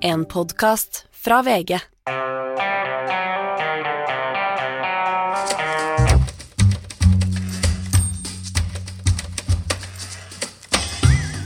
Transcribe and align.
En 0.00 0.24
podkast 0.24 1.06
fra 1.10 1.42
VG. 1.42 1.78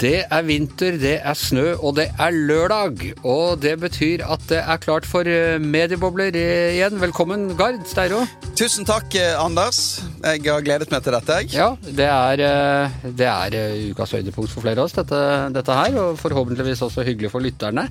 Det 0.02 0.24
er 0.26 0.42
vinter, 0.42 0.96
det 0.98 1.12
er 1.22 1.36
snø, 1.38 1.76
og 1.78 1.94
det 1.94 2.08
er 2.18 2.34
lørdag. 2.34 3.04
Og 3.22 3.60
det 3.62 3.76
betyr 3.78 4.24
at 4.26 4.42
det 4.51 4.58
er 4.58 4.80
klart 4.82 5.06
for 5.06 5.28
eh, 5.30 5.62
mediebobler 5.62 6.34
eh, 6.34 6.74
igjen. 6.74 6.98
Velkommen, 6.98 7.53
Gard 7.56 7.84
Steiro. 7.87 8.24
Tusen 8.58 8.84
takk, 8.88 9.14
eh, 9.14 9.38
Anders. 9.38 10.03
Jeg 10.24 10.42
har 10.48 10.66
gledet 10.66 10.90
meg 10.90 11.06
til 11.06 11.14
dette. 11.14 11.38
jeg. 11.44 11.54
Ja, 11.54 11.71
det 11.87 12.10
er, 12.10 12.90
det 13.14 13.30
er 13.30 13.58
ukas 13.94 14.16
høydepunkt 14.19 14.50
for 14.50 14.66
flere 14.66 14.82
av 14.82 14.90
oss, 14.90 14.98
dette, 14.98 15.22
dette 15.54 15.78
her. 15.84 16.00
Og 16.02 16.19
forhåpentligvis 16.19 16.82
også 16.82 17.06
hyggelig 17.06 17.30
for 17.30 17.46
lytterne. 17.46 17.87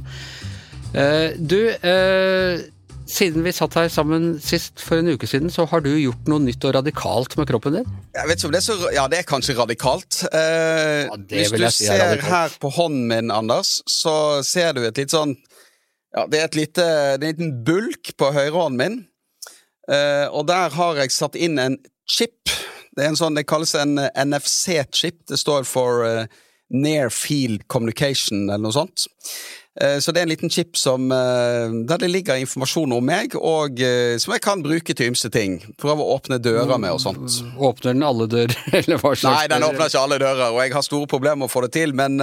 Eh, 0.95 1.31
Du, 1.39 1.57
uh, 1.71 2.59
siden 3.11 3.43
vi 3.43 3.51
satt 3.55 3.75
her 3.75 3.89
sammen 3.91 4.33
sist 4.43 4.79
for 4.83 5.01
en 5.01 5.11
uke 5.13 5.27
siden, 5.27 5.51
så 5.51 5.65
har 5.67 5.83
du 5.83 5.89
gjort 5.99 6.27
noe 6.31 6.43
nytt 6.43 6.63
og 6.67 6.75
radikalt 6.77 7.35
med 7.39 7.47
kroppen 7.49 7.77
din. 7.79 7.87
Jeg 8.15 8.27
vet 8.29 8.39
ikke 8.39 8.49
om 8.49 8.55
det 8.55 8.61
er 8.61 8.65
så, 8.67 8.77
ja, 8.95 9.05
det 9.11 9.19
er 9.21 9.27
kanskje 9.29 9.55
radikalt. 9.57 10.21
Uh, 10.31 11.07
Ja, 11.11 11.17
hvis 11.31 11.51
du 11.51 11.57
si 11.57 11.87
er 11.87 11.95
ser 11.95 12.03
radikalt. 12.05 12.31
her 12.31 12.57
på 12.63 12.71
hånden 12.75 13.07
min, 13.11 13.31
Anders, 13.35 13.79
så 13.89 14.43
ser 14.47 14.73
du 14.77 14.83
et 14.87 14.97
litt 14.99 15.11
sånn 15.15 15.35
Ja, 16.11 16.25
det 16.27 16.39
er 16.41 16.43
et 16.49 16.55
lite, 16.59 16.85
det 17.21 17.23
er 17.23 17.29
en 17.29 17.37
liten 17.37 17.51
bulk 17.63 18.11
på 18.19 18.33
høyrehånden 18.35 18.77
min. 18.81 18.97
Og 20.35 20.43
der 20.47 20.69
har 20.75 20.97
jeg 20.99 21.11
satt 21.15 21.37
inn 21.39 21.55
en 21.59 21.77
chip. 22.03 22.51
Det 22.95 23.05
er 23.05 23.13
en 23.13 23.15
sånn, 23.15 23.35
det 23.39 23.45
kalles 23.47 23.71
en 23.79 23.95
NFC-chip. 24.19 25.21
Det 25.31 25.39
står 25.39 25.63
for 25.63 26.03
Near 26.67 27.07
Field 27.15 27.63
Communication, 27.71 28.49
eller 28.49 28.65
noe 28.65 28.75
sånt. 28.75 29.07
Eh, 29.79 29.99
Så 30.03 30.11
det 30.11 30.19
er 30.19 30.27
en 30.27 30.33
liten 30.33 30.51
chip 30.51 30.75
som, 30.75 31.11
eh, 31.11 31.71
der 31.87 31.97
det 31.97 32.09
ligger 32.11 32.35
informasjon 32.35 32.91
om 32.91 33.05
meg, 33.05 33.35
og 33.35 33.79
eh, 33.79 34.17
som 34.19 34.33
jeg 34.33 34.41
kan 34.43 34.63
bruke 34.63 34.93
til 34.93 35.11
ymse 35.13 35.31
ting. 35.31 35.61
Prøve 35.79 36.03
å 36.03 36.17
åpne 36.17 36.41
dører 36.43 36.77
med 36.77 36.91
og 36.91 36.99
sånt. 36.99 37.37
Åpner 37.55 37.93
den 37.93 38.03
alle 38.03 38.27
dører, 38.27 38.57
eller 38.81 38.99
hva 38.99 39.13
slags 39.15 39.23
Nei, 39.37 39.47
den 39.47 39.63
åpner 39.63 39.87
ikke 39.87 40.03
alle 40.03 40.19
dører, 40.19 40.51
og 40.51 40.59
jeg 40.65 40.75
har 40.75 40.83
store 40.83 41.07
problemer 41.07 41.43
med 41.45 41.47
å 41.47 41.53
få 41.53 41.63
det 41.67 41.71
til, 41.77 41.95
men 41.95 42.19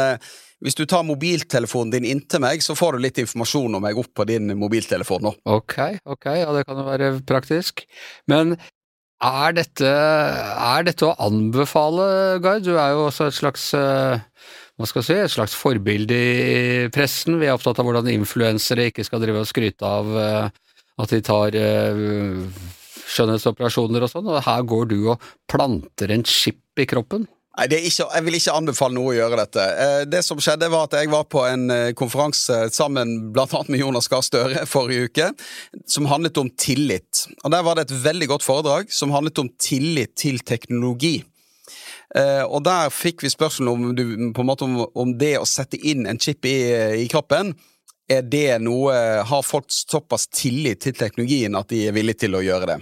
hvis 0.60 0.74
du 0.74 0.84
tar 0.90 1.06
mobiltelefonen 1.06 1.92
din 1.94 2.05
inntil 2.05 2.42
meg, 2.42 2.60
så 2.66 2.74
får 2.77 2.96
du 2.96 3.05
litt 3.05 3.20
informasjon 3.22 3.78
om 3.78 3.84
meg 3.84 3.96
opp 3.96 4.10
på 4.12 4.27
din 4.27 4.50
mobiltelefon 4.58 5.22
nå. 5.22 5.33
Ok, 5.46 5.77
ok, 6.05 6.27
ja 6.42 6.50
det 6.52 6.64
kan 6.66 6.80
jo 6.83 6.84
være 6.88 7.12
praktisk. 7.24 7.84
Men 8.28 8.56
er 9.22 9.55
dette, 9.55 9.86
er 9.86 10.83
dette 10.86 11.06
å 11.06 11.14
anbefale, 11.28 12.42
Gard? 12.42 12.66
Du 12.66 12.74
er 12.77 12.92
jo 12.92 13.06
også 13.06 13.30
et 13.30 13.38
slags 13.38 13.70
hva 14.78 14.86
skal 14.86 15.02
si, 15.02 15.14
et 15.18 15.32
slags 15.32 15.56
forbilde 15.58 16.14
i 16.14 16.90
pressen. 16.94 17.40
Vi 17.40 17.48
er 17.48 17.56
opptatt 17.56 17.80
av 17.82 17.86
hvordan 17.88 18.10
influensere 18.12 18.88
ikke 18.92 19.06
skal 19.06 19.22
drive 19.24 19.42
og 19.42 19.48
skryte 19.50 19.86
av 19.86 20.10
eh, 20.22 20.60
at 21.02 21.14
de 21.14 21.18
tar 21.26 21.56
eh, 21.58 22.44
skjønnhetsoperasjoner 23.08 24.04
og 24.06 24.12
sånn, 24.12 24.28
og 24.30 24.44
her 24.46 24.62
går 24.70 24.86
du 24.92 25.00
og 25.14 25.24
planter 25.50 26.14
en 26.14 26.22
chip 26.26 26.78
i 26.78 26.86
kroppen. 26.86 27.26
Nei, 27.58 27.66
ikke, 27.88 28.04
Jeg 28.06 28.22
vil 28.22 28.36
ikke 28.38 28.54
anbefale 28.54 28.94
noe 28.94 29.10
å 29.10 29.16
gjøre 29.16 29.40
dette. 29.40 29.64
Eh, 29.82 30.02
Det 30.06 30.20
som 30.22 30.38
skjedde 30.38 30.68
var 30.70 30.86
at 30.86 30.94
Jeg 31.00 31.10
var 31.10 31.24
på 31.26 31.42
en 31.42 31.64
konferanse 31.98 32.68
sammen 32.70 33.16
annet 33.34 33.72
med 33.74 33.82
Jonas 33.82 34.06
Gahr 34.06 34.22
Støre 34.22 34.62
forrige 34.70 35.08
uke, 35.10 35.32
som 35.90 36.06
handlet 36.06 36.38
om 36.38 36.52
tillit. 36.54 37.26
Og 37.42 37.50
Der 37.50 37.66
var 37.66 37.74
det 37.74 37.88
et 37.88 37.98
veldig 38.04 38.30
godt 38.30 38.46
foredrag 38.46 38.94
som 38.94 39.10
handlet 39.10 39.42
om 39.42 39.50
tillit 39.58 40.14
til 40.14 40.38
teknologi. 40.38 41.24
Eh, 42.17 42.45
og 42.45 42.62
der 42.64 42.92
fikk 42.95 43.25
vi 43.25 43.33
spørsmål 43.33 43.69
om, 43.73 43.89
du, 43.97 44.05
måte 44.47 44.64
om, 44.64 44.78
om 44.95 45.17
det 45.19 45.34
å 45.41 45.48
sette 45.48 45.77
inn 45.77 46.06
en 46.09 46.20
chip 46.20 46.47
i, 46.48 46.56
i 47.05 47.09
kroppen. 47.11 47.53
Er 48.09 48.23
det 48.25 48.62
noe 48.64 48.95
Har 49.28 49.42
folk 49.45 49.67
såpass 49.69 50.31
tillit 50.33 50.81
til 50.81 50.95
teknologien 50.97 51.59
at 51.59 51.69
de 51.69 51.83
er 51.91 51.97
villige 51.97 52.25
til 52.25 52.39
å 52.39 52.45
gjøre 52.45 52.70
det? 52.70 52.79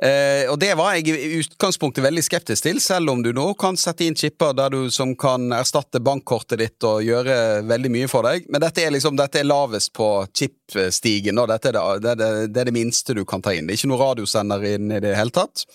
Eh, 0.00 0.48
og 0.48 0.56
det 0.60 0.70
var 0.78 0.94
jeg 0.96 1.12
i 1.12 1.40
utgangspunktet 1.42 2.00
veldig 2.00 2.22
skeptisk 2.24 2.64
til, 2.64 2.78
selv 2.80 3.12
om 3.12 3.20
du 3.20 3.34
nå 3.36 3.50
kan 3.60 3.76
sette 3.76 4.06
inn 4.06 4.16
chipper 4.16 4.54
der 4.56 4.72
du, 4.72 4.88
som 4.88 5.12
kan 5.18 5.50
erstatte 5.52 6.00
bankkortet 6.00 6.62
ditt 6.62 6.86
og 6.88 7.04
gjøre 7.04 7.60
veldig 7.68 7.90
mye 7.92 8.08
for 8.08 8.24
deg. 8.24 8.48
Men 8.48 8.64
dette 8.64 8.80
er 8.80 8.94
liksom, 8.94 9.18
dette 9.20 9.42
er 9.42 9.48
lavest 9.48 9.92
på 9.96 10.08
chipstigen, 10.32 11.36
og 11.42 11.50
dette 11.52 11.68
er 11.68 11.76
det, 11.76 11.84
det, 12.06 12.16
det, 12.22 12.30
det 12.54 12.64
er 12.64 12.70
det 12.70 12.76
minste 12.78 13.16
du 13.16 13.26
kan 13.28 13.44
ta 13.44 13.52
inn. 13.52 13.68
Det 13.68 13.76
er 13.76 13.82
ikke 13.82 13.92
noen 13.92 14.04
radiosender 14.06 14.66
inn 14.72 14.88
i 14.88 15.02
det 15.04 15.12
hele 15.18 15.36
tatt. 15.36 15.66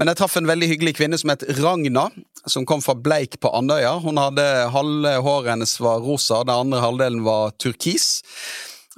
Men 0.00 0.08
jeg 0.08 0.22
traff 0.22 0.40
en 0.40 0.48
veldig 0.48 0.70
hyggelig 0.72 0.96
kvinne 0.96 1.20
som 1.20 1.34
het 1.34 1.44
Ragna, 1.60 2.08
som 2.48 2.64
kom 2.64 2.80
fra 2.80 2.96
Bleik 2.96 3.36
på 3.44 3.52
Andøya. 3.52 3.98
Hun 4.00 4.20
hadde 4.22 4.48
Halve 4.72 5.18
håret 5.20 5.52
hennes 5.52 5.76
var 5.84 6.00
rosa, 6.00 6.40
den 6.48 6.56
andre 6.56 6.80
halvdelen 6.80 7.24
var 7.28 7.52
turkis. 7.60 8.22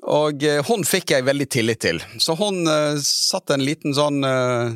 Og 0.03 0.43
eh, 0.43 0.63
hun 0.67 0.83
fikk 0.87 1.15
jeg 1.15 1.27
veldig 1.27 1.47
tillit 1.53 1.83
til. 1.85 2.01
Så 2.19 2.35
hun 2.39 2.65
uh, 2.67 2.99
satte 2.99 3.55
en 3.55 3.63
liten 3.63 3.95
sånn 3.95 4.25
uh, 4.27 4.75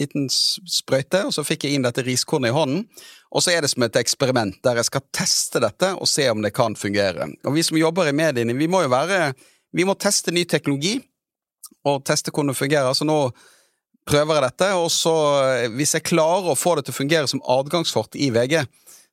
liten 0.00 0.28
sprøyte, 0.30 1.24
og 1.28 1.34
så 1.34 1.44
fikk 1.46 1.66
jeg 1.66 1.76
inn 1.76 1.84
dette 1.84 2.04
riskornet 2.06 2.52
i 2.52 2.56
hånden. 2.56 2.84
Og 3.30 3.44
så 3.44 3.52
er 3.54 3.62
det 3.62 3.70
som 3.72 3.84
et 3.86 3.98
eksperiment 4.00 4.56
der 4.64 4.80
jeg 4.80 4.88
skal 4.88 5.06
teste 5.14 5.62
dette 5.62 5.92
og 5.94 6.08
se 6.10 6.26
om 6.32 6.42
det 6.42 6.54
kan 6.56 6.76
fungere. 6.78 7.28
Og 7.46 7.54
vi 7.54 7.64
som 7.66 7.78
jobber 7.78 8.10
i 8.10 8.16
mediene, 8.16 8.56
vi 8.58 8.70
må 8.70 8.82
jo 8.86 8.92
være 8.92 9.32
Vi 9.70 9.84
må 9.86 9.94
teste 9.94 10.32
ny 10.34 10.42
teknologi 10.50 10.96
og 11.86 12.02
teste 12.02 12.32
hvordan 12.32 12.50
det 12.50 12.58
fungerer. 12.58 12.94
Så 12.94 13.06
nå 13.06 13.30
prøver 14.08 14.34
jeg 14.34 14.46
dette, 14.48 14.70
og 14.74 14.88
så 14.90 15.14
eh, 15.44 15.68
hvis 15.70 15.94
jeg 15.94 16.08
klarer 16.08 16.50
å 16.50 16.58
få 16.58 16.74
det 16.74 16.88
til 16.88 16.94
å 16.96 16.98
fungere 16.98 17.30
som 17.30 17.42
adgangsfort 17.46 18.18
i 18.18 18.32
VG, 18.34 18.64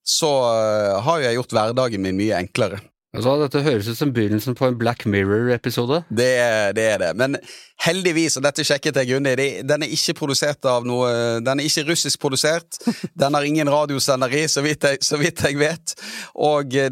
så 0.01 0.31
eh, 0.49 0.95
har 1.05 1.19
jo 1.19 1.27
jeg 1.27 1.37
gjort 1.37 1.53
hverdagen 1.53 2.01
min 2.01 2.17
mye 2.17 2.39
enklere. 2.39 2.81
Altså, 3.17 3.33
dette 3.41 3.63
høres 3.65 3.87
ut 3.89 3.97
som 3.97 4.11
begynnelsen 4.13 4.53
på 4.57 4.67
en 4.67 4.75
Black 4.77 5.07
Mirror-episode. 5.09 6.03
Det, 6.09 6.29
det 6.77 6.83
er 6.85 6.99
det. 7.01 7.13
Men 7.17 7.37
heldigvis, 7.81 8.37
og 8.37 8.45
dette 8.45 8.65
sjekket 8.65 8.99
jeg 9.01 9.09
grundig, 9.09 9.47
den 9.65 9.85
er 9.85 9.93
ikke 9.93 10.15
produsert 10.17 10.65
av 10.69 10.85
noe 10.87 11.09
Den 11.45 11.61
er 11.61 11.65
ikke 11.65 11.87
russisk 11.89 12.21
produsert. 12.21 12.77
Den 13.21 13.33
har 13.33 13.45
ingen 13.45 13.69
radiosender 13.69 14.33
i, 14.37 14.43
så 14.49 14.61
vidt 14.65 14.85
jeg, 14.85 15.01
så 15.05 15.17
vidt 15.17 15.41
jeg 15.45 15.57
vet. 15.57 15.95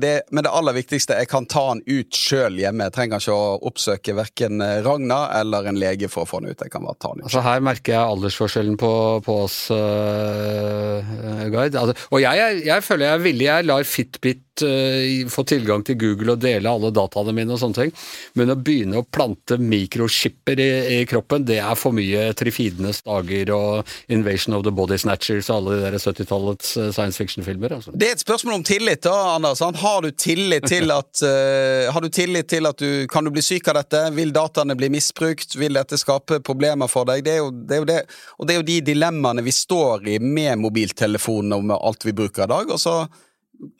Det, 0.02 0.14
men 0.34 0.46
det 0.46 0.54
aller 0.54 0.76
viktigste, 0.78 1.18
jeg 1.20 1.30
kan 1.30 1.46
ta 1.50 1.68
den 1.74 1.84
ut 1.86 2.18
sjøl 2.18 2.58
hjemme. 2.58 2.88
Jeg 2.88 2.96
trenger 2.96 3.22
ikke 3.22 3.36
å 3.36 3.60
oppsøke 3.70 4.16
verken 4.18 4.64
Ragna 4.86 5.20
eller 5.40 5.70
en 5.70 5.80
lege 5.80 6.10
for 6.12 6.26
å 6.26 6.30
få 6.30 6.42
den 6.42 6.56
ut. 6.56 6.66
Jeg 6.66 6.74
kan 6.74 6.86
bare 6.86 6.98
ta 6.98 7.14
den 7.14 7.24
ut. 7.24 7.30
Altså 7.30 7.46
Her 7.46 7.62
merker 7.66 7.98
jeg 7.98 8.16
aldersforskjellen 8.16 8.80
på, 8.82 8.92
på 9.26 9.38
oss, 9.46 9.60
uh, 9.74 11.46
Guide. 11.54 11.78
Altså, 11.78 11.98
og 12.10 12.22
jeg, 12.24 12.42
jeg, 12.42 12.66
jeg 12.72 12.88
føler 12.90 13.10
jeg 13.10 13.20
er 13.20 13.26
villig. 13.30 13.50
Jeg 13.52 13.70
lar 13.70 13.90
Fitbit 13.90 14.45
eh, 14.64 15.28
fått, 15.32 15.52
tilgang 15.52 15.84
til 15.86 15.98
Google 16.00 16.36
og 16.36 16.42
dele 16.44 16.72
alle 16.72 16.92
dataene 16.96 17.34
mine 17.36 17.54
og 17.56 17.62
sånne 17.62 17.78
ting. 17.78 17.92
Men 18.40 18.54
å 18.54 18.58
begynne 18.60 19.02
å 19.02 19.06
plante 19.06 19.58
mikroskipper 19.62 20.62
i, 20.62 20.70
i 20.98 21.00
kroppen, 21.10 21.46
det 21.48 21.60
er 21.62 21.76
for 21.80 21.96
mye 21.96 22.30
Trifidenes 22.38 23.02
dager 23.06 23.52
og 23.56 23.96
Invasion 24.14 24.56
of 24.58 24.66
the 24.66 24.74
Body 24.76 24.98
Snatchers 25.02 25.50
og 25.50 25.58
alle 25.58 25.78
de 25.78 25.86
der 25.90 26.00
70-tallets 26.02 26.76
eh, 26.78 26.92
science 26.96 27.20
fiction-filmer. 27.22 27.78
Altså. 27.78 27.94
Det 27.96 28.10
er 28.10 28.18
et 28.18 28.24
spørsmål 28.24 28.60
om 28.60 28.66
tillit, 28.68 29.04
da, 29.06 29.16
Anders. 29.36 29.62
Har 29.62 30.02
du 30.06 30.12
tillit 30.12 30.68
til 30.70 30.92
at 31.00 31.24
uh, 31.26 31.92
Har 31.94 32.02
du 32.02 32.10
tillit 32.10 32.48
til 32.50 32.68
at 32.68 32.80
du 32.80 33.08
Kan 33.12 33.26
du 33.26 33.32
bli 33.34 33.44
syk 33.44 33.68
av 33.72 33.80
dette? 33.80 34.02
Vil 34.16 34.34
dataene 34.36 34.76
bli 34.78 34.90
misbrukt? 34.94 35.56
Vil 35.60 35.78
dette 35.78 36.00
skape 36.00 36.40
problemer 36.46 36.90
for 36.92 37.08
deg? 37.10 37.24
Det 37.26 37.36
er 37.36 37.42
jo 37.44 37.52
det, 37.52 37.76
er 37.76 37.84
jo 37.84 37.90
det. 37.90 38.00
Og 38.40 38.48
det 38.48 38.56
er 38.56 38.62
jo 38.62 38.68
de 38.68 38.80
dilemmaene 38.92 39.46
vi 39.46 39.54
står 39.56 40.08
i 40.16 40.20
med 40.22 40.60
mobiltelefonen 40.64 41.56
og 41.58 41.70
med 41.72 41.80
alt 41.80 42.06
vi 42.08 42.16
bruker 42.16 42.46
i 42.46 42.52
dag. 42.52 42.74
Og 42.74 42.82
så 42.82 42.98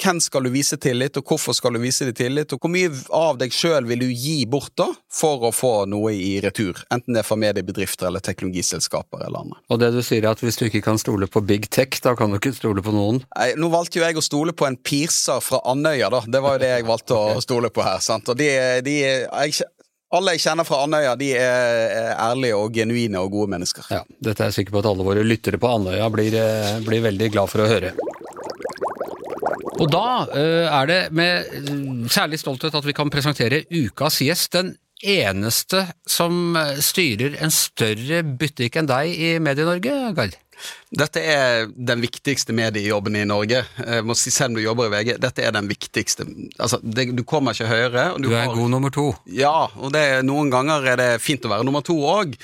hvem 0.02 0.20
skal 0.24 0.46
du 0.46 0.52
vise 0.54 0.78
tillit, 0.82 1.18
og 1.20 1.26
hvorfor 1.30 1.56
skal 1.56 1.76
du 1.76 1.82
vise 1.84 2.08
dem 2.08 2.16
tillit? 2.18 2.54
Og 2.56 2.62
hvor 2.62 2.72
mye 2.74 2.92
av 3.16 3.40
deg 3.42 3.54
sjøl 3.56 3.88
vil 3.90 4.04
du 4.06 4.08
gi 4.12 4.38
bort 4.50 4.74
da, 4.80 4.88
for 5.12 5.48
å 5.48 5.52
få 5.56 5.74
noe 5.92 6.14
i 6.16 6.36
retur? 6.44 6.82
Enten 6.94 7.16
det 7.16 7.24
er 7.24 7.28
fra 7.28 7.38
mediebedrifter 7.40 8.10
eller 8.10 8.24
teknologiselskaper 8.26 9.26
eller 9.28 9.46
andre. 9.46 9.60
Og 9.72 9.82
det 9.82 9.92
du 9.96 10.02
sier 10.06 10.24
er 10.24 10.32
at 10.34 10.44
hvis 10.44 10.60
du 10.60 10.68
ikke 10.68 10.84
kan 10.86 11.00
stole 11.02 11.30
på 11.32 11.44
big 11.46 11.70
tech, 11.74 12.00
da 12.04 12.16
kan 12.18 12.34
du 12.34 12.40
ikke 12.40 12.56
stole 12.58 12.84
på 12.86 12.96
noen. 12.96 13.22
Nei, 13.36 13.52
nå 13.60 13.72
valgte 13.74 14.02
jo 14.02 14.06
jeg 14.08 14.20
å 14.20 14.26
stole 14.26 14.56
på 14.56 14.68
en 14.70 14.78
pirser 14.78 15.42
fra 15.44 15.62
Andøya, 15.72 16.12
da. 16.14 16.24
Det 16.28 16.44
var 16.44 16.58
jo 16.58 16.66
det 16.66 16.74
jeg 16.76 16.90
valgte 16.90 17.22
å 17.38 17.42
stole 17.44 17.72
på 17.74 17.86
her. 17.86 18.04
sant? 18.04 18.30
Og 18.32 18.38
de, 18.40 18.50
de 18.86 19.00
jeg, 19.02 19.70
Alle 20.16 20.36
jeg 20.36 20.46
kjenner 20.46 20.68
fra 20.68 20.84
Andøya, 20.86 21.16
de 21.20 21.32
er, 21.36 21.80
er 21.92 22.12
ærlige 22.22 22.56
og 22.60 22.76
genuine 22.78 23.20
og 23.20 23.34
gode 23.34 23.52
mennesker. 23.56 23.88
Ja, 23.92 24.04
Dette 24.24 24.46
er 24.46 24.52
jeg 24.52 24.62
sikker 24.62 24.78
på 24.78 24.84
at 24.84 24.92
alle 24.92 25.08
våre 25.08 25.26
lyttere 25.26 25.60
på 25.60 25.72
Andøya 25.72 26.08
blir, 26.14 26.38
eh, 26.40 26.78
blir 26.86 27.04
veldig 27.08 27.32
glad 27.34 27.52
for 27.52 27.66
å 27.66 27.70
høre. 27.72 27.92
Og 29.82 29.90
da 29.92 30.04
eh, 30.32 30.66
er 30.72 30.88
det 30.90 31.00
med 31.16 31.52
eh, 31.52 31.70
særlig 32.12 32.40
stolthet 32.42 32.76
at 32.78 32.86
vi 32.88 32.94
kan 32.96 33.12
presentere 33.12 33.64
ukas 33.76 34.22
gjest. 34.24 34.54
Den 34.56 34.74
eneste 35.04 35.84
som 36.10 36.56
eh, 36.60 36.78
styrer 36.84 37.36
en 37.44 37.52
større 37.54 38.22
butikk 38.40 38.80
enn 38.80 38.88
deg 38.90 39.12
i 39.12 39.34
Medie-Norge, 39.44 39.98
Gard. 40.16 40.38
Dette 40.96 41.20
er 41.20 41.66
den 41.76 42.00
viktigste 42.00 42.56
mediejobben 42.56 43.18
i 43.20 43.26
Norge. 43.28 43.66
Jeg 43.76 44.06
må 44.08 44.16
si, 44.16 44.32
selv 44.32 44.54
om 44.54 44.62
du 44.62 44.64
jobber 44.64 44.88
i 44.88 44.94
VG, 44.94 45.18
dette 45.20 45.44
er 45.44 45.52
den 45.52 45.68
viktigste. 45.68 46.24
Altså, 46.56 46.80
det, 46.80 47.10
du 47.18 47.26
kommer 47.28 47.52
ikke 47.52 47.68
høyere. 47.68 48.06
og 48.14 48.24
Du 48.24 48.30
er 48.32 48.46
har- 48.46 48.56
god 48.56 48.72
nummer 48.72 48.94
to. 48.96 49.10
Ja, 49.28 49.66
og 49.76 49.92
det, 49.92 50.06
noen 50.24 50.54
ganger 50.56 50.88
er 50.94 51.02
det 51.02 51.10
fint 51.26 51.44
å 51.44 51.52
være 51.52 51.68
nummer 51.68 51.84
to 51.84 51.98
òg, 52.08 52.38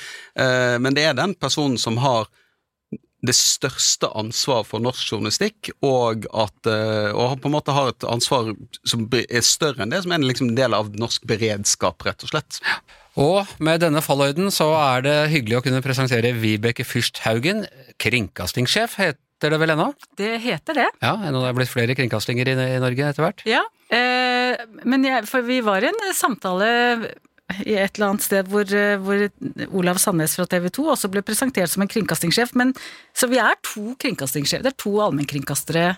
men 0.84 0.98
det 0.98 1.08
er 1.08 1.16
den 1.16 1.38
personen 1.40 1.80
som 1.80 1.96
har 2.04 2.28
det 3.22 3.36
største 3.38 4.10
ansvaret 4.18 4.68
for 4.70 4.82
norsk 4.84 5.14
journalistikk, 5.14 5.72
og 5.86 6.26
at 6.34 6.70
uh, 6.70 7.12
og 7.14 7.38
på 7.42 7.50
en 7.50 7.56
måte 7.56 7.76
har 7.76 7.92
et 7.92 8.08
ansvar 8.10 8.54
som 8.88 9.06
er 9.22 9.46
større 9.46 9.86
enn 9.86 9.94
det, 9.94 10.02
som 10.06 10.16
er 10.16 10.26
liksom 10.26 10.52
en 10.52 10.58
del 10.58 10.78
av 10.78 10.90
norsk 10.98 11.28
beredskap, 11.30 12.02
rett 12.08 12.26
og 12.26 12.34
slett. 12.34 12.62
Og 13.20 13.50
med 13.60 13.84
denne 13.84 14.02
falløyden 14.04 14.50
så 14.54 14.72
er 14.78 15.04
det 15.06 15.18
hyggelig 15.34 15.60
å 15.60 15.66
kunne 15.66 15.84
presentere 15.84 16.34
Vibeke 16.38 16.86
Fyrst 16.88 17.22
Haugen, 17.26 17.66
kringkastingssjef 18.02 18.98
heter 19.02 19.54
det 19.54 19.60
vel 19.62 19.74
ennå? 19.74 19.90
Det 20.18 20.36
heter 20.42 20.78
det. 20.78 20.88
Ja, 21.04 21.18
ennå 21.28 21.44
det 21.44 21.52
er 21.52 21.58
blitt 21.60 21.74
flere 21.74 21.98
kringkastinger 21.98 22.50
i, 22.54 22.56
i 22.78 22.80
Norge 22.82 23.10
etter 23.10 23.26
hvert? 23.26 23.44
Ja, 23.50 23.66
eh, 23.92 24.64
men 24.88 25.06
jeg, 25.06 25.28
for 25.30 25.46
vi 25.46 25.60
var 25.66 25.84
i 25.84 25.92
en 25.92 26.02
samtale 26.16 26.72
i 27.66 27.76
et 27.76 27.96
eller 27.96 28.12
annet 28.12 28.26
sted 28.26 28.50
hvor, 28.52 28.68
eh, 28.68 28.98
hvor 29.02 29.26
Olav 29.80 30.00
Sandnes 30.02 30.38
fra 30.38 30.48
TV 30.50 30.70
2 30.74 30.88
også 30.96 31.12
ble 31.12 31.24
presentert 31.26 31.72
som 31.72 31.84
en 31.84 31.92
kringkastingssjef. 31.92 32.56
Men, 32.60 32.74
så 33.18 33.30
vi 33.32 33.42
er 33.42 33.60
to 33.66 33.96
kringkastingssjefer. 34.02 34.66
Det 34.66 34.74
er 34.74 34.82
to 34.84 34.96
allmennkringkastere 35.04 35.92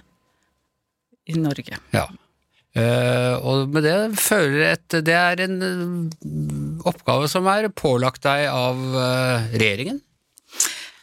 i 1.30 1.40
Norge. 1.40 1.80
Ja. 1.96 2.08
Uh, 2.74 3.38
og 3.46 3.70
med 3.70 3.86
det 3.86 3.98
føler 4.18 4.72
et 4.72 4.96
det 5.06 5.14
er 5.14 5.44
en 5.46 5.60
uh, 5.62 6.88
oppgave 6.90 7.28
som 7.30 7.46
er 7.52 7.68
pålagt 7.70 8.24
deg 8.26 8.48
av 8.50 8.80
uh, 8.96 9.46
regjeringen? 9.54 10.00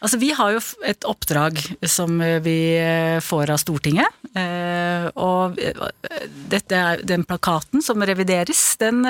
Altså, 0.01 0.19
Vi 0.19 0.33
har 0.35 0.57
jo 0.57 0.63
et 0.89 1.07
oppdrag 1.07 1.61
som 1.85 2.17
vi 2.41 2.57
får 3.21 3.51
av 3.53 3.59
Stortinget. 3.61 4.15
Og 5.21 5.59
dette 6.49 6.79
er 6.79 7.03
den 7.05 7.27
plakaten 7.29 7.85
som 7.85 8.01
revideres, 8.09 8.63
den 8.81 9.05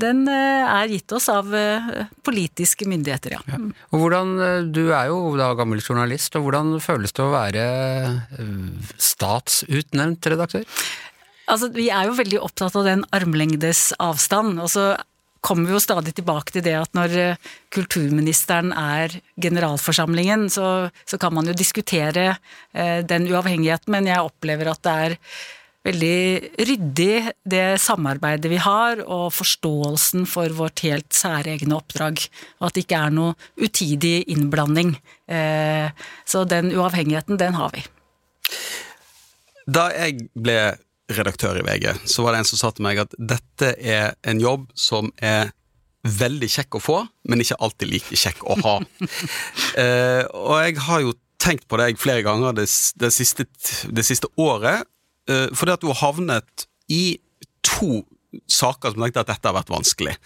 den 0.00 0.24
eh, 0.30 0.64
er 0.64 0.88
gitt 0.88 1.12
oss 1.12 1.28
av 1.28 1.52
eh, 1.54 1.92
politiske 2.24 2.86
myndigheter, 2.88 3.36
ja. 3.36 3.42
ja. 3.50 3.60
Og 3.92 4.00
hvordan, 4.00 4.34
eh, 4.40 4.58
Du 4.72 4.86
er 4.88 5.10
jo 5.10 5.34
da 5.36 5.50
gammel 5.58 5.82
journalist, 5.84 6.36
og 6.38 6.46
hvordan 6.46 6.78
føles 6.80 7.12
det 7.12 7.24
å 7.24 7.32
være 7.34 7.66
statsutnevnt 8.96 10.32
redaktør? 10.32 10.64
Altså, 11.50 11.68
Vi 11.74 11.90
er 11.92 12.08
jo 12.08 12.16
veldig 12.16 12.40
opptatt 12.40 12.76
av 12.78 12.88
den 12.88 13.04
armlengdes 13.12 13.90
avstand. 14.00 14.60
og 14.62 14.70
så 14.72 14.94
kommer 15.42 15.66
vi 15.66 15.74
jo 15.74 15.82
stadig 15.82 16.14
tilbake 16.14 16.54
til 16.54 16.62
det 16.62 16.76
at 16.78 16.92
når 16.94 17.36
kulturministeren 17.74 18.70
er 18.78 19.16
generalforsamlingen, 19.42 20.46
så, 20.54 20.88
så 21.04 21.18
kan 21.18 21.34
man 21.34 21.50
jo 21.50 21.56
diskutere 21.58 22.36
eh, 22.72 23.02
den 23.02 23.26
uavhengigheten, 23.26 23.90
men 23.90 24.06
jeg 24.06 24.22
opplever 24.22 24.70
at 24.70 24.84
det 24.86 24.94
er 25.06 25.16
veldig 25.86 26.52
ryddig, 26.62 27.32
det 27.48 27.64
samarbeidet 27.82 28.50
vi 28.52 28.60
har, 28.62 29.02
og 29.02 29.32
forståelsen 29.34 30.26
for 30.30 30.54
vårt 30.56 30.84
helt 30.86 31.10
særegne 31.16 31.76
oppdrag. 31.78 32.22
Og 32.60 32.68
at 32.68 32.76
det 32.76 32.86
ikke 32.86 33.00
er 33.08 33.14
noe 33.14 33.34
utidig 33.60 34.22
innblanding. 34.32 34.94
Eh, 35.26 35.90
så 36.28 36.44
den 36.48 36.70
uavhengigheten, 36.76 37.40
den 37.40 37.58
har 37.58 37.74
vi. 37.74 37.84
Da 39.66 39.88
jeg 39.94 40.28
ble 40.34 40.60
redaktør 41.12 41.58
i 41.60 41.66
VG, 41.66 41.90
så 42.08 42.24
var 42.24 42.34
det 42.34 42.42
en 42.42 42.48
som 42.52 42.60
sa 42.60 42.70
til 42.74 42.86
meg 42.86 43.02
at 43.02 43.18
dette 43.18 43.74
er 43.78 44.14
en 44.28 44.40
jobb 44.42 44.70
som 44.78 45.10
er 45.18 45.52
veldig 46.02 46.48
kjekk 46.50 46.78
å 46.78 46.82
få, 46.82 46.96
men 47.30 47.42
ikke 47.42 47.58
alltid 47.62 47.90
like 47.90 48.18
kjekk 48.18 48.42
å 48.50 48.56
ha. 48.64 48.78
eh, 49.82 50.22
og 50.30 50.56
jeg 50.62 50.80
har 50.86 51.04
jo 51.04 51.14
tenkt 51.42 51.66
på 51.70 51.78
deg 51.80 51.98
flere 51.98 52.24
ganger 52.26 52.54
det, 52.56 52.66
det, 52.98 53.10
siste, 53.14 53.46
det 53.90 54.04
siste 54.06 54.30
året, 54.40 54.86
fordi 55.56 55.74
at 55.74 55.84
du 55.84 55.90
har 55.90 56.00
havnet 56.00 56.66
i 56.92 57.18
to 57.66 58.02
saker 58.48 58.94
som 58.94 59.04
tenkte 59.04 59.22
at 59.22 59.30
dette 59.32 59.48
har 59.48 59.56
vært 59.56 59.72
vanskelig. 59.72 60.16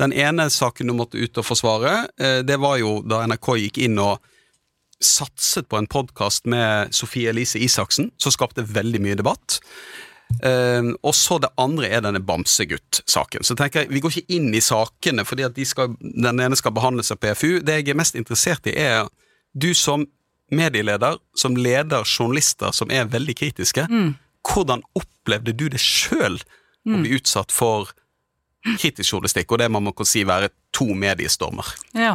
Den 0.00 0.12
ene 0.12 0.48
saken 0.52 0.90
du 0.90 0.96
måtte 0.96 1.20
ut 1.20 1.40
og 1.40 1.46
forsvare, 1.48 1.96
uh, 2.20 2.40
det 2.46 2.58
var 2.62 2.78
jo 2.82 2.98
da 3.06 3.24
NRK 3.28 3.50
gikk 3.64 3.82
inn 3.86 4.00
og 4.02 4.18
satset 5.04 5.68
på 5.68 5.78
en 5.80 5.90
podkast 5.90 6.46
med 6.48 6.94
Sofie 6.94 7.32
Elise 7.32 7.60
Isaksen, 7.60 8.12
som 8.20 8.32
skapte 8.32 8.64
veldig 8.64 9.00
mye 9.04 9.18
debatt. 9.20 9.58
Uh, 10.40 10.94
og 11.04 11.12
så 11.16 11.38
det 11.42 11.52
andre 11.60 11.90
er 11.90 12.04
denne 12.04 12.22
Bamsegutt-saken. 12.24 13.44
Så 13.46 13.56
tenker 13.58 13.84
jeg, 13.84 13.92
Vi 13.92 14.00
går 14.00 14.14
ikke 14.14 14.38
inn 14.38 14.50
i 14.54 14.62
sakene, 14.64 15.26
fordi 15.28 15.46
at 15.48 15.56
de 15.56 15.66
skal, 15.68 15.96
den 16.00 16.40
ene 16.40 16.56
skal 16.56 16.74
behandles 16.76 17.12
av 17.14 17.20
PFU. 17.22 17.60
Det 17.64 17.80
jeg 17.80 17.92
er 17.92 18.00
mest 18.00 18.18
interessert 18.18 18.66
i, 18.70 18.76
er 18.76 19.08
du 19.54 19.72
som 19.74 20.06
medieleder, 20.52 21.16
som 21.36 21.56
leder 21.56 22.04
journalister 22.04 22.72
som 22.72 22.90
er 22.92 23.08
veldig 23.10 23.36
kritiske. 23.36 23.86
Mm. 23.90 24.14
Hvordan 24.44 24.84
opplevde 24.98 25.54
du 25.56 25.68
det 25.72 25.80
sjøl 25.80 26.40
å 26.84 26.98
bli 27.00 27.14
utsatt 27.16 27.52
for 27.54 27.94
kritisk 28.80 29.12
journalistikk, 29.12 29.52
og 29.52 29.60
det 29.60 29.70
man 29.72 29.84
må 29.84 29.92
si 30.08 30.24
være 30.26 30.50
to 30.74 30.86
mediestormer? 30.96 31.68
Ja. 31.96 32.14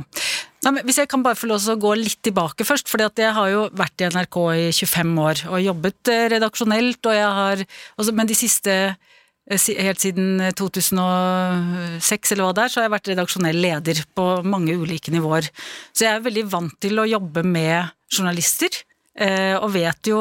Nei, 0.66 0.82
hvis 0.84 1.00
jeg 1.00 1.10
kan 1.12 1.24
bare 1.24 1.40
få 1.40 1.48
lov 1.48 1.62
til 1.64 1.76
å 1.76 1.80
gå 1.80 1.94
litt 2.02 2.20
tilbake 2.26 2.66
først, 2.68 2.90
for 2.92 3.00
jeg 3.00 3.36
har 3.36 3.52
jo 3.52 3.68
vært 3.80 4.02
i 4.02 4.10
NRK 4.12 4.40
i 4.58 4.66
25 4.76 5.14
år 5.24 5.44
og 5.48 5.62
jobbet 5.64 6.12
eh, 6.12 6.26
redaksjonelt, 6.34 7.00
og 7.00 7.16
jeg 7.16 7.30
har 7.38 7.64
også, 7.96 8.16
Men 8.18 8.28
de 8.28 8.36
siste 8.38 8.76
eh, 8.90 9.68
Helt 9.80 10.04
siden 10.04 10.44
2006 10.54 12.34
eller 12.36 12.46
hva 12.46 12.52
det 12.54 12.66
er, 12.66 12.70
så 12.70 12.82
har 12.82 12.86
jeg 12.86 12.94
vært 12.94 13.08
redaksjonell 13.14 13.62
leder 13.64 14.02
på 14.14 14.26
mange 14.46 14.76
ulike 14.78 15.10
nivåer. 15.10 15.48
Så 15.90 16.06
jeg 16.06 16.12
er 16.12 16.28
veldig 16.28 16.44
vant 16.52 16.76
til 16.84 17.02
å 17.02 17.08
jobbe 17.10 17.42
med 17.48 17.90
journalister, 18.14 18.84
eh, 19.18 19.56
og 19.58 19.72
vet 19.74 20.12
jo 20.12 20.20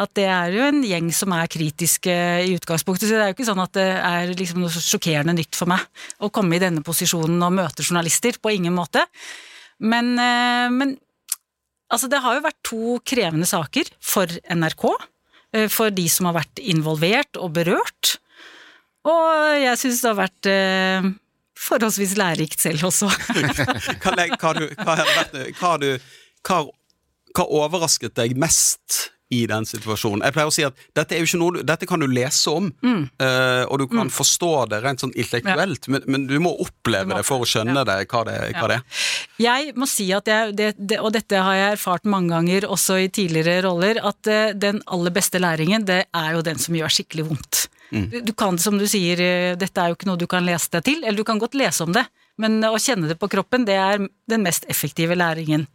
at 0.00 0.12
det 0.16 0.24
er 0.24 0.54
jo 0.54 0.64
en 0.64 0.80
gjeng 0.86 1.10
som 1.14 1.34
er 1.36 1.50
kritiske 1.52 2.12
i 2.46 2.54
utgangspunktet. 2.56 3.08
Så 3.08 3.16
det 3.16 3.24
er 3.24 3.30
jo 3.30 3.36
ikke 3.36 3.48
sånn 3.50 3.62
at 3.62 3.74
det 3.76 3.88
er 3.92 4.32
liksom 4.32 4.62
noe 4.64 4.72
sjokkerende 4.72 5.34
nytt 5.36 5.58
for 5.58 5.68
meg 5.70 5.84
å 6.22 6.30
komme 6.32 6.56
i 6.56 6.62
denne 6.62 6.84
posisjonen 6.86 7.42
og 7.44 7.56
møte 7.58 7.84
journalister. 7.84 8.38
På 8.40 8.54
ingen 8.54 8.74
måte. 8.76 9.04
Men, 9.82 10.14
eh, 10.16 10.68
men 10.72 10.96
altså 11.92 12.08
det 12.08 12.22
har 12.24 12.38
jo 12.38 12.46
vært 12.46 12.60
to 12.64 12.98
krevende 13.04 13.48
saker 13.48 13.92
for 14.00 14.32
NRK. 14.48 14.86
Eh, 15.52 15.68
for 15.68 15.92
de 15.92 16.08
som 16.08 16.30
har 16.30 16.40
vært 16.40 16.62
involvert 16.64 17.36
og 17.36 17.52
berørt. 17.58 18.16
Og 19.04 19.58
jeg 19.60 19.78
syns 19.80 20.00
det 20.00 20.08
har 20.08 20.20
vært 20.22 20.48
eh, 20.48 21.08
forholdsvis 21.58 22.16
lærerikt 22.16 22.64
selv 22.64 22.88
også. 22.88 23.10
hva, 24.02 24.14
hva, 24.40 24.52
hva, 25.60 25.74
hva, 26.40 26.60
hva 27.36 27.48
overrasket 27.60 28.16
deg 28.16 28.38
mest 28.40 29.10
i 29.32 29.42
den 29.48 29.66
situasjonen. 29.68 30.22
Jeg 30.26 30.34
pleier 30.36 30.50
å 30.50 30.54
si 30.54 30.64
at 30.66 30.76
dette, 30.96 31.18
noe, 31.40 31.62
dette 31.64 31.88
kan 31.88 32.02
du 32.02 32.06
lese 32.10 32.52
om, 32.52 32.68
mm. 32.68 33.02
uh, 33.22 33.64
og 33.64 33.80
du 33.80 33.86
kan 33.88 34.08
mm. 34.08 34.12
forstå 34.12 34.52
det 34.72 34.80
rent 34.84 35.04
sånn 35.04 35.14
intellektuelt, 35.14 35.88
ja. 35.88 35.94
men, 35.94 36.06
men, 36.06 36.26
du 36.28 36.36
må 36.42 36.52
oppleve 36.62 37.08
må, 37.10 37.18
det 37.18 37.26
for 37.28 37.44
å 37.44 37.48
skjønne 37.48 37.78
ja. 37.80 37.86
det, 37.88 37.96
hva 38.12 38.24
det, 38.28 38.36
hva 38.58 38.68
det, 38.70 38.78
er. 38.80 39.04
Jeg 39.42 39.74
må 39.80 39.88
si 39.90 40.10
at 40.14 40.28
jeg, 40.28 40.56
det, 40.58 40.72
det, 40.76 41.00
og 41.00 41.14
dette 41.16 41.40
har 41.40 41.58
jeg 41.58 41.76
erfart 41.78 42.08
mange 42.12 42.34
ganger 42.34 42.68
også 42.68 42.98
i 43.02 43.08
tidligere 43.14 43.64
roller, 43.68 44.02
at 44.04 44.32
uh, 44.32 44.52
den 44.52 44.82
aller 44.92 45.14
beste 45.14 45.40
læringen, 45.42 45.88
det 45.88 46.02
er 46.06 46.34
jo 46.36 46.44
den 46.44 46.60
som 46.60 46.76
gjør 46.76 46.92
skikkelig 47.00 47.28
vondt. 47.30 47.62
Mm. 47.92 48.06
Du, 48.12 48.18
du 48.28 48.34
kan, 48.36 48.60
som 48.60 48.76
du 48.80 48.84
sier, 48.90 49.20
uh, 49.24 49.54
dette 49.60 49.80
er 49.80 49.92
jo 49.92 49.96
ikke 49.96 50.10
noe 50.12 50.20
du 50.20 50.28
kan 50.30 50.44
lese 50.44 50.74
deg 50.76 50.86
til, 50.90 51.00
eller 51.06 51.22
du 51.22 51.28
kan 51.28 51.40
godt 51.40 51.56
lese 51.58 51.88
om 51.88 51.96
det, 51.96 52.04
men 52.40 52.60
å 52.68 52.76
kjenne 52.80 53.08
det 53.08 53.16
på 53.20 53.32
kroppen, 53.32 53.64
det 53.68 53.80
er 53.80 54.06
den 54.28 54.44
mest 54.44 54.68
effektive 54.72 55.16
læringen. 55.16 55.66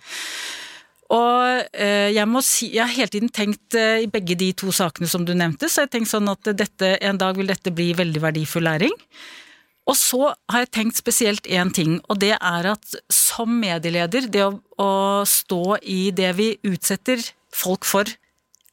Og 1.14 1.64
eh, 1.72 2.10
jeg 2.12 2.28
må 2.28 2.42
si, 2.44 2.68
jeg 2.76 2.84
har 2.84 2.92
hele 2.92 3.12
tiden 3.14 3.32
tenkt 3.32 3.76
eh, 3.80 4.04
i 4.04 4.10
begge 4.12 4.36
de 4.40 4.50
to 4.60 4.74
sakene 4.76 5.08
som 5.08 5.24
du 5.24 5.32
nevnte, 5.38 5.70
så 5.72 5.84
jeg 5.84 5.88
har 5.88 5.94
tenkt 5.96 6.12
sånn 6.12 6.28
at 6.32 6.50
dette, 6.60 6.96
en 7.00 7.20
dag 7.20 7.38
vil 7.40 7.48
dette 7.48 7.72
bli 7.72 7.94
veldig 7.96 8.24
verdifull 8.26 8.68
læring. 8.68 8.96
Og 9.88 9.96
så 9.96 10.34
har 10.52 10.66
jeg 10.66 10.74
tenkt 10.76 11.00
spesielt 11.00 11.48
én 11.48 11.72
ting, 11.72 11.96
og 12.12 12.20
det 12.20 12.34
er 12.36 12.68
at 12.74 12.98
som 13.14 13.54
medieleder, 13.62 14.28
det 14.28 14.44
å, 14.44 14.58
å 14.84 14.90
stå 15.24 15.78
i 15.88 16.10
det 16.16 16.34
vi 16.36 16.50
utsetter 16.68 17.24
folk 17.56 17.88
for 17.88 18.12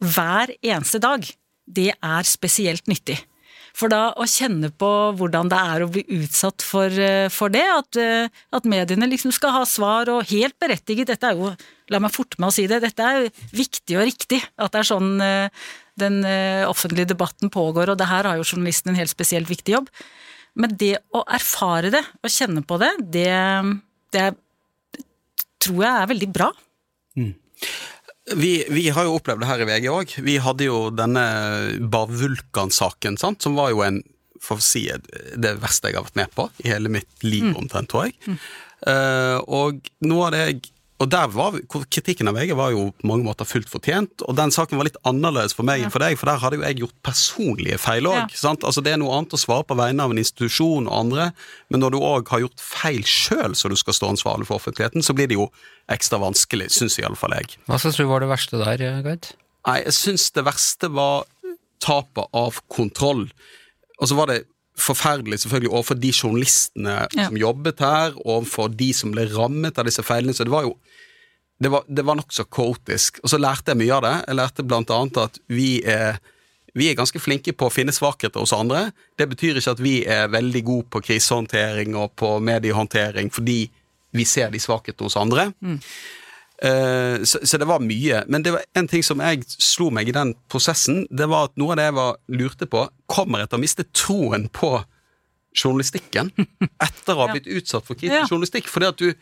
hver 0.02 0.50
eneste 0.58 0.98
dag, 1.04 1.22
det 1.70 1.92
er 1.94 2.26
spesielt 2.26 2.90
nyttig. 2.90 3.20
For 3.74 3.90
da 3.90 4.08
å 4.18 4.26
kjenne 4.30 4.72
på 4.74 4.90
hvordan 5.18 5.50
det 5.50 5.62
er 5.70 5.84
å 5.84 5.90
bli 5.90 6.02
utsatt 6.18 6.66
for, 6.66 6.90
eh, 6.90 7.30
for 7.30 7.54
det, 7.54 7.62
at, 7.62 8.02
at, 8.58 8.66
mediene 8.66 9.06
liksom 9.10 9.30
skal 9.34 9.54
ha 9.54 9.64
svar, 9.70 10.10
og 10.10 10.26
helt 10.34 10.58
berettiget, 10.58 11.14
dette 11.14 11.30
er 11.30 11.38
jo, 11.38 11.54
la 11.92 12.00
meg 12.00 12.14
forte 12.14 12.40
meg 12.40 12.50
å 12.52 12.54
si 12.56 12.66
det, 12.70 12.80
dette 12.84 13.06
er 13.06 13.30
viktig 13.54 13.98
og 13.98 14.06
riktig 14.08 14.40
at 14.56 14.72
det 14.74 14.82
er 14.82 14.88
sånn 14.88 15.16
eh, 15.24 15.64
den 16.00 16.24
offentlige 16.66 17.12
debatten 17.12 17.52
pågår, 17.54 17.92
og 17.92 17.98
det 18.00 18.08
her 18.10 18.26
har 18.26 18.40
jo 18.40 18.46
journalisten 18.48 18.90
en 18.90 18.98
helt 18.98 19.12
spesielt 19.12 19.46
viktig 19.46 19.76
jobb. 19.76 19.92
Men 20.58 20.72
det 20.78 20.96
å 21.14 21.20
erfare 21.30 21.92
det, 21.94 22.00
og 22.18 22.32
kjenne 22.34 22.64
på 22.66 22.80
det, 22.82 22.88
det, 23.14 23.28
det 24.10 24.24
tror 25.62 25.84
jeg 25.84 25.92
er 25.92 26.10
veldig 26.10 26.28
bra. 26.34 26.48
Mm. 27.14 27.30
Vi, 28.40 28.52
vi, 28.72 28.88
har 28.94 29.06
jo 29.06 29.18
opplevd 29.18 29.44
det 29.44 29.50
her 29.50 29.62
i 29.62 29.68
VG 29.68 29.88
òg. 29.92 30.16
Vi 30.24 30.36
hadde 30.42 30.66
jo 30.66 30.80
denne 30.94 31.24
Bavulkan-saken, 31.94 33.18
som 33.20 33.58
var 33.58 33.70
jo 33.74 33.84
en 33.86 34.02
for 34.44 34.60
å 34.60 34.64
si 34.64 34.84
det 34.90 35.54
verste 35.62 35.88
jeg 35.88 35.96
har 35.96 36.04
vært 36.04 36.20
med 36.20 36.32
på 36.36 36.48
i 36.60 36.68
hele 36.68 36.90
mitt 36.92 37.24
liv, 37.24 37.46
mm. 37.48 37.56
omtrent, 37.62 37.88
tror 37.90 38.08
jeg. 38.08 38.16
Mm. 38.28 38.38
Uh, 38.84 39.38
og 39.48 39.86
noe 40.04 40.26
av 40.26 40.34
det 40.34 40.42
jeg 40.42 40.58
og 41.02 41.08
der 41.10 41.26
var, 41.34 41.56
Kritikken 41.90 42.30
av 42.30 42.36
VG 42.38 42.52
var 42.54 42.70
jo 42.70 42.84
på 42.94 43.08
mange 43.10 43.26
måter 43.26 43.48
fullt 43.48 43.70
fortjent, 43.70 44.22
og 44.22 44.36
den 44.38 44.52
saken 44.54 44.78
var 44.78 44.86
litt 44.86 44.98
annerledes 45.08 45.56
for 45.56 45.66
meg 45.66 45.82
enn 45.82 45.92
for 45.92 46.04
deg, 46.04 46.14
for 46.20 46.30
der 46.30 46.38
hadde 46.38 46.60
jo 46.60 46.64
jeg 46.64 46.78
gjort 46.84 46.94
personlige 47.04 47.80
feil 47.82 48.06
òg. 48.06 48.30
Ja. 48.30 48.52
Altså, 48.54 48.84
det 48.84 48.94
er 48.94 49.00
noe 49.02 49.16
annet 49.16 49.34
å 49.34 49.40
svare 49.40 49.66
på 49.66 49.76
vegne 49.78 50.06
av 50.06 50.14
en 50.14 50.22
institusjon 50.22 50.86
og 50.86 50.94
andre, 50.94 51.32
men 51.74 51.82
når 51.82 51.96
du 51.96 51.98
òg 51.98 52.30
har 52.30 52.44
gjort 52.44 52.62
feil 52.62 53.02
sjøl, 53.02 53.58
så 53.58 53.72
du 53.72 53.76
skal 53.80 53.98
stå 53.98 54.12
ansvarlig 54.14 54.46
for 54.48 54.62
offentligheten, 54.62 55.02
så 55.02 55.16
blir 55.18 55.32
det 55.32 55.40
jo 55.40 55.48
ekstra 55.90 56.22
vanskelig, 56.22 56.70
syns 56.72 57.00
iallfall 57.02 57.34
jeg. 57.40 57.58
Hva 57.66 57.80
syns 57.82 57.98
du 57.98 58.06
var 58.08 58.22
det 58.22 58.30
verste 58.30 58.62
der, 58.62 58.86
Gard? 59.04 59.34
Nei, 59.66 59.78
jeg 59.82 59.98
syns 59.98 60.30
det 60.36 60.46
verste 60.46 60.92
var 60.94 61.26
tapet 61.82 62.30
av 62.38 62.62
kontroll. 62.70 63.26
Og 63.98 64.10
så 64.10 64.16
var 64.18 64.30
det 64.30 64.44
forferdelig 64.78 65.38
selvfølgelig 65.44 65.70
overfor 65.70 65.94
de 66.02 66.10
journalistene 66.12 66.94
Ja. 67.16 67.28
som 67.28 67.36
jobbet 67.38 67.78
her, 67.80 68.12
overfor 68.24 68.68
de 68.76 68.92
som 68.92 69.12
ble 69.14 69.26
rammet 69.30 69.78
av 69.78 69.84
disse 69.86 70.02
feilene. 70.02 70.34
Så 70.34 70.44
det 70.44 70.50
var 70.52 70.62
jo 70.66 70.76
det 71.62 71.70
var, 71.70 71.84
det 71.88 72.02
var 72.04 72.16
nokså 72.18 72.44
kaotisk. 72.50 73.20
Og 73.22 73.30
så 73.30 73.38
lærte 73.38 73.70
jeg 73.70 73.78
mye 73.78 73.94
av 73.94 74.02
det. 74.02 74.14
Jeg 74.26 74.36
lærte 74.36 74.64
blant 74.66 74.90
annet 74.90 75.16
at 75.22 75.38
vi 75.48 75.68
er, 75.86 76.18
vi 76.74 76.88
er 76.90 76.96
ganske 76.98 77.20
flinke 77.22 77.52
på 77.54 77.68
å 77.68 77.72
finne 77.72 77.92
svakheter 77.94 78.40
hos 78.42 78.52
andre. 78.52 78.88
Det 79.16 79.28
betyr 79.30 79.60
ikke 79.60 79.70
at 79.76 79.80
vi 79.80 80.04
er 80.04 80.26
veldig 80.28 80.64
gode 80.66 80.88
på 80.90 81.00
krisehåndtering 81.06 81.94
og 81.96 82.16
på 82.16 82.40
mediehåndtering 82.42 83.30
fordi 83.32 83.70
vi 84.14 84.24
ser 84.26 84.50
de 84.50 84.58
svakhetene 84.58 85.06
hos 85.06 85.16
andre. 85.16 85.52
Eh, 86.62 87.24
så, 87.26 87.40
så 87.42 87.58
det 87.58 87.66
var 87.66 87.80
mye. 87.82 88.22
Men 88.30 88.42
det 88.42 88.52
var 88.54 88.62
en 88.78 88.88
ting 88.88 89.02
som 89.02 89.18
jeg 89.20 89.42
slo 89.48 89.90
meg 89.90 90.08
i 90.08 90.14
den 90.14 90.34
prosessen, 90.48 91.06
det 91.10 91.26
var 91.28 91.48
at 91.50 91.56
noe 91.58 91.72
av 91.74 91.76
det 91.80 91.88
jeg 91.88 91.96
var, 91.98 92.16
lurte 92.28 92.66
på, 92.70 92.84
kommer 93.10 93.42
jeg 93.42 93.50
til 93.50 93.58
å 93.58 93.64
miste 93.64 93.84
troen 93.92 94.46
på 94.54 94.70
journalistikken 95.54 96.30
etter 96.86 97.14
å 97.14 97.24
ha 97.26 97.32
blitt 97.34 97.46
utsatt 97.50 97.86
for 97.86 97.94
kritisk 97.98 98.16
Ja. 98.22 98.26
journalistikk? 98.30 98.70
Du, 98.98 99.12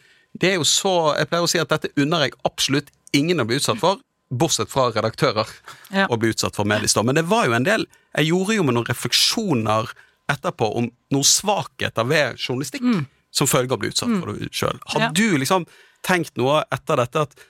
det 0.41 0.49
er 0.53 0.57
jo 0.61 0.65
så 0.65 0.93
Jeg 1.19 1.29
pleier 1.29 1.45
å 1.45 1.51
si 1.51 1.61
at 1.61 1.69
dette 1.73 1.91
unner 2.01 2.27
jeg 2.27 2.37
absolutt 2.49 2.89
ingen 3.13 3.41
å 3.43 3.45
bli 3.49 3.59
utsatt 3.61 3.81
for. 3.83 4.01
Bortsett 4.33 4.71
fra 4.73 4.87
redaktører 4.95 5.49
Ja. 5.93 6.07
å 6.09 6.17
bli 6.17 6.31
utsatt 6.33 6.57
for 6.57 6.65
mediestorm. 6.65 7.07
Men 7.11 7.17
det 7.21 7.27
var 7.29 7.47
jo 7.47 7.53
en 7.53 7.65
del 7.69 7.87
Jeg 8.17 8.31
gjorde 8.31 8.55
jo 8.57 8.63
med 8.65 8.75
noen 8.79 8.89
refleksjoner 8.89 9.93
etterpå 10.33 10.71
om 10.79 10.87
noen 11.13 11.25
svakheter 11.29 12.07
ved 12.09 12.39
journalistikk 12.41 12.85
som 13.33 13.49
følge 13.49 13.73
av 13.73 13.79
å 13.79 13.81
bli 13.83 13.91
utsatt 13.93 14.13
for 14.21 14.33
det 14.33 14.49
sjøl. 14.53 14.79
Har 14.87 15.01
Mm. 15.01 15.05
Ja. 15.05 15.11
du 15.13 15.39
liksom 15.39 15.67
tenkt 16.05 16.37
noe 16.41 16.63
etter 16.73 17.03
dette 17.03 17.27
at 17.27 17.49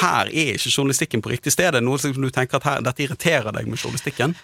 her 0.00 0.28
er 0.28 0.56
ikke 0.56 0.72
journalistikken 0.72 1.22
på 1.24 1.32
riktig 1.32 1.54
sted? 1.54 1.70
Er 1.70 1.78
det 1.78 1.86
noe 1.86 2.00
som 2.00 2.12
du 2.12 2.30
tenker 2.32 2.60
at 2.60 2.68
her, 2.68 2.82
dette 2.84 3.04
irriterer 3.04 3.52
deg 3.56 3.68
med 3.68 3.80
journalistikken? 3.80 4.34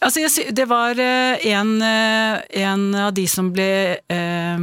Altså, 0.00 0.22
jeg, 0.24 0.54
det 0.56 0.64
var 0.68 0.96
eh, 1.00 1.42
en, 1.52 1.74
eh, 1.84 2.40
en 2.64 2.86
av 3.08 3.12
de 3.16 3.26
som 3.28 3.50
ble 3.52 3.72
eh, 4.00 4.62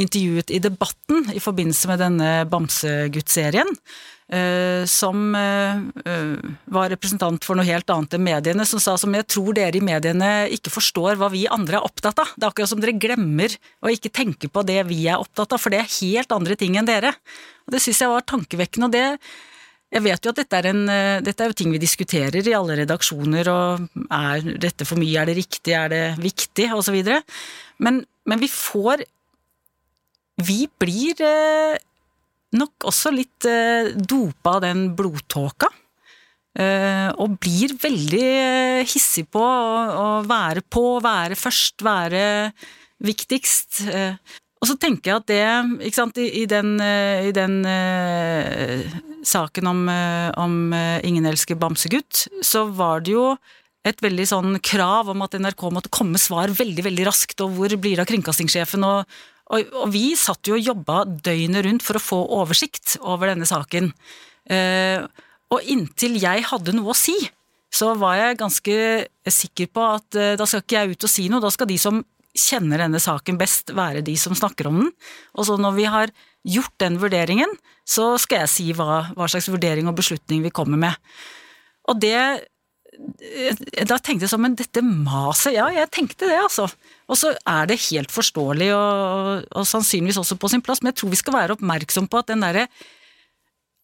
intervjuet 0.00 0.52
i 0.56 0.60
Debatten 0.64 1.28
i 1.34 1.42
forbindelse 1.42 1.90
med 1.90 2.00
denne 2.00 2.30
Bamsegutt-serien, 2.48 3.68
som 4.86 5.34
eh, 5.34 5.80
eh, 6.06 6.50
var 6.70 6.90
representant 6.92 7.42
for 7.42 7.58
noe 7.58 7.66
helt 7.66 7.90
annet 7.90 8.14
enn 8.14 8.22
mediene, 8.22 8.66
som 8.68 8.82
sa 8.82 8.94
som 9.00 9.14
jeg 9.16 9.26
tror 9.26 9.56
dere 9.58 9.80
i 9.80 9.82
mediene 9.82 10.30
ikke 10.54 10.70
forstår 10.70 11.18
hva 11.18 11.30
vi 11.32 11.48
andre 11.50 11.80
er 11.80 11.86
opptatt 11.86 12.22
av. 12.22 12.30
Det 12.36 12.46
er 12.46 12.52
akkurat 12.52 12.70
som 12.70 12.82
dere 12.82 12.98
glemmer 13.00 13.56
å 13.82 13.90
ikke 13.90 14.12
tenke 14.14 14.50
på 14.52 14.62
det 14.68 14.84
vi 14.90 15.02
er 15.10 15.18
opptatt 15.18 15.56
av, 15.56 15.62
for 15.62 15.74
det 15.74 15.82
er 15.82 15.94
helt 15.98 16.34
andre 16.36 16.58
ting 16.60 16.78
enn 16.78 16.88
dere. 16.88 17.14
Og 17.66 17.74
Det 17.74 17.82
syns 17.82 18.04
jeg 18.04 18.12
var 18.12 18.26
tankevekkende. 18.26 18.90
og 18.90 18.94
det 18.94 19.06
jeg 19.90 20.04
vet 20.04 20.22
jo 20.22 20.30
at 20.30 20.38
dette 20.38 20.58
er, 20.60 20.66
en, 20.70 20.82
eh, 20.86 21.20
dette 21.26 21.42
er 21.42 21.50
jo 21.50 21.58
ting 21.58 21.72
vi 21.74 21.82
diskuterer 21.82 22.46
i 22.46 22.54
alle 22.54 22.78
redaksjoner, 22.84 23.48
og 23.50 23.88
er 24.14 24.44
dette 24.62 24.86
for 24.86 25.00
mye, 25.00 25.18
er 25.18 25.26
det 25.26 25.38
riktig, 25.40 25.74
er 25.74 25.90
det 25.90 26.04
viktig, 26.22 26.70
videre. 26.94 27.24
Men, 27.78 28.04
men 28.24 28.38
vi 28.38 28.48
får 28.48 29.04
Vi 30.40 30.70
blir 30.80 31.18
eh, 31.20 31.76
nok 32.56 32.88
også 32.90 33.12
litt 33.14 33.46
eh, 33.48 33.92
dopa 33.94 34.56
av 34.58 34.64
den 34.64 34.88
blodtåka. 34.98 35.70
Eh, 36.58 37.08
og 37.22 37.36
blir 37.38 37.76
veldig 37.78 38.26
eh, 38.26 38.88
hissig 38.90 39.28
på 39.30 39.42
å, 39.42 40.06
være 40.26 40.64
på, 40.66 40.98
være 41.02 41.38
først, 41.38 41.84
være 41.86 42.24
viktigst. 43.06 43.84
Eh, 43.86 44.18
og 44.60 44.68
så 44.68 44.76
tenker 44.76 45.12
jeg 45.12 45.20
at 45.22 45.28
det, 45.30 45.86
ikke 45.86 46.00
sant, 46.00 46.18
i, 46.20 46.26
i 46.42 46.44
den, 46.50 46.74
eh, 46.82 47.30
i 47.30 47.32
den 47.36 47.62
eh, 47.70 48.82
saken 49.24 49.70
om, 49.70 49.86
om 50.40 50.58
Ingen 51.06 51.28
elsker 51.30 51.58
bamsegutt, 51.60 52.26
så 52.44 52.66
var 52.66 53.06
det 53.06 53.14
jo 53.14 53.24
et 53.86 54.02
veldig 54.04 54.26
sånn 54.28 54.58
krav 54.64 55.08
om 55.12 55.22
at 55.24 55.38
NRK 55.40 55.62
måtte 55.72 55.92
komme 55.92 56.20
svar 56.20 56.52
veldig, 56.52 56.84
veldig 56.84 57.06
raskt, 57.08 57.40
og 57.44 57.54
hvor 57.56 57.72
blir 57.80 57.96
det 57.96 58.04
av 58.04 58.10
kringkastingssjefen, 58.10 58.84
og, 58.84 59.20
og, 59.50 59.72
og 59.74 59.90
vi 59.94 60.12
satt 60.18 60.46
jo 60.46 60.56
og 60.56 60.62
jobba 60.62 61.02
døgnet 61.08 61.66
rundt 61.66 61.84
for 61.86 61.98
å 61.98 62.04
få 62.04 62.20
oversikt 62.38 62.96
over 63.00 63.32
denne 63.32 63.48
saken. 63.48 63.90
Eh, 64.50 65.02
og 65.50 65.66
inntil 65.70 66.18
jeg 66.22 66.46
hadde 66.46 66.74
noe 66.76 66.92
å 66.92 66.98
si, 66.98 67.16
så 67.70 67.92
var 67.98 68.18
jeg 68.18 68.38
ganske 68.40 68.76
sikker 69.30 69.70
på 69.74 69.86
at 69.96 70.18
eh, 70.18 70.36
da 70.38 70.46
skal 70.46 70.62
ikke 70.62 70.78
jeg 70.78 70.94
ut 70.94 71.06
og 71.06 71.12
si 71.12 71.26
noe, 71.30 71.42
da 71.42 71.50
skal 71.54 71.70
de 71.70 71.78
som 71.82 72.02
kjenner 72.30 72.84
denne 72.84 73.00
saken 73.02 73.38
best, 73.40 73.74
være 73.74 74.04
de 74.06 74.14
som 74.18 74.36
snakker 74.38 74.70
om 74.70 74.84
den. 74.84 74.92
Og 75.34 75.48
så 75.48 75.58
når 75.58 75.76
vi 75.78 75.88
har 75.90 76.14
gjort 76.46 76.76
den 76.80 77.00
vurderingen, 77.02 77.50
så 77.82 78.14
skal 78.22 78.44
jeg 78.44 78.54
si 78.54 78.68
hva, 78.78 79.02
hva 79.16 79.26
slags 79.28 79.50
vurdering 79.50 79.90
og 79.90 79.98
beslutning 79.98 80.46
vi 80.46 80.54
kommer 80.54 80.78
med. 80.78 81.10
Og 81.90 81.98
det 81.98 82.46
da 83.88 83.96
tenkte 83.96 84.26
jeg 84.26 84.32
sånn, 84.32 84.42
men 84.44 84.56
dette 84.58 84.82
maset, 84.84 85.54
ja, 85.54 85.68
jeg 85.72 85.88
tenkte 85.94 86.28
det, 86.28 86.36
altså. 86.40 86.66
Og 87.10 87.18
så 87.18 87.34
er 87.34 87.68
det 87.70 87.80
helt 87.88 88.12
forståelig 88.14 88.70
og, 88.76 89.44
og 89.50 89.66
sannsynligvis 89.66 90.20
også 90.22 90.38
på 90.38 90.50
sin 90.52 90.62
plass, 90.62 90.82
men 90.82 90.92
jeg 90.92 91.00
tror 91.00 91.12
vi 91.12 91.20
skal 91.20 91.36
være 91.36 91.56
oppmerksom 91.56 92.06
på 92.10 92.22
at 92.22 92.30
den 92.30 92.46
derre 92.46 92.68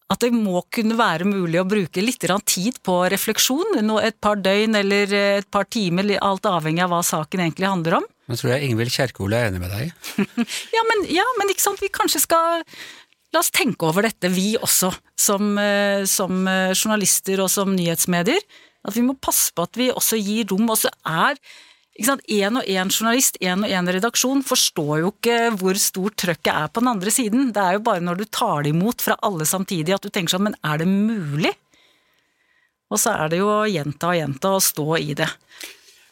at 0.07 0.21
det 0.23 0.29
må 0.31 0.61
kunne 0.71 0.95
være 0.95 1.27
mulig 1.27 1.59
å 1.59 1.67
bruke 1.67 1.99
litt 1.99 2.23
tid 2.47 2.77
på 2.79 2.93
refleksjon, 3.11 3.81
et 3.99 4.15
par 4.23 4.39
døgn 4.39 4.79
eller 4.79 5.11
et 5.11 5.49
par 5.51 5.67
timer, 5.67 6.13
alt 6.23 6.47
avhengig 6.47 6.85
av 6.85 6.93
hva 6.93 7.01
saken 7.03 7.43
egentlig 7.43 7.67
handler 7.67 7.97
om. 7.99 8.05
Men 8.27 8.39
tror 8.39 8.53
jeg 8.53 8.69
Ingvild 8.69 8.93
Kjerkol 8.95 9.35
er 9.35 9.49
enig 9.49 9.59
med 9.63 9.73
deg. 9.75 9.91
Ja, 10.77 10.85
men, 10.87 11.03
ja, 11.11 11.27
men 11.39 11.51
ikke 11.51 11.65
sant, 11.65 11.83
vi 11.83 11.91
kanskje 11.91 12.23
skal 12.23 12.63
La 13.35 13.41
oss 13.41 13.51
tenke 13.51 13.83
over 13.83 14.05
dette, 14.07 14.29
vi 14.31 14.53
også, 14.55 14.87
som, 15.19 15.49
eh, 15.59 16.05
som 16.07 16.45
eh, 16.47 16.71
journalister 16.71 17.41
og 17.43 17.49
som 17.51 17.73
nyhetsmedier. 17.75 18.39
At 18.87 18.95
vi 18.95 19.03
må 19.03 19.17
passe 19.19 19.51
på 19.51 19.65
at 19.67 19.75
vi 19.75 19.89
også 19.91 20.15
gir 20.15 20.47
rom. 20.47 20.69
Og 20.71 20.79
så 20.79 20.87
er 21.03 21.35
ikke 21.97 22.11
sant, 22.11 22.25
én 22.29 22.59
og 22.59 22.67
én 22.69 22.91
journalist, 22.93 23.39
én 23.41 23.63
og 23.65 23.71
én 23.73 23.87
redaksjon 23.89 24.43
forstår 24.45 24.99
jo 25.01 25.13
ikke 25.15 25.37
hvor 25.57 25.79
stort 25.81 26.17
trøkket 26.21 26.51
er 26.53 26.67
på 26.69 26.83
den 26.83 26.91
andre 26.91 27.13
siden. 27.13 27.47
Det 27.55 27.63
er 27.63 27.77
jo 27.79 27.85
bare 27.87 28.03
når 28.05 28.19
du 28.19 28.25
tar 28.29 28.67
det 28.67 28.75
imot 28.75 29.01
fra 29.01 29.17
alle 29.25 29.47
samtidig 29.49 29.95
at 29.95 30.05
du 30.05 30.11
tenker 30.13 30.35
sånn, 30.35 30.45
men 30.51 30.59
er 30.61 30.83
det 30.83 30.87
mulig? 30.91 31.55
Og 32.93 33.01
så 33.01 33.15
er 33.17 33.33
det 33.33 33.41
jo 33.41 33.49
å 33.49 33.65
gjenta 33.65 34.11
og 34.11 34.19
gjenta 34.19 34.53
og 34.59 34.63
stå 34.63 34.87
i 35.01 35.17
det. 35.17 35.27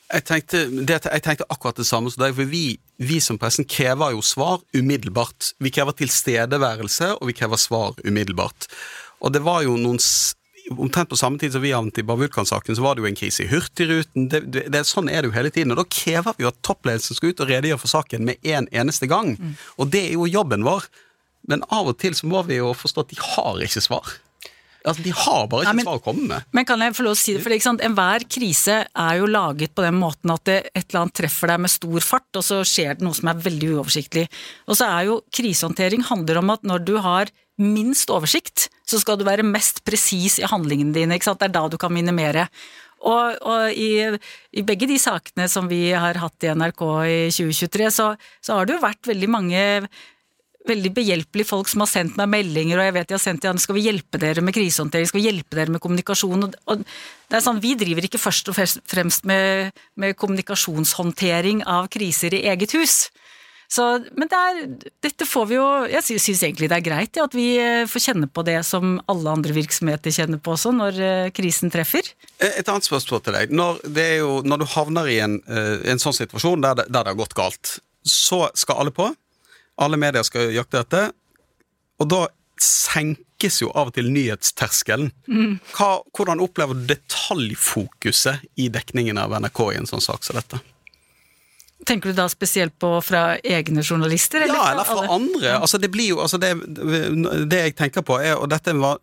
Jeg 0.06 0.26
tenkte, 0.26 0.64
det, 0.90 0.98
jeg 1.06 1.24
tenkte 1.26 1.48
akkurat 1.54 1.78
det 1.78 1.88
samme 1.88 2.10
som 2.14 2.26
deg, 2.26 2.34
for 2.38 2.50
vi, 2.50 2.66
vi 3.02 3.22
som 3.22 3.38
pressen 3.42 3.66
krever 3.70 4.14
jo 4.14 4.26
svar 4.26 4.60
umiddelbart. 4.74 5.54
Vi 5.62 5.72
krever 5.74 5.98
tilstedeværelse, 6.02 7.16
og 7.20 7.30
vi 7.30 7.38
krever 7.38 7.62
svar 7.62 7.94
umiddelbart. 8.06 8.68
Og 9.22 9.34
det 9.34 9.42
var 9.46 9.64
jo 9.66 9.78
noen 9.82 10.02
Omtrent 10.72 11.10
på 11.12 11.18
samme 11.20 11.38
tid 11.38 11.54
som 11.54 11.62
vi 11.62 11.72
havnet 11.76 12.00
i 12.02 12.04
Bar-Vulkan-saken, 12.08 12.74
så 12.78 12.82
var 12.82 12.96
det 12.98 13.04
jo 13.04 13.10
en 13.12 13.18
krise 13.20 13.44
i 13.46 13.50
Hurtigruten. 13.52 14.30
Det, 14.32 14.42
det, 14.50 14.64
det, 14.74 14.82
sånn 14.90 15.12
er 15.14 15.22
det 15.22 15.30
jo 15.30 15.36
hele 15.38 15.52
tiden. 15.54 15.76
Og 15.76 15.78
da 15.84 15.86
krever 15.86 16.34
vi 16.38 16.46
jo 16.48 16.50
at 16.50 16.58
toppledelsen 16.66 17.18
skal 17.20 17.30
ut 17.34 17.44
og 17.46 17.52
redegjøre 17.52 17.82
for 17.84 17.94
saken 17.94 18.26
med 18.26 18.42
en 18.56 18.66
eneste 18.74 19.06
gang. 19.12 19.36
Og 19.78 19.92
det 19.94 20.08
er 20.08 20.16
jo 20.18 20.26
jobben 20.26 20.66
vår. 20.66 20.88
Men 21.46 21.62
av 21.70 21.92
og 21.92 22.00
til 22.02 22.18
så 22.18 22.26
må 22.26 22.42
vi 22.48 22.58
jo 22.58 22.74
forstå 22.74 23.06
at 23.06 23.14
de 23.14 23.20
har 23.22 23.62
ikke 23.68 23.84
svar. 23.86 24.16
Altså, 24.86 25.02
De 25.06 25.14
har 25.18 25.48
bare 25.50 25.64
ikke 25.66 25.72
Nei, 25.72 25.78
men- 25.78 25.86
svar 25.86 26.00
å 26.00 26.04
komme 26.06 26.28
med. 26.30 26.44
Men 26.54 26.66
kan 26.66 26.80
jeg 26.82 26.94
få 26.94 27.04
lov 27.06 27.16
å 27.16 27.18
si 27.18 27.34
det, 27.34 27.42
for 27.42 27.54
ikke 27.54 27.66
sant? 27.66 27.82
enhver 27.82 28.26
krise 28.30 28.76
er 28.86 29.14
jo 29.18 29.26
laget 29.26 29.74
på 29.74 29.82
den 29.86 29.98
måten 29.98 30.34
at 30.34 30.44
det 30.46 30.58
et 30.76 30.86
eller 30.90 31.06
annet 31.06 31.14
treffer 31.22 31.48
deg 31.48 31.60
med 31.60 31.74
stor 31.74 32.00
fart, 32.06 32.30
og 32.38 32.44
så 32.46 32.60
skjer 32.66 32.98
det 32.98 33.06
noe 33.06 33.18
som 33.18 33.30
er 33.30 33.42
veldig 33.42 33.72
uoversiktlig. 33.78 34.28
Og 34.70 34.78
så 34.78 34.86
er 34.90 35.08
jo 35.10 35.22
krisehåndtering 35.34 36.06
handler 36.06 36.38
om 36.42 36.50
at 36.54 36.62
når 36.62 36.86
du 36.86 36.98
har 37.02 37.34
minst 37.62 38.12
oversikt, 38.14 38.70
så 38.86 39.00
skal 39.02 39.20
du 39.20 39.26
være 39.28 39.46
mest 39.48 39.84
presis 39.88 40.40
i 40.42 40.50
handlingene 40.50 40.96
dine? 40.96 41.20
Det 41.20 41.48
er 41.48 41.54
da 41.54 41.68
du 41.72 41.78
kan 41.82 41.94
minimere. 41.94 42.48
Og, 43.06 43.38
og 43.46 43.76
i, 43.76 44.02
i 44.56 44.64
begge 44.66 44.88
de 44.90 44.98
sakene 45.02 45.48
som 45.52 45.70
vi 45.70 45.92
har 45.94 46.18
hatt 46.18 46.46
i 46.46 46.52
NRK 46.56 46.84
i 47.06 47.18
2023, 47.30 47.92
så, 47.94 48.12
så 48.42 48.58
har 48.58 48.68
det 48.68 48.78
jo 48.78 48.86
vært 48.86 49.12
veldig 49.12 49.32
mange 49.32 49.64
veldig 50.66 50.92
behjelpelige 50.96 51.48
folk 51.48 51.70
som 51.70 51.84
har 51.84 51.90
sendt 51.92 52.16
meg 52.20 52.32
meldinger, 52.32 52.80
og 52.80 52.88
jeg 52.88 52.96
vet 52.96 53.10
de 53.10 53.16
har 53.16 53.22
sendt 53.22 53.44
til 53.46 53.60
skal 53.62 53.78
vi 53.78 53.86
hjelpe 53.86 54.22
dere 54.22 54.42
med 54.42 54.56
krisehåndtering, 54.56 55.10
skal 55.10 55.22
vi 55.22 55.28
hjelpe 55.28 55.60
dere 55.60 55.74
med 55.76 55.84
kommunikasjon, 55.84 56.48
og 56.48 56.82
det 56.82 57.38
er 57.38 57.44
sånn, 57.46 57.62
vi 57.62 57.76
driver 57.80 58.08
ikke 58.08 58.22
først 58.22 58.50
og 58.52 58.58
fremst 58.58 59.28
med, 59.30 59.76
med 60.02 60.18
kommunikasjonshåndtering 60.18 61.62
av 61.70 61.90
kriser 61.94 62.34
i 62.38 62.46
eget 62.50 62.74
hus. 62.78 62.98
Så, 63.72 63.86
men 64.16 64.30
det 64.30 64.38
er, 64.38 64.60
dette 65.02 65.26
får 65.26 65.46
vi 65.50 65.56
jo 65.58 65.66
Jeg 65.90 66.04
sy- 66.06 66.20
syns 66.22 66.44
egentlig 66.46 66.68
det 66.70 66.78
er 66.78 66.84
greit 66.86 67.18
ja, 67.18 67.24
at 67.26 67.34
vi 67.36 67.48
eh, 67.58 67.88
får 67.90 68.04
kjenne 68.06 68.28
på 68.30 68.44
det 68.46 68.60
som 68.68 69.00
alle 69.12 69.32
andre 69.34 69.56
virksomheter 69.58 70.14
kjenner 70.14 70.38
på 70.44 70.54
også, 70.54 70.72
når 70.76 71.00
eh, 71.02 71.32
krisen 71.36 71.72
treffer. 71.74 72.06
Eh, 72.40 72.60
Et 72.62 72.70
annet 72.70 72.86
spørsmål 72.86 73.24
til 73.26 73.34
deg. 73.40 73.52
Når, 73.58 73.82
det 73.98 74.08
jo, 74.20 74.40
når 74.46 74.62
du 74.62 74.66
havner 74.76 75.10
i 75.10 75.18
en, 75.26 75.40
eh, 75.50 75.82
en 75.92 76.02
sånn 76.02 76.14
situasjon 76.16 76.62
der 76.62 76.78
det, 76.82 76.88
der 76.94 77.04
det 77.10 77.16
har 77.16 77.22
gått 77.24 77.34
galt, 77.38 77.78
så 78.06 78.46
skal 78.54 78.84
alle 78.84 78.94
på. 78.94 79.10
Alle 79.82 79.98
medier 80.00 80.24
skal 80.24 80.54
jakte 80.56 80.84
dette. 80.86 81.08
Og 82.00 82.08
da 82.12 82.22
senkes 82.62 83.58
jo 83.64 83.72
av 83.76 83.90
og 83.90 83.96
til 83.98 84.08
nyhetsterskelen. 84.14 85.10
Hva, 85.76 85.90
hvordan 86.16 86.40
opplever 86.46 86.78
du 86.78 86.86
detaljfokuset 86.94 88.46
i 88.62 88.70
dekningen 88.72 89.18
av 89.20 89.34
NRK 89.42 89.60
i 89.74 89.78
en 89.82 89.90
sånn 89.90 90.04
sak 90.06 90.24
som 90.24 90.38
dette? 90.40 90.62
Tenker 91.86 92.14
du 92.14 92.18
da 92.18 92.26
spesielt 92.32 92.74
på 92.80 92.90
fra 93.04 93.36
egne 93.44 93.84
journalister? 93.84 94.46
ja, 94.48 94.72
eller 94.72 94.88
fra 94.88 95.02
alle? 95.04 95.12
andre. 95.12 95.58
Altså, 95.60 95.78
det 95.78 95.92
blir 95.92 96.14
jo 96.14 96.22
altså 96.24 96.40
det, 96.42 96.54
det 97.52 97.60
jeg 97.60 97.76
tenker 97.76 98.06
på, 98.06 98.18
er 98.24 98.40
og 98.40 98.50
dette 98.50 98.74
var 98.80 99.02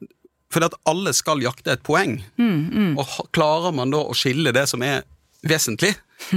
fordi 0.53 0.69
at 0.69 0.75
alle 0.91 1.13
skal 1.17 1.41
jakte 1.41 1.73
et 1.73 1.83
poeng. 1.85 2.19
Mm, 2.37 2.99
Og 3.01 3.09
klarer 3.33 3.73
man 3.73 3.93
da 3.93 4.03
å 4.05 4.17
skille 4.17 4.53
det 4.53 4.67
som 4.69 4.83
er 4.85 5.01
vesentlig, 5.49 5.95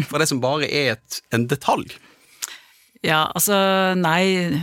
fra 0.09 0.21
det 0.21 0.29
som 0.31 0.39
bare 0.43 0.69
er 0.69 0.93
et, 0.95 1.21
en 1.35 1.47
detalj? 1.51 1.91
Ja, 3.03 3.25
altså 3.35 3.57
nei 3.99 4.55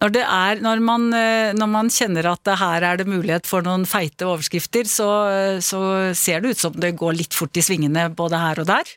når, 0.00 0.12
det 0.14 0.22
er, 0.24 0.60
når, 0.64 0.80
man, 0.80 1.08
eh, 1.12 1.50
når 1.52 1.68
man 1.68 1.90
kjenner 1.92 2.30
at 2.30 2.48
her 2.56 2.86
er 2.88 3.00
det 3.00 3.08
mulighet 3.10 3.48
for 3.50 3.66
noen 3.66 3.82
feite 3.84 4.24
overskrifter, 4.24 4.88
så, 4.88 5.08
så 5.60 5.80
ser 6.16 6.40
det 6.40 6.54
ut 6.54 6.62
som 6.62 6.78
det 6.80 6.94
går 6.96 7.18
litt 7.18 7.36
fort 7.36 7.58
i 7.60 7.64
svingene 7.64 8.06
både 8.16 8.40
her 8.40 8.62
og 8.62 8.70
der. 8.70 8.94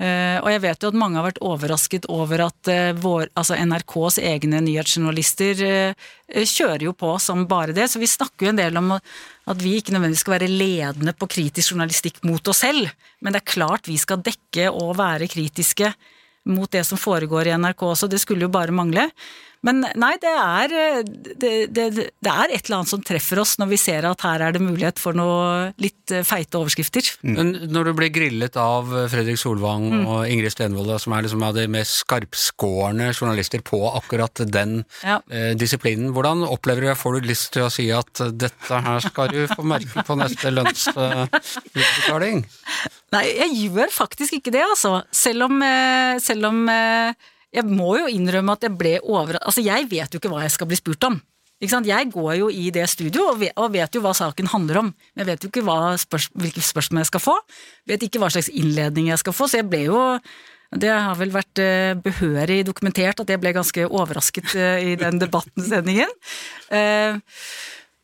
Eh, 0.00 0.38
og 0.40 0.48
jeg 0.48 0.62
vet 0.64 0.80
jo 0.80 0.88
at 0.88 0.96
mange 0.96 1.18
har 1.18 1.26
vært 1.26 1.42
overrasket 1.44 2.06
over 2.08 2.46
at 2.46 2.68
eh, 2.72 2.94
vår, 2.96 3.28
altså 3.36 3.58
NRKs 3.60 4.16
egne 4.30 4.62
nyhetsjournalister 4.64 5.60
eh, 5.66 6.06
kjører 6.48 6.86
jo 6.86 6.94
på 6.96 7.10
som 7.20 7.44
bare 7.50 7.74
det. 7.76 7.90
Så 7.92 8.00
vi 8.00 8.08
snakker 8.08 8.48
jo 8.48 8.54
en 8.54 8.62
del 8.62 8.80
om 8.80 8.94
at 8.96 9.60
vi 9.60 9.74
ikke 9.76 9.92
nødvendigvis 9.92 10.24
skal 10.24 10.38
være 10.38 10.48
ledende 10.48 11.12
på 11.12 11.28
kritisk 11.36 11.74
journalistikk 11.74 12.22
mot 12.24 12.48
oss 12.48 12.62
selv, 12.64 12.88
men 13.20 13.36
det 13.36 13.42
er 13.42 13.52
klart 13.52 13.90
vi 13.90 13.98
skal 14.00 14.24
dekke 14.24 14.70
og 14.72 14.96
være 15.00 15.28
kritiske 15.28 15.92
mot 16.48 16.70
det 16.72 16.86
som 16.88 16.96
foregår 16.96 17.50
i 17.50 17.56
NRK 17.60 17.84
også, 17.90 18.08
det 18.08 18.22
skulle 18.22 18.46
jo 18.46 18.52
bare 18.52 18.72
mangle. 18.72 19.10
Men 19.62 19.82
nei, 20.00 20.14
det 20.22 20.30
er, 20.32 20.72
det, 21.36 21.50
det, 21.76 21.84
det 21.92 22.30
er 22.32 22.48
et 22.54 22.64
eller 22.64 22.78
annet 22.78 22.88
som 22.88 23.02
treffer 23.04 23.42
oss 23.42 23.58
når 23.60 23.68
vi 23.74 23.78
ser 23.82 24.06
at 24.08 24.22
her 24.24 24.40
er 24.46 24.54
det 24.56 24.62
mulighet 24.64 24.98
for 25.02 25.12
noe 25.18 25.70
litt 25.82 26.14
eh, 26.16 26.22
feite 26.24 26.56
overskrifter. 26.56 27.10
Men 27.28 27.50
når 27.68 27.90
du 27.90 27.92
blir 27.98 28.08
grillet 28.14 28.56
av 28.60 28.88
Fredrik 29.12 29.36
Solvang 29.40 29.88
Mm. 29.90 30.06
og 30.08 30.28
Ingrid 30.32 30.52
Stenvold, 30.54 30.94
som 31.02 31.12
er 31.16 31.24
liksom 31.26 31.42
av 31.44 31.54
de 31.56 31.66
mest 31.72 32.00
skarpskårne 32.04 33.10
journalister 33.16 33.60
på 33.64 33.78
akkurat 33.98 34.40
den 34.48 34.84
Ja. 35.04 35.18
eh, 35.30 35.52
disiplinen, 35.58 36.12
hvordan 36.16 36.44
opplever 36.48 36.80
du? 36.88 36.94
Får 36.96 37.18
du 37.20 37.28
lyst 37.28 37.52
til 37.52 37.62
å 37.66 37.70
si 37.72 37.90
at 37.92 38.20
eh, 38.24 38.30
dette 38.32 38.80
her 38.86 39.00
skal 39.04 39.28
du 39.28 39.44
få 39.50 39.64
merke 39.66 40.04
på 40.06 40.16
neste 40.20 40.52
lønnsutbetaling? 40.56 42.44
Nei, 43.12 43.24
jeg 43.34 43.70
gjør 43.74 43.90
faktisk 43.92 44.36
ikke 44.38 44.52
det, 44.54 44.62
altså. 44.64 45.00
Selv 45.12 45.48
om, 45.48 45.60
eh, 45.62 46.18
selv 46.22 46.46
om 46.50 46.62
eh, 46.70 47.12
Jeg 47.54 47.66
må 47.66 47.96
jo 47.98 48.06
innrømme 48.10 48.54
at 48.54 48.66
jeg 48.66 48.76
ble 48.78 48.94
over... 49.02 49.40
Altså, 49.42 49.64
jeg 49.64 49.88
vet 49.90 50.12
jo 50.12 50.20
ikke 50.20 50.30
hva 50.32 50.44
jeg 50.44 50.54
skal 50.54 50.70
bli 50.70 50.78
spurt 50.78 51.08
om. 51.08 51.18
Ikke 51.60 51.74
sant? 51.74 51.88
Jeg 51.90 52.08
går 52.12 52.36
jo 52.38 52.46
i 52.48 52.70
det 52.72 52.86
studio 52.88 53.26
og 53.34 53.42
vet, 53.42 53.94
jo 53.94 54.00
hva 54.04 54.14
saken 54.16 54.48
handler 54.52 54.80
om. 54.80 54.92
Men 55.12 55.24
jeg 55.24 55.28
vet 55.32 55.44
jo 55.44 55.50
ikke 55.50 55.80
spørs, 56.00 56.30
hvilke 56.32 56.62
spørsmål 56.64 57.02
jeg 57.02 57.10
skal 57.10 57.24
få. 57.26 57.34
Vet 57.90 58.06
ikke 58.06 58.22
hva 58.22 58.30
slags 58.32 58.48
innledning 58.48 59.10
jeg 59.10 59.20
skal 59.20 59.36
få, 59.36 59.50
så 59.50 59.60
jeg 59.60 59.68
ble 59.68 59.84
jo 59.90 60.00
det 60.70 60.90
har 60.94 61.16
vel 61.18 61.32
vært 61.34 61.58
eh, 61.58 61.98
behørig 61.98 62.60
dokumentert 62.68 63.18
at 63.18 63.30
jeg 63.32 63.40
ble 63.42 63.50
ganske 63.56 63.88
overrasket 63.88 64.52
eh, 64.54 64.92
i 64.92 64.96
den 64.98 65.18
debattensendingen. 65.18 66.12
Eh, 66.70 67.18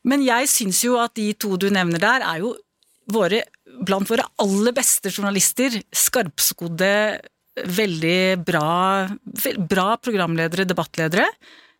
Men 0.06 0.22
jeg 0.22 0.50
syns 0.50 0.82
jo 0.84 0.98
at 1.02 1.14
de 1.18 1.32
to 1.38 1.56
du 1.58 1.68
nevner 1.70 2.02
der, 2.02 2.24
er 2.26 2.42
jo 2.42 2.56
våre, 3.10 3.44
blant 3.86 4.10
våre 4.10 4.26
aller 4.42 4.74
beste 4.74 5.10
journalister. 5.10 5.78
Skarpskodde, 5.94 6.90
veldig 7.64 8.44
bra, 8.44 9.08
bra 9.68 9.88
programledere, 9.96 10.66
debattledere. 10.68 11.26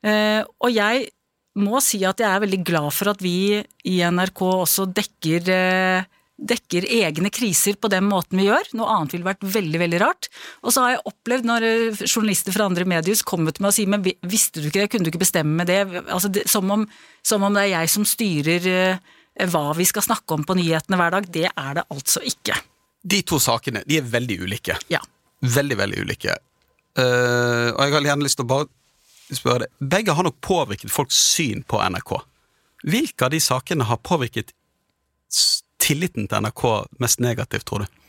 Eh, 0.04 0.42
Og 0.62 0.72
jeg 0.72 1.08
må 1.56 1.80
si 1.84 2.02
at 2.04 2.20
jeg 2.20 2.28
er 2.28 2.42
veldig 2.44 2.62
glad 2.68 2.92
for 2.92 3.12
at 3.12 3.22
vi 3.24 3.62
i 3.88 3.96
NRK 4.04 4.42
også 4.44 4.86
dekker 4.92 5.50
eh, 5.52 6.12
dekker 6.36 6.84
egne 6.92 7.30
kriser 7.32 7.78
på 7.80 7.88
den 7.88 8.04
måten 8.04 8.36
vi 8.36 8.44
gjør. 8.44 8.68
Noe 8.76 8.92
annet 8.92 9.14
ville 9.14 9.24
vært 9.24 9.44
veldig 9.54 9.78
veldig 9.80 10.00
rart. 10.02 10.28
Og 10.60 10.74
så 10.74 10.82
har 10.84 10.90
jeg 10.92 11.06
opplevd 11.08 11.48
når 11.48 11.64
eh, 11.64 12.02
journalister 12.04 12.52
fra 12.52 12.68
andre 12.68 12.84
medier 12.88 13.24
kommer 13.24 13.56
til 13.56 13.64
meg 13.64 13.72
og 13.72 13.76
sier 13.78 13.92
men 13.92 14.04
visste 14.04 14.60
du 14.60 14.68
ikke 14.68 14.84
det, 14.84 14.90
kunne 14.92 15.08
du 15.08 15.12
ikke 15.12 15.24
bestemme 15.24 15.64
det? 15.68 15.80
Altså, 16.04 16.28
det 16.28 16.44
som, 16.52 16.68
om, 16.72 16.84
som 17.24 17.46
om 17.46 17.56
det 17.56 17.64
er 17.66 17.74
jeg 17.78 17.92
som 17.94 18.04
styrer 18.08 18.70
hva 19.52 19.66
vi 19.76 19.84
skal 19.84 20.04
snakke 20.04 20.36
om 20.36 20.44
på 20.48 20.56
nyhetene 20.56 20.96
hver 21.00 21.16
dag. 21.18 21.26
Det 21.32 21.48
er 21.50 21.74
det 21.80 21.84
altså 21.92 22.22
ikke. 22.24 22.56
De 23.06 23.20
to 23.26 23.38
sakene 23.42 23.82
de 23.86 24.00
er 24.00 24.08
veldig 24.08 24.38
ulike. 24.44 24.76
Ja. 24.92 25.00
Veldig, 25.44 25.76
veldig 25.78 26.04
ulike. 26.06 26.38
Uh, 26.96 27.74
og 27.74 27.82
jeg 27.82 27.92
har 27.92 28.08
gjerne 28.08 28.24
lyst 28.24 28.40
til 28.40 28.46
å 28.46 28.52
bare 28.54 29.36
spørre 29.36 29.66
deg. 29.66 29.74
Begge 29.92 30.14
har 30.16 30.26
nok 30.26 30.38
påvirket 30.44 30.92
folks 30.92 31.18
syn 31.34 31.64
på 31.68 31.80
NRK. 31.82 32.16
Hvilke 32.86 33.26
av 33.26 33.34
de 33.34 33.40
sakene 33.42 33.86
har 33.88 34.00
påvirket 34.04 34.54
tilliten 35.82 36.28
til 36.30 36.44
NRK 36.44 36.64
mest 37.02 37.20
negativt, 37.20 37.66
tror 37.68 37.84
du? 37.84 38.02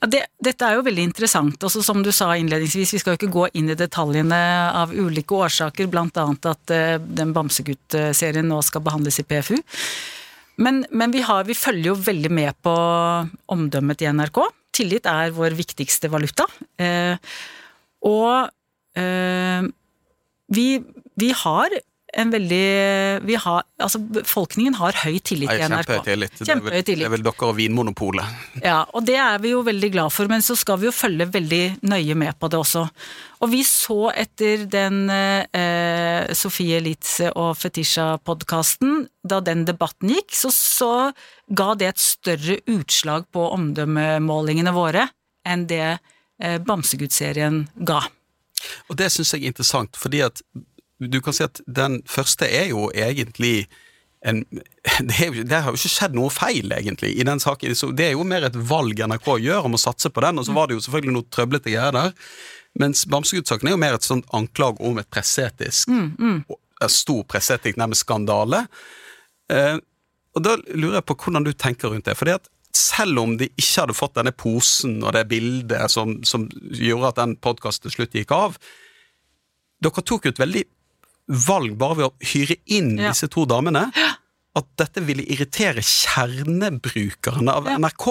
Ja, 0.00 0.08
Det, 0.08 0.22
dette 0.40 0.64
er 0.64 0.78
jo 0.78 0.86
veldig 0.86 1.04
interessant. 1.10 1.66
Også 1.66 1.82
som 1.84 2.00
du 2.02 2.12
sa 2.12 2.32
innledningsvis, 2.36 2.94
vi 2.94 3.02
skal 3.02 3.14
jo 3.14 3.20
ikke 3.20 3.34
gå 3.34 3.48
inn 3.60 3.68
i 3.72 3.76
detaljene 3.76 4.38
av 4.80 4.94
ulike 4.94 5.36
årsaker, 5.36 5.90
annet 5.92 6.48
at 6.48 6.72
uh, 6.72 6.96
den 7.00 7.34
Bamsegutt-serien 7.36 8.48
nå 8.48 8.62
skal 8.64 8.86
behandles 8.86 9.20
i 9.20 9.26
PFU. 9.28 9.58
Men, 10.60 10.84
men 10.90 11.12
vi, 11.12 11.20
har, 11.24 11.44
vi 11.44 11.56
følger 11.56 11.92
jo 11.92 12.00
veldig 12.00 12.30
med 12.32 12.56
på 12.62 12.72
omdømmet 13.48 14.00
til 14.00 14.12
NRK. 14.16 14.40
Tillit 14.80 15.08
er 15.10 15.34
vår 15.36 15.56
viktigste 15.58 16.08
valuta. 16.12 16.46
Eh, 16.80 17.16
og 18.08 18.48
eh, 18.96 19.68
vi, 20.56 20.66
vi 21.20 21.30
har 21.36 21.76
en 22.12 22.30
veldig 22.32 22.64
vi 23.26 23.36
har, 23.38 23.64
altså 23.80 24.00
Befolkningen 24.00 24.76
har 24.80 24.96
høy 25.04 25.18
tillit 25.22 25.50
til 25.52 25.62
NRK. 25.70 25.86
Kjempehøy 25.86 26.04
tillit. 26.06 26.38
Kjempehøy 26.40 26.82
tillit. 26.82 27.04
Det 27.04 27.08
er 27.08 27.14
vel 27.14 27.24
dere 27.26 27.48
og 27.48 27.56
Vinmonopolet. 27.58 28.38
Ja, 28.64 28.80
og 28.94 29.06
det 29.08 29.16
er 29.20 29.40
vi 29.42 29.52
jo 29.54 29.62
veldig 29.66 29.90
glad 29.94 30.14
for, 30.14 30.30
men 30.30 30.44
så 30.44 30.56
skal 30.58 30.80
vi 30.80 30.88
jo 30.88 30.94
følge 30.94 31.28
veldig 31.30 31.62
nøye 31.90 32.16
med 32.18 32.38
på 32.40 32.50
det 32.50 32.60
også. 32.60 32.84
Og 33.40 33.52
vi 33.52 33.62
så 33.66 34.10
etter 34.12 34.66
den 34.70 35.02
eh, 35.10 36.28
Sofie 36.36 36.80
Elitze 36.80 37.30
og 37.38 37.54
Fetisha-podkasten, 37.60 39.04
da 39.24 39.40
den 39.44 39.64
debatten 39.68 40.12
gikk, 40.12 40.34
så, 40.36 40.52
så 40.52 40.92
ga 41.48 41.72
det 41.78 41.92
et 41.92 42.02
større 42.02 42.60
utslag 42.70 43.28
på 43.32 43.48
omdømmemålingene 43.56 44.74
våre 44.76 45.08
enn 45.48 45.66
det 45.70 45.84
eh, 45.86 46.58
Bamsegud-serien 46.60 47.64
ga. 47.86 48.02
Og 48.90 48.98
det 48.98 49.08
syns 49.12 49.32
jeg 49.34 49.44
er 49.44 49.52
interessant, 49.54 49.96
fordi 49.98 50.22
at 50.24 50.42
du 51.00 51.20
kan 51.24 51.36
si 51.36 51.44
at 51.46 51.62
den 51.66 52.00
første 52.08 52.48
er 52.48 52.70
jo 52.74 52.90
egentlig 52.92 53.64
en, 54.26 54.42
det, 55.08 55.16
er 55.24 55.36
det 55.40 55.60
har 55.64 55.72
jo 55.72 55.80
ikke 55.80 55.92
skjedd 55.94 56.16
noe 56.18 56.32
feil, 56.34 56.72
egentlig, 56.76 57.14
i 57.16 57.26
den 57.26 57.40
saken. 57.40 57.74
Så 57.76 57.90
det 57.96 58.10
er 58.10 58.16
jo 58.18 58.26
mer 58.28 58.46
et 58.48 58.58
valg 58.70 59.00
NRK 59.00 59.30
gjør 59.40 59.68
om 59.68 59.76
å 59.78 59.80
satse 59.80 60.12
på 60.12 60.24
den, 60.24 60.40
og 60.40 60.48
så 60.48 60.56
var 60.56 60.68
det 60.68 60.76
jo 60.76 60.84
selvfølgelig 60.86 61.16
noe 61.16 61.30
trøblete 61.32 61.72
greier 61.72 61.96
der. 61.96 62.16
Mens 62.80 63.06
Bamsegutt-saken 63.10 63.70
er 63.70 63.74
jo 63.74 63.82
mer 63.82 63.96
et 63.96 64.06
sånt 64.06 64.28
anklag 64.36 64.78
om 64.84 65.00
et 65.00 65.08
presseetisk 65.10 65.90
mm, 65.90 66.10
mm. 66.20 66.36
stor 66.92 67.24
presseetisk, 67.26 67.80
nærmest 67.80 68.04
skandale. 68.06 68.62
Eh, 69.50 69.80
og 70.36 70.44
da 70.46 70.54
lurer 70.68 71.00
jeg 71.00 71.08
på 71.08 71.16
hvordan 71.24 71.48
du 71.48 71.50
tenker 71.58 71.90
rundt 71.90 72.06
det. 72.06 72.14
fordi 72.18 72.36
at 72.36 72.46
selv 72.76 73.18
om 73.18 73.34
de 73.40 73.48
ikke 73.50 73.82
hadde 73.82 73.96
fått 73.98 74.14
denne 74.14 74.32
posen 74.36 75.00
og 75.02 75.16
det 75.16 75.24
bildet 75.32 75.90
som, 75.90 76.20
som 76.22 76.46
gjorde 76.70 77.10
at 77.10 77.18
den 77.18 77.34
podkasten 77.42 77.88
til 77.88 77.96
slutt 77.96 78.14
gikk 78.14 78.30
av 78.36 78.60
Dere 79.80 80.04
tok 80.04 80.28
jo 80.28 80.30
et 80.34 80.42
veldig 80.42 80.62
valg 81.30 81.76
bare 81.78 81.96
ved 82.00 82.08
å 82.10 82.30
hyre 82.32 82.56
inn 82.66 82.96
Ja. 82.98 83.10
disse 83.12 83.28
to 83.30 83.44
damene. 83.46 83.86
At 84.56 84.66
dette 84.76 85.00
ville 85.06 85.22
irritere 85.22 85.78
kjernebrukerne 85.84 87.52
av. 87.54 87.68
NRK. 87.78 88.06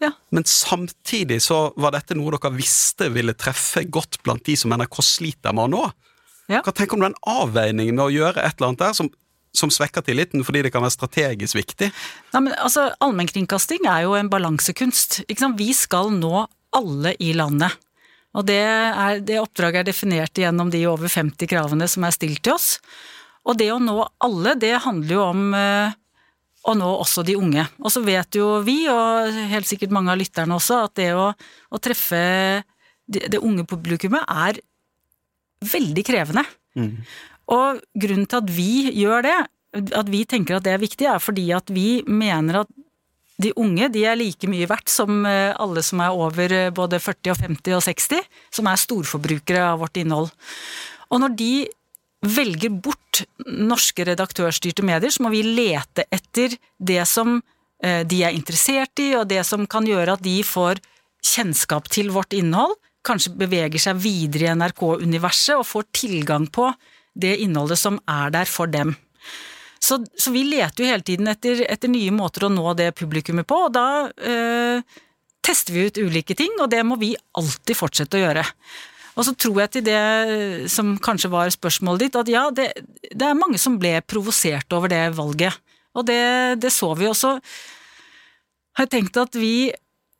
Ja. 0.00 0.12
Men 0.30 0.44
samtidig 0.46 1.40
så 1.42 1.72
var 1.80 1.90
dette 1.96 2.14
noe 2.14 2.30
dere 2.36 2.52
visste 2.54 3.08
ville 3.10 3.34
treffe 3.34 3.82
godt 3.90 4.20
blant 4.22 4.44
de 4.46 4.54
som 4.56 4.70
NRK 4.76 5.00
sliter 5.02 5.54
med 5.56 5.64
å 5.64 5.72
nå. 5.72 5.86
Ja. 6.48 6.60
Hva 6.62 6.72
tenker 6.72 6.96
du 6.96 7.02
om 7.02 7.08
den 7.08 7.18
avveiningen 7.28 7.96
med 7.98 8.04
å 8.06 8.12
gjøre 8.14 8.44
et 8.44 8.56
eller 8.60 8.70
annet 8.70 8.78
der 8.84 8.92
som, 8.96 9.10
som 9.52 9.72
svekker 9.74 10.04
tilliten 10.06 10.44
fordi 10.46 10.62
det 10.62 10.72
kan 10.72 10.84
være 10.84 10.94
strategisk 10.94 11.58
viktig? 11.58 11.90
Nei, 12.34 12.40
men 12.46 12.54
altså, 12.62 12.86
Allmennkringkasting 13.04 13.84
er 13.90 14.06
jo 14.06 14.14
en 14.16 14.30
balansekunst. 14.32 15.22
Ikke 15.26 15.44
sant? 15.44 15.58
Vi 15.58 15.72
skal 15.76 16.12
nå 16.14 16.46
alle 16.78 17.14
i 17.18 17.32
landet. 17.36 17.74
Og 18.36 18.44
det, 18.48 18.60
er, 18.60 19.22
det 19.24 19.38
oppdraget 19.40 19.82
er 19.82 19.88
definert 19.88 20.36
gjennom 20.38 20.68
de 20.72 20.82
over 20.90 21.08
50 21.10 21.48
kravene 21.48 21.88
som 21.88 22.04
er 22.04 22.14
stilt 22.14 22.42
til 22.44 22.54
oss. 22.54 22.76
Og 23.48 23.56
det 23.58 23.70
å 23.72 23.80
nå 23.80 23.96
alle, 24.24 24.54
det 24.60 24.74
handler 24.84 25.14
jo 25.14 25.22
om 25.24 25.46
eh, 25.56 25.96
å 26.68 26.74
nå 26.76 26.88
også 27.00 27.24
de 27.26 27.38
unge. 27.38 27.64
Og 27.80 27.92
så 27.94 28.02
vet 28.04 28.38
jo 28.38 28.58
vi, 28.66 28.82
og 28.92 29.38
helt 29.52 29.68
sikkert 29.68 29.94
mange 29.94 30.12
av 30.12 30.20
lytterne 30.20 30.58
også, 30.58 30.82
at 30.88 30.96
det 31.00 31.12
å, 31.16 31.30
å 31.32 31.80
treffe 31.82 32.20
det, 33.08 33.24
det 33.32 33.40
unge 33.40 33.64
publikummet 33.68 34.28
er 34.28 34.60
veldig 35.64 36.04
krevende. 36.06 36.44
Og 37.48 37.80
grunnen 37.96 38.28
til 38.28 38.42
at 38.42 38.50
vi 38.52 38.72
gjør 38.92 39.24
det, 39.24 39.38
at 39.96 40.10
vi 40.12 40.24
tenker 40.28 40.58
at 40.58 40.66
det 40.66 40.74
er 40.74 40.82
viktig, 40.82 41.08
er 41.08 41.22
fordi 41.22 41.48
at 41.56 41.72
vi 41.72 42.02
mener 42.04 42.62
at 42.62 42.70
de 43.38 43.52
unge 43.56 43.88
de 43.94 44.02
er 44.08 44.18
like 44.18 44.50
mye 44.50 44.66
verdt 44.68 44.90
som 44.90 45.22
eh, 45.28 45.54
alle 45.54 45.82
som 45.86 46.02
er 46.02 46.14
over 46.14 46.54
eh, 46.54 46.70
både 46.74 46.98
40 47.02 47.34
og 47.34 47.42
50 47.44 47.76
og 47.76 47.84
60, 47.86 48.30
som 48.58 48.70
er 48.70 48.80
storforbrukere 48.82 49.62
av 49.62 49.82
vårt 49.84 50.00
innhold. 50.00 50.32
Og 51.08 51.22
når 51.22 51.36
de 51.38 51.52
velger 52.26 52.74
bort 52.74 53.22
norske 53.46 54.04
redaktørstyrte 54.08 54.82
medier, 54.86 55.14
så 55.14 55.22
må 55.22 55.30
vi 55.30 55.44
lete 55.46 56.08
etter 56.10 56.56
det 56.78 57.04
som 57.06 57.38
eh, 57.38 58.02
de 58.02 58.24
er 58.26 58.34
interessert 58.34 58.98
i, 59.04 59.12
og 59.14 59.28
det 59.30 59.44
som 59.46 59.68
kan 59.70 59.86
gjøre 59.86 60.18
at 60.18 60.26
de 60.26 60.40
får 60.42 60.82
kjennskap 61.24 61.86
til 61.94 62.10
vårt 62.14 62.34
innhold, 62.34 62.74
kanskje 63.06 63.36
beveger 63.38 63.80
seg 63.80 64.00
videre 64.02 64.50
i 64.50 64.56
NRK-universet 64.58 65.56
og 65.56 65.66
får 65.66 65.86
tilgang 65.94 66.50
på 66.50 66.72
det 67.18 67.36
innholdet 67.44 67.78
som 67.78 68.02
er 68.10 68.34
der 68.34 68.50
for 68.50 68.70
dem. 68.70 68.96
Så, 69.78 70.00
så 70.18 70.32
vi 70.34 70.42
leter 70.48 70.84
jo 70.84 70.90
hele 70.90 71.06
tiden 71.06 71.30
etter, 71.30 71.62
etter, 71.70 71.90
nye 71.92 72.12
måter 72.14 72.46
å 72.46 72.52
nå 72.52 72.74
det 72.78 72.90
publikummet 72.98 73.46
på, 73.48 73.60
og 73.68 73.74
da 73.76 73.88
eh, 74.18 74.98
tester 75.44 75.74
vi 75.76 75.86
ut 75.88 76.00
ulike 76.02 76.36
ting, 76.38 76.56
og 76.58 76.70
det 76.72 76.82
må 76.86 76.98
vi 77.00 77.14
alltid 77.38 77.78
fortsette 77.78 78.18
å 78.18 78.24
gjøre. 78.26 78.44
Og 79.18 79.26
så 79.26 79.34
tror 79.34 79.64
jeg 79.64 79.74
til 79.74 79.86
det 79.88 80.70
som 80.70 80.92
kanskje 81.02 81.30
var 81.32 81.50
spørsmålet 81.50 82.06
ditt, 82.06 82.18
at 82.20 82.30
ja, 82.30 82.44
det, 82.54 82.68
det 83.10 83.26
er 83.26 83.38
mange 83.38 83.58
som 83.58 83.78
ble 83.80 83.96
provosert 84.06 84.70
over 84.76 84.92
det 84.92 85.08
valget. 85.16 85.58
Og 85.98 86.06
det, 86.06 86.22
det 86.62 86.70
så 86.74 86.92
vi 86.94 87.08
også. 87.10 87.34
Har 88.78 88.86
jeg 88.86 88.94
tenkt 88.94 89.18
at 89.18 89.34
vi 89.38 89.70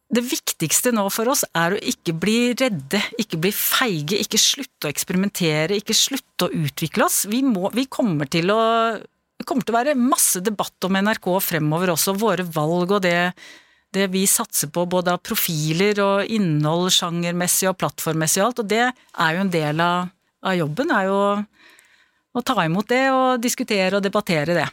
det 0.09 0.23
viktigste 0.25 0.90
nå 0.97 1.05
for 1.12 1.29
oss 1.29 1.44
er 1.53 1.75
å 1.77 1.81
ikke 1.90 2.14
bli 2.16 2.38
redde, 2.57 3.01
ikke 3.21 3.38
bli 3.42 3.53
feige, 3.53 4.16
ikke 4.16 4.40
slutte 4.40 4.88
å 4.88 4.92
eksperimentere, 4.92 5.77
ikke 5.77 5.97
slutte 5.97 6.49
å 6.49 6.62
utvikle 6.64 7.05
oss. 7.05 7.27
Vi, 7.29 7.42
må, 7.44 7.68
vi 7.77 7.85
kommer 7.92 8.31
til 8.33 8.51
å 8.55 8.61
kommer 9.49 9.65
til 9.67 9.75
å 9.75 9.79
være 9.79 9.97
masse 9.99 10.43
debatt 10.45 10.87
om 10.87 10.99
NRK 11.01 11.31
fremover 11.45 11.95
også, 11.95 12.17
våre 12.21 12.45
valg 12.45 12.93
og 12.99 13.03
det, 13.05 13.33
det 13.95 14.09
vi 14.13 14.27
satser 14.29 14.71
på 14.75 14.85
både 14.91 15.17
av 15.17 15.23
profiler 15.25 16.01
og 16.05 16.35
innhold 16.35 16.91
sjangermessig 16.95 17.71
og 17.71 17.79
plattformmessig 17.81 18.43
og 18.43 18.51
alt, 18.51 18.65
og 18.65 18.73
det 18.75 18.85
er 18.89 19.37
jo 19.37 19.45
en 19.45 19.55
del 19.55 19.85
av, 19.85 20.11
av 20.45 20.59
jobben, 20.59 20.93
er 20.95 21.09
jo 21.09 21.23
å 22.39 22.45
ta 22.45 22.61
imot 22.65 22.91
det 22.91 23.07
og 23.11 23.41
diskutere 23.43 23.99
og 23.99 24.05
debattere 24.05 24.57
det. 24.61 24.69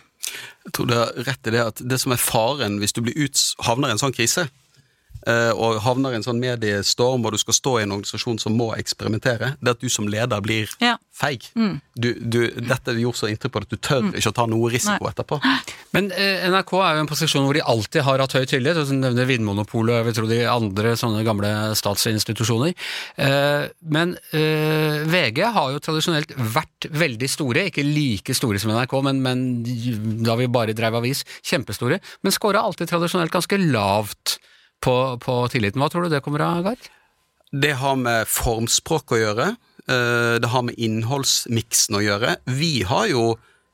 Jeg 0.65 0.75
tror 0.75 0.89
du 0.89 0.95
har 0.97 1.13
rett 1.27 1.47
i 1.47 1.53
det 1.53 1.63
at 1.63 1.81
det 1.85 1.99
som 2.01 2.13
er 2.13 2.21
faren 2.21 2.79
hvis 2.81 2.95
du 2.95 3.03
blir 3.05 3.17
ut, 3.17 3.41
havner 3.65 3.91
i 3.91 3.95
en 3.95 4.01
sånn 4.01 4.15
krise, 4.15 4.47
og 5.25 5.79
havner 5.81 6.13
i 6.13 6.19
en 6.19 6.25
sånn 6.25 6.39
mediestorm, 6.41 7.25
og 7.25 7.33
du 7.33 7.39
skal 7.41 7.55
stå 7.57 7.71
i 7.79 7.83
en 7.85 7.95
organisasjon 7.95 8.37
som 8.41 8.53
må 8.57 8.71
eksperimentere, 8.77 9.55
det 9.61 9.75
at 9.75 9.81
du 9.81 9.89
som 9.91 10.07
leder 10.09 10.43
blir 10.45 10.69
ja. 10.83 10.95
feig. 11.15 11.47
Mm. 11.57 11.79
Du, 11.95 12.09
du, 12.19 12.39
dette 12.59 12.95
gjorde 12.99 13.21
så 13.21 13.29
inntrykk 13.31 13.53
på 13.55 13.63
at 13.63 13.71
du 13.71 13.77
tør 13.79 14.03
mm. 14.05 14.13
ikke 14.19 14.31
å 14.33 14.35
ta 14.35 14.45
noe 14.51 14.71
risiko 14.73 15.07
Nei. 15.07 15.11
etterpå. 15.13 15.39
Men 15.95 16.09
eh, 16.11 16.45
NRK 16.51 16.73
er 16.81 16.97
jo 16.97 17.03
en 17.05 17.09
posisjon 17.09 17.45
hvor 17.47 17.55
de 17.55 17.63
alltid 17.63 18.03
har 18.03 18.23
hatt 18.23 18.35
høy 18.35 18.43
tillit. 18.49 18.77
Du 18.77 18.93
nevner 18.97 19.29
Vinmonopolet 19.29 19.93
og 19.93 19.99
jeg 20.01 20.07
vil 20.09 20.17
tro 20.17 20.29
de 20.29 20.39
andre 20.51 20.95
sånne 20.99 21.23
gamle 21.27 21.51
statsinstitusjoner. 21.79 22.73
Eh, 23.15 23.67
men 23.95 24.15
eh, 24.35 25.05
VG 25.07 25.39
har 25.55 25.71
jo 25.71 25.83
tradisjonelt 25.83 26.33
vært 26.35 26.89
veldig 26.91 27.29
store, 27.31 27.67
ikke 27.69 27.85
like 27.87 28.35
store 28.35 28.59
som 28.61 28.73
NRK, 28.75 28.97
men, 29.07 29.21
men 29.23 29.45
da 30.25 30.35
vi 30.39 30.51
bare 30.51 30.75
drev 30.75 30.99
avis, 30.99 31.23
kjempestore. 31.45 32.01
Men 32.25 32.35
skåra 32.35 32.65
alltid 32.65 32.91
tradisjonelt 32.91 33.33
ganske 33.33 33.61
lavt 33.63 34.37
på, 34.83 34.95
på 35.21 35.37
tilliten. 35.53 35.81
Hva 35.81 35.89
tror 35.91 36.05
du 36.05 36.13
det 36.15 36.23
kommer 36.25 36.43
av, 36.45 36.63
Gard? 36.65 36.89
Det 37.55 37.75
har 37.79 37.95
med 37.99 38.27
formspråk 38.27 39.15
å 39.15 39.21
gjøre. 39.21 39.49
Eh, 39.87 40.35
det 40.41 40.51
har 40.51 40.65
med 40.65 40.79
innholdsmiksen 40.81 41.99
å 41.99 42.03
gjøre. 42.03 42.37
Vi 42.49 42.83
har 42.87 43.09
jo 43.11 43.25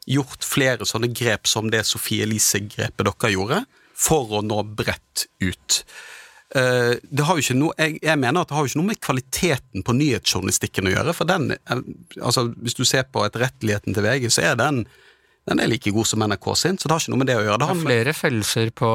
gjort 0.10 0.46
flere 0.46 0.88
sånne 0.88 1.12
grep 1.14 1.50
som 1.50 1.70
det 1.72 1.86
Sofie 1.88 2.26
Elise-grepet 2.26 3.06
dere 3.06 3.34
gjorde, 3.34 3.62
for 3.96 4.40
å 4.40 4.42
nå 4.46 4.64
bredt 4.78 5.28
ut. 5.44 5.84
Eh, 6.56 6.98
det 7.00 7.24
har 7.28 7.38
jo 7.38 7.46
ikke 7.46 7.60
noe, 7.60 7.76
jeg, 7.80 8.18
mener 8.20 8.42
at 8.42 8.50
det 8.50 8.58
har 8.58 8.66
jo 8.66 8.72
ikke 8.72 8.82
noe 8.82 8.90
med 8.90 9.04
kvaliteten 9.04 9.86
på 9.88 9.96
nyhetsjournalistikken 9.96 10.90
å 10.90 10.96
gjøre. 10.96 11.14
for 11.14 11.26
den, 11.26 11.52
eh, 11.52 11.82
altså 12.22 12.54
Hvis 12.60 12.76
du 12.76 12.84
ser 12.84 13.04
på 13.04 13.24
etterretteligheten 13.24 13.94
til 13.94 14.04
VG, 14.04 14.30
så 14.30 14.52
er 14.52 14.56
den 14.56 14.86
den 15.49 15.58
er 15.58 15.69
like 15.71 15.89
god 15.89 16.06
som 16.06 16.21
NRK 16.21 16.47
sin, 16.56 16.77
så 16.77 16.86
det 16.86 16.93
har 16.93 17.01
ikke 17.01 17.12
noe 17.15 17.19
med 17.23 17.30
det 17.32 17.36
å 17.39 17.41
gjøre. 17.41 17.58
Det, 17.63 17.67
det 17.71 17.73
er 17.73 17.86
flere 17.88 18.13
følelser 18.13 18.69
på 18.77 18.89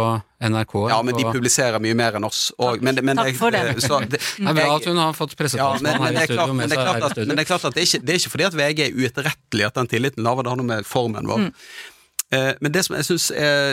NRK. 0.47 0.75
Ja, 0.93 0.99
men 1.03 1.17
de 1.19 1.25
publiserer 1.27 1.83
mye 1.83 1.97
mer 1.99 2.19
enn 2.19 2.27
oss. 2.29 2.45
Og, 2.63 2.85
men, 2.87 3.01
men, 3.03 3.19
Takk 3.19 3.39
for 3.41 3.55
det. 3.55 3.65
Så, 3.87 3.99
det, 4.07 4.21
det 4.21 4.53
er 4.53 4.59
bra 4.61 4.69
at 4.77 4.87
hun 4.87 5.01
har 5.03 5.17
fått 5.19 5.35
pressetalsmann 5.41 5.99
ja, 5.99 6.05
her 6.05 6.21
i 6.21 6.29
studio 6.29 6.55
Men 6.55 6.71
det 6.71 6.79
er 6.79 6.87
klart 6.87 7.09
at, 7.09 7.19
Men 7.19 7.35
det 7.35 7.43
er 7.43 7.51
klart 7.51 7.67
at 7.67 7.75
det 7.75 7.83
er 7.83 7.89
ikke, 7.89 8.01
det 8.07 8.15
er 8.15 8.23
ikke 8.23 8.33
fordi 8.37 8.47
at 8.47 8.59
VG 8.61 8.83
er 8.87 9.01
uetterrettelig 9.03 9.67
at 9.67 9.81
den 9.81 9.91
tilliten 9.91 10.27
laver, 10.27 10.47
det 10.47 10.55
har 10.55 10.61
noe 10.63 10.71
med 10.71 10.87
formen 10.87 11.31
vår. 11.33 11.49
Mm. 11.49 11.53
Eh, 12.39 12.53
men 12.63 12.75
det 12.77 12.85
som 12.87 12.99
jeg 12.99 13.09
synes, 13.11 13.29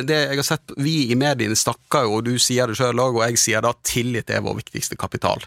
det 0.10 0.20
jeg 0.24 0.40
har 0.42 0.48
sett, 0.50 0.78
vi 0.82 0.96
i 1.14 1.20
mediene 1.20 1.58
snakker 1.60 2.08
jo, 2.08 2.18
og 2.18 2.26
du 2.26 2.34
sier 2.42 2.74
det 2.74 2.80
sjøl 2.82 3.06
òg, 3.06 3.22
og 3.22 3.28
jeg 3.28 3.44
sier 3.44 3.62
det, 3.62 3.76
at 3.76 3.86
tillit 3.86 4.34
er 4.34 4.42
vår 4.46 4.64
viktigste 4.64 4.98
kapital. 4.98 5.46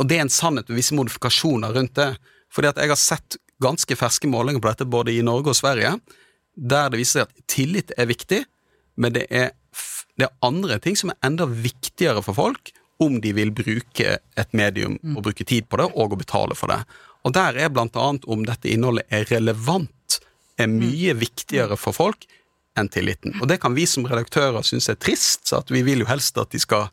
Og 0.00 0.08
det 0.08 0.16
er 0.16 0.24
en 0.26 0.32
sannhet 0.32 0.72
med 0.72 0.80
visse 0.80 0.96
modifikasjoner 0.96 1.76
rundt 1.76 1.96
det. 2.00 2.14
Fordi 2.52 2.70
at 2.70 2.80
jeg 2.80 2.92
har 2.92 3.00
sett 3.00 3.36
ganske 3.62 3.96
ferske 3.96 4.28
målinger 4.30 4.62
på 4.62 4.70
dette 4.70 4.88
både 4.88 5.14
i 5.14 5.24
Norge 5.24 5.52
og 5.52 5.58
Sverige, 5.58 5.96
der 6.56 6.90
det 6.90 7.00
viser 7.00 7.22
seg 7.22 7.28
at 7.28 7.46
tillit 7.52 7.92
er 7.96 8.08
viktig, 8.10 8.42
men 8.96 9.14
det 9.16 9.26
er, 9.28 9.52
det 10.16 10.28
er 10.28 10.46
andre 10.46 10.78
ting 10.82 10.96
som 10.96 11.12
er 11.12 11.20
enda 11.26 11.48
viktigere 11.48 12.24
for 12.24 12.36
folk 12.36 12.72
om 13.02 13.18
de 13.20 13.32
vil 13.36 13.52
bruke 13.52 14.16
et 14.16 14.56
medium 14.56 14.96
mm. 15.02 15.18
og 15.18 15.26
bruke 15.28 15.44
tid 15.44 15.68
på 15.68 15.80
det, 15.80 15.90
og 15.92 16.14
å 16.14 16.20
betale 16.20 16.56
for 16.56 16.72
det. 16.72 16.80
Og 17.28 17.34
der 17.36 17.58
er 17.60 17.72
blant 17.72 17.96
annet 18.00 18.24
om 18.30 18.46
dette 18.46 18.70
innholdet 18.72 19.04
er 19.12 19.26
relevant, 19.28 20.20
er 20.56 20.70
mm. 20.70 20.78
mye 20.80 21.16
viktigere 21.20 21.76
for 21.76 21.96
folk 21.96 22.24
enn 22.76 22.88
tilliten. 22.92 23.36
Og 23.40 23.50
det 23.50 23.58
kan 23.60 23.76
vi 23.76 23.84
som 23.88 24.06
redaktører 24.08 24.64
synes 24.64 24.88
er 24.92 25.00
trist, 25.00 25.44
så 25.48 25.60
at 25.60 25.72
vi 25.72 25.82
vil 25.84 26.04
jo 26.04 26.08
helst 26.08 26.38
at 26.40 26.52
de 26.52 26.60
skal 26.60 26.88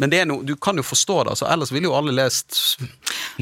men 0.00 0.12
det 0.12 0.20
er 0.22 0.28
noe, 0.28 0.44
du 0.44 0.54
kan 0.60 0.76
jo 0.76 0.84
forstå 0.84 1.16
det, 1.24 1.34
altså, 1.36 1.48
ellers 1.52 1.72
ville 1.74 1.88
jo 1.88 1.96
alle 1.96 2.14
lest 2.16 2.58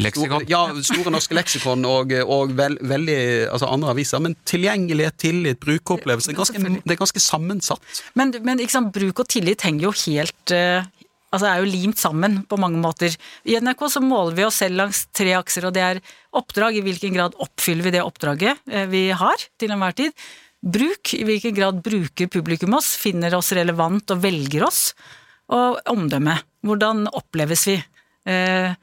Leksikon? 0.01 0.47
ja, 0.51 0.62
Store 0.87 1.12
norske 1.14 1.37
leksikon 1.37 1.85
og, 1.88 2.14
og 2.25 2.55
vel, 2.59 2.77
veldig, 2.83 3.19
altså 3.53 3.71
andre 3.71 3.95
aviser. 3.95 4.23
Men 4.23 4.37
tilgjengelighet, 4.49 5.19
tillit, 5.23 5.61
brukeropplevelse 5.62 6.31
det 6.31 6.37
er 6.37 6.40
ganske, 6.43 6.75
det 6.81 6.97
er 6.97 7.01
ganske 7.01 7.23
sammensatt. 7.23 8.03
Men, 8.19 8.35
men 8.47 8.62
sant, 8.71 8.93
bruk 8.95 9.25
og 9.25 9.31
tillit 9.31 9.64
henger 9.67 9.88
jo 9.88 9.95
helt 10.05 10.55
uh, 10.55 10.87
altså 11.35 11.51
er 11.51 11.62
jo 11.62 11.71
limt 11.71 12.01
sammen 12.01 12.43
på 12.49 12.59
mange 12.61 12.81
måter. 12.83 13.17
I 13.47 13.59
NRK 13.62 13.87
så 13.97 14.03
måler 14.05 14.38
vi 14.38 14.47
oss 14.47 14.61
selv 14.62 14.79
langs 14.83 15.05
tre 15.14 15.35
akser, 15.38 15.69
og 15.69 15.75
det 15.77 15.85
er 15.85 16.03
oppdrag. 16.38 16.79
I 16.79 16.85
hvilken 16.87 17.17
grad 17.17 17.37
oppfyller 17.43 17.88
vi 17.88 17.95
det 17.97 18.07
oppdraget 18.07 18.62
uh, 18.71 18.87
vi 18.93 19.09
har 19.14 19.47
til 19.61 19.75
enhver 19.75 19.99
tid? 19.99 20.14
Bruk. 20.64 21.12
I 21.19 21.27
hvilken 21.29 21.57
grad 21.57 21.83
bruker 21.85 22.31
publikum 22.33 22.79
oss, 22.79 22.95
finner 23.01 23.35
oss 23.37 23.53
relevant 23.57 24.14
og 24.14 24.23
velger 24.25 24.67
oss? 24.71 24.88
Og 25.52 25.80
omdømme. 25.90 26.38
Hvordan 26.64 27.09
oppleves 27.12 27.66
vi? 27.68 27.76
Eh, 28.28 28.74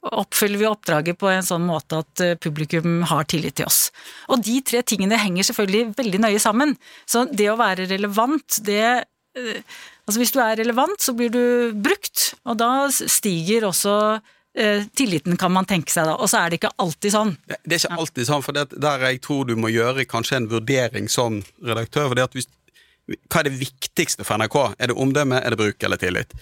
oppfyller 0.00 0.60
vi 0.60 0.68
oppdraget 0.68 1.18
på 1.20 1.28
en 1.28 1.44
sånn 1.44 1.64
måte 1.68 2.00
at 2.02 2.24
eh, 2.24 2.36
publikum 2.40 3.00
har 3.08 3.28
tillit 3.30 3.58
til 3.60 3.68
oss? 3.68 3.88
Og 4.32 4.42
de 4.44 4.58
tre 4.64 4.82
tingene 4.84 5.20
henger 5.20 5.50
selvfølgelig 5.50 5.94
veldig 6.00 6.24
nøye 6.26 6.42
sammen. 6.42 6.76
Så 7.08 7.26
det 7.32 7.50
å 7.52 7.58
være 7.60 7.88
relevant, 7.90 8.60
det 8.66 8.84
eh, 8.90 9.64
Altså 10.10 10.24
hvis 10.24 10.32
du 10.34 10.40
er 10.42 10.56
relevant, 10.58 10.98
så 10.98 11.12
blir 11.14 11.28
du 11.30 11.70
brukt, 11.78 12.32
og 12.42 12.56
da 12.58 12.88
stiger 12.90 13.62
også 13.68 13.92
tilliten, 14.98 15.36
kan 15.38 15.52
man 15.54 15.68
tenke 15.70 15.92
seg 15.94 16.08
da. 16.08 16.16
Og 16.18 16.26
så 16.26 16.40
er 16.40 16.50
det 16.50 16.58
ikke 16.58 16.72
alltid 16.82 17.14
sånn. 17.14 17.30
Det, 17.46 17.60
er 17.60 17.76
ikke 17.76 17.98
alltid 18.02 18.26
sånn, 18.26 18.42
for 18.42 18.56
det, 18.56 18.64
der 18.74 19.04
jeg 19.06 19.20
tror 19.22 19.46
du 19.46 19.52
må 19.54 19.70
gjøre 19.70 20.02
kanskje 20.10 20.40
en 20.40 20.48
vurdering 20.50 21.06
som 21.06 21.38
redaktør. 21.62 22.08
for 22.10 22.18
det 22.18 22.24
at 22.26 22.34
hvis 22.34 22.50
hva 23.10 23.42
er 23.42 23.48
det 23.48 23.58
viktigste 23.58 24.26
for 24.26 24.40
NRK? 24.40 24.56
Er 24.78 24.92
det 24.92 24.96
omdømme, 25.00 25.40
er 25.42 25.54
det 25.54 25.58
bruk 25.60 25.86
eller 25.86 26.00
tillit? 26.00 26.34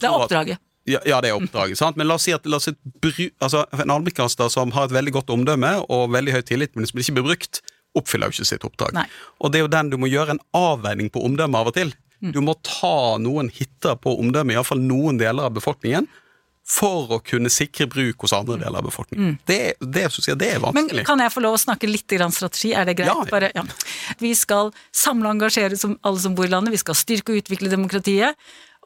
det 0.00 0.08
er 0.08 0.16
oppdraget. 0.16 0.64
Ja, 0.88 1.00
ja, 1.04 1.18
det 1.20 1.28
er 1.28 1.36
oppdraget. 1.36 1.76
sant? 1.76 1.98
Men 2.00 2.08
la 2.08 2.16
oss 2.16 2.24
si 2.24 2.32
at 2.32 2.46
oss 2.46 2.70
bru, 3.02 3.26
altså, 3.44 3.66
en 3.76 3.92
allmennkaster 3.92 4.48
som 4.52 4.72
har 4.72 4.88
et 4.88 4.94
veldig 4.96 5.12
godt 5.18 5.32
omdømme 5.34 5.74
og 5.92 6.14
veldig 6.14 6.38
høy 6.38 6.42
tillit, 6.48 6.76
men 6.76 6.88
som 6.88 7.00
ikke 7.02 7.18
blir 7.18 7.26
brukt, 7.28 7.60
oppfyller 7.98 8.30
jo 8.30 8.38
ikke 8.38 8.48
sitt 8.48 8.64
oppdrag. 8.64 8.94
Nei. 8.96 9.04
Og 9.42 9.52
det 9.52 9.60
er 9.60 9.66
jo 9.66 9.72
den 9.74 9.92
du 9.92 9.98
må 10.00 10.08
gjøre 10.08 10.36
en 10.36 10.44
avveining 10.56 11.10
på 11.12 11.24
omdømme 11.28 11.60
av 11.60 11.68
og 11.72 11.76
til. 11.76 11.92
Mm. 12.24 12.32
Du 12.34 12.40
må 12.44 12.56
ta 12.66 13.18
noen 13.20 13.52
hiter 13.52 13.98
på 14.00 14.16
omdømme, 14.18 14.56
iallfall 14.56 14.80
noen 14.82 15.20
deler 15.20 15.50
av 15.50 15.54
befolkningen, 15.58 16.08
for 16.68 17.16
å 17.16 17.18
kunne 17.24 17.50
sikre 17.52 17.86
bruk 17.88 18.26
hos 18.26 18.34
andre 18.36 18.58
deler 18.60 18.82
av 18.82 18.88
befolkningen. 18.90 19.32
Mm. 19.32 19.36
Det, 19.48 19.58
det, 19.80 20.04
jeg, 20.12 20.36
det, 20.36 20.50
er 20.52 20.62
vanskelig. 20.62 21.00
Men 21.00 21.08
Kan 21.08 21.22
jeg 21.24 21.32
få 21.32 21.42
lov 21.44 21.56
å 21.56 21.60
snakke 21.62 21.88
litt 21.88 22.12
strategi, 22.36 22.74
er 22.76 22.88
det 22.88 22.98
greit? 22.98 23.08
Ja. 23.08 23.24
Bare, 23.30 23.50
ja. 23.56 23.64
Vi 24.20 24.34
skal 24.36 24.72
samle 24.92 25.30
og 25.30 25.38
engasjere 25.38 25.78
som 25.80 25.96
alle 26.04 26.20
som 26.20 26.36
bor 26.36 26.44
i 26.44 26.52
landet, 26.52 26.74
vi 26.76 26.80
skal 26.80 26.98
styrke 26.98 27.32
og 27.32 27.40
utvikle 27.40 27.72
demokratiet. 27.72 28.36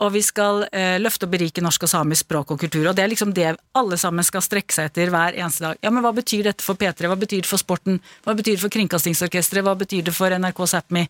Og 0.02 0.14
vi 0.14 0.22
skal 0.24 0.62
eh, 0.72 0.96
løfte 1.02 1.26
og 1.28 1.34
berike 1.34 1.62
norsk 1.62 1.84
og 1.84 1.90
samisk 1.90 2.24
språk 2.24 2.54
og 2.54 2.62
kultur. 2.62 2.86
Og 2.88 2.96
det 2.96 3.04
er 3.04 3.10
liksom 3.12 3.34
det 3.36 3.50
alle 3.76 3.98
sammen 4.00 4.24
skal 4.24 4.42
strekke 4.42 4.74
seg 4.74 4.88
etter 4.88 5.12
hver 5.12 5.36
eneste 5.36 5.66
dag. 5.66 5.80
Ja, 5.84 5.92
men 5.92 6.02
hva 6.02 6.14
betyr 6.16 6.46
dette 6.48 6.64
for 6.64 6.80
P3, 6.80 7.10
hva 7.10 7.18
betyr 7.18 7.44
det 7.44 7.50
for 7.50 7.60
sporten, 7.60 8.00
hva 8.24 8.34
betyr 8.38 8.56
det 8.56 8.62
for 8.64 8.72
Kringkastingsorkesteret, 8.72 9.66
hva 9.66 9.76
betyr 9.78 10.06
det 10.08 10.14
for 10.16 10.32
NRK 10.32 10.62
Sápmi? 10.72 11.04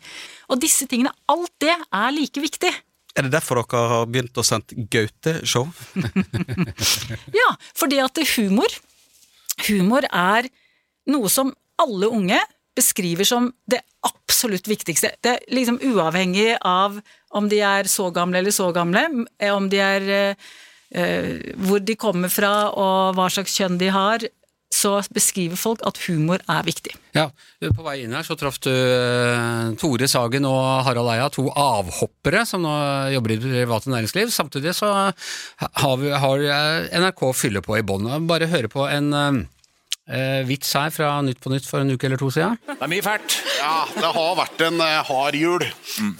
Og 0.50 0.61
disse 0.61 0.88
tingene, 0.90 1.14
alt 1.30 1.54
det 1.62 1.76
er 1.76 2.16
like 2.16 2.42
viktig. 2.42 2.72
Er 3.12 3.27
det 3.27 3.35
derfor 3.35 3.61
dere 3.61 3.88
har 3.90 4.09
begynt 4.09 4.38
å 4.40 4.44
sende 4.46 4.87
Gaute-show? 4.92 5.68
ja, 7.42 7.51
fordi 7.77 8.01
at 8.01 8.22
humor 8.37 8.81
Humor 9.68 10.07
er 10.09 10.48
noe 11.12 11.29
som 11.31 11.51
alle 11.83 12.09
unge 12.09 12.38
beskriver 12.77 13.27
som 13.29 13.51
det 13.68 13.83
absolutt 14.07 14.68
viktigste. 14.70 15.12
Det 15.20 15.35
er 15.35 15.42
liksom 15.53 15.77
uavhengig 15.85 16.55
av 16.64 16.96
om 17.37 17.48
de 17.53 17.61
er 17.61 17.88
så 17.90 18.09
gamle 18.14 18.40
eller 18.40 18.55
så 18.55 18.70
gamle, 18.72 19.05
om 19.53 19.68
de 19.68 19.83
er 19.83 20.09
uh, 20.09 21.37
hvor 21.66 21.85
de 21.85 21.98
kommer 22.01 22.33
fra 22.33 22.70
og 22.70 23.18
hva 23.18 23.29
slags 23.33 23.59
kjønn 23.61 23.77
de 23.81 23.90
har, 23.92 24.25
så 24.72 24.94
beskriver 25.14 25.58
folk 25.61 25.82
at 25.87 26.00
humor 26.06 26.42
er 26.50 26.66
viktig. 26.66 26.94
Ja, 27.12 27.28
På 27.76 27.85
vei 27.85 27.98
inn 28.02 28.14
her 28.16 28.24
så 28.26 28.37
traff 28.40 28.58
du 28.64 28.70
eh, 28.72 29.72
Tore 29.80 30.08
Sagen 30.11 30.48
og 30.48 30.62
Harald 30.87 31.12
Eia, 31.12 31.28
to 31.32 31.46
avhoppere 31.50 32.46
som 32.48 32.64
nå 32.64 32.72
jobber 33.12 33.35
i 33.35 33.40
det 33.42 33.52
private 33.52 33.92
næringsliv. 33.92 34.32
Samtidig 34.32 34.74
så 34.78 34.90
har, 34.92 35.96
vi, 36.00 36.12
har 36.24 36.46
eh, 36.56 37.00
NRK 37.04 37.26
fyller 37.37 37.64
på 37.64 37.76
i 37.78 37.85
bånn. 37.87 38.08
Bare 38.28 38.50
høre 38.50 38.72
på 38.72 38.88
en 38.88 39.12
eh, 39.12 40.40
vits 40.48 40.72
her 40.78 40.90
fra 40.94 41.14
Nytt 41.26 41.42
på 41.44 41.52
Nytt 41.52 41.68
for 41.68 41.85
en 41.85 41.92
uke 41.92 42.08
eller 42.08 42.20
to 42.20 42.32
siden. 42.32 42.58
Det 42.66 42.80
er 42.80 42.92
mye 42.94 43.04
fælt. 43.04 43.38
Ja, 43.61 43.74
det 43.94 44.14
har 44.16 44.37
vært 44.40 44.66
en 44.70 44.80
eh, 44.88 45.00
hard 45.12 45.38
jul 45.38 45.68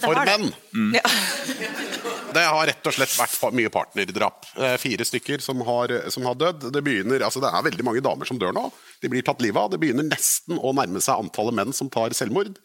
for 0.03 0.25
menn. 0.27 0.51
Mm. 0.73 0.91
menn. 0.93 2.11
Det 2.33 2.43
har 2.47 2.67
rett 2.69 2.89
og 2.89 2.95
slett 2.95 3.13
vært 3.19 3.55
mye 3.59 3.71
partnerdrap. 3.73 4.47
Eh, 4.57 4.75
Fire 4.81 5.05
stykker 5.07 5.41
som 5.43 5.61
har, 5.67 5.93
som 6.13 6.25
har 6.29 6.35
dødd. 6.39 6.67
Det, 6.73 6.83
begynner, 6.85 7.23
altså 7.27 7.41
det 7.43 7.51
er 7.53 7.67
veldig 7.69 7.85
mange 7.87 8.03
damer 8.05 8.29
som 8.29 8.39
dør 8.41 8.53
nå. 8.55 8.67
De 9.03 9.11
blir 9.11 9.23
tatt 9.25 9.41
livet 9.43 9.59
av. 9.61 9.71
Det 9.73 9.79
begynner 9.83 10.07
nesten 10.09 10.57
å 10.59 10.73
nærme 10.75 11.01
seg 11.03 11.23
antallet 11.25 11.57
menn 11.61 11.73
som 11.75 11.89
tar 11.93 12.15
selvmord. 12.17 12.55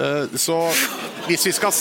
Eh, 0.00 0.26
Så 0.36 0.58
hvis 1.28 1.46
vi 1.46 1.52
skal 1.56 1.72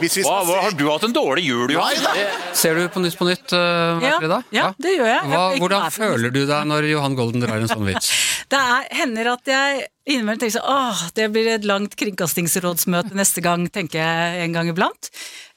hvis 0.00 0.14
vi 0.16 0.22
Hva, 0.24 0.38
skal 0.40 0.46
hva, 0.48 0.60
har 0.64 0.72
du 0.78 0.86
hatt 0.88 1.02
en 1.04 1.12
dårlig 1.12 1.42
jul, 1.44 1.72
Johan? 1.74 1.92
Nei 2.00 2.22
Ser 2.56 2.78
du 2.78 2.86
på 2.88 3.02
Nytt 3.04 3.18
på 3.20 3.26
Nytt 3.28 3.52
uh, 3.52 3.98
hver 4.00 4.06
Ja, 4.06 4.14
fredag? 4.22 4.46
ja, 4.56 4.70
det 4.80 4.94
gjør 4.96 5.10
jeg. 5.10 5.26
Hva, 5.28 5.42
hvordan 5.60 5.82
jeg- 5.84 5.92
føler 5.98 6.32
du 6.32 6.38
deg 6.48 6.68
når 6.70 6.86
Johan 6.88 7.16
Golden 7.18 7.44
drar 7.44 7.60
en 7.60 7.68
sånn 7.68 7.84
vits? 7.84 8.08
Det 8.50 8.58
er, 8.58 8.86
hender 8.98 9.28
at 9.34 9.46
jeg 9.46 9.82
innimellom 10.10 10.40
tenker 10.40 10.56
sånn 10.56 10.72
åh, 10.72 11.02
det 11.14 11.26
blir 11.30 11.46
et 11.52 11.66
langt 11.68 11.92
kringkastingsrådsmøte 12.00 13.14
neste 13.14 13.44
gang, 13.44 13.68
tenker 13.70 14.00
jeg 14.00 14.40
en 14.46 14.56
gang 14.56 14.70
iblant. 14.72 15.10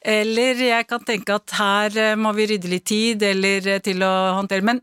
Eller 0.04 0.60
jeg 0.60 0.86
kan 0.88 1.02
tenke 1.06 1.38
at 1.38 1.56
her 1.56 1.98
eh, 2.00 2.14
må 2.20 2.34
vi 2.36 2.48
rydde 2.52 2.70
litt 2.70 2.86
tid, 2.90 3.24
eller 3.24 3.68
eh, 3.72 3.82
til 3.84 4.04
å 4.04 4.12
håndtere 4.36 4.66
Men 4.66 4.82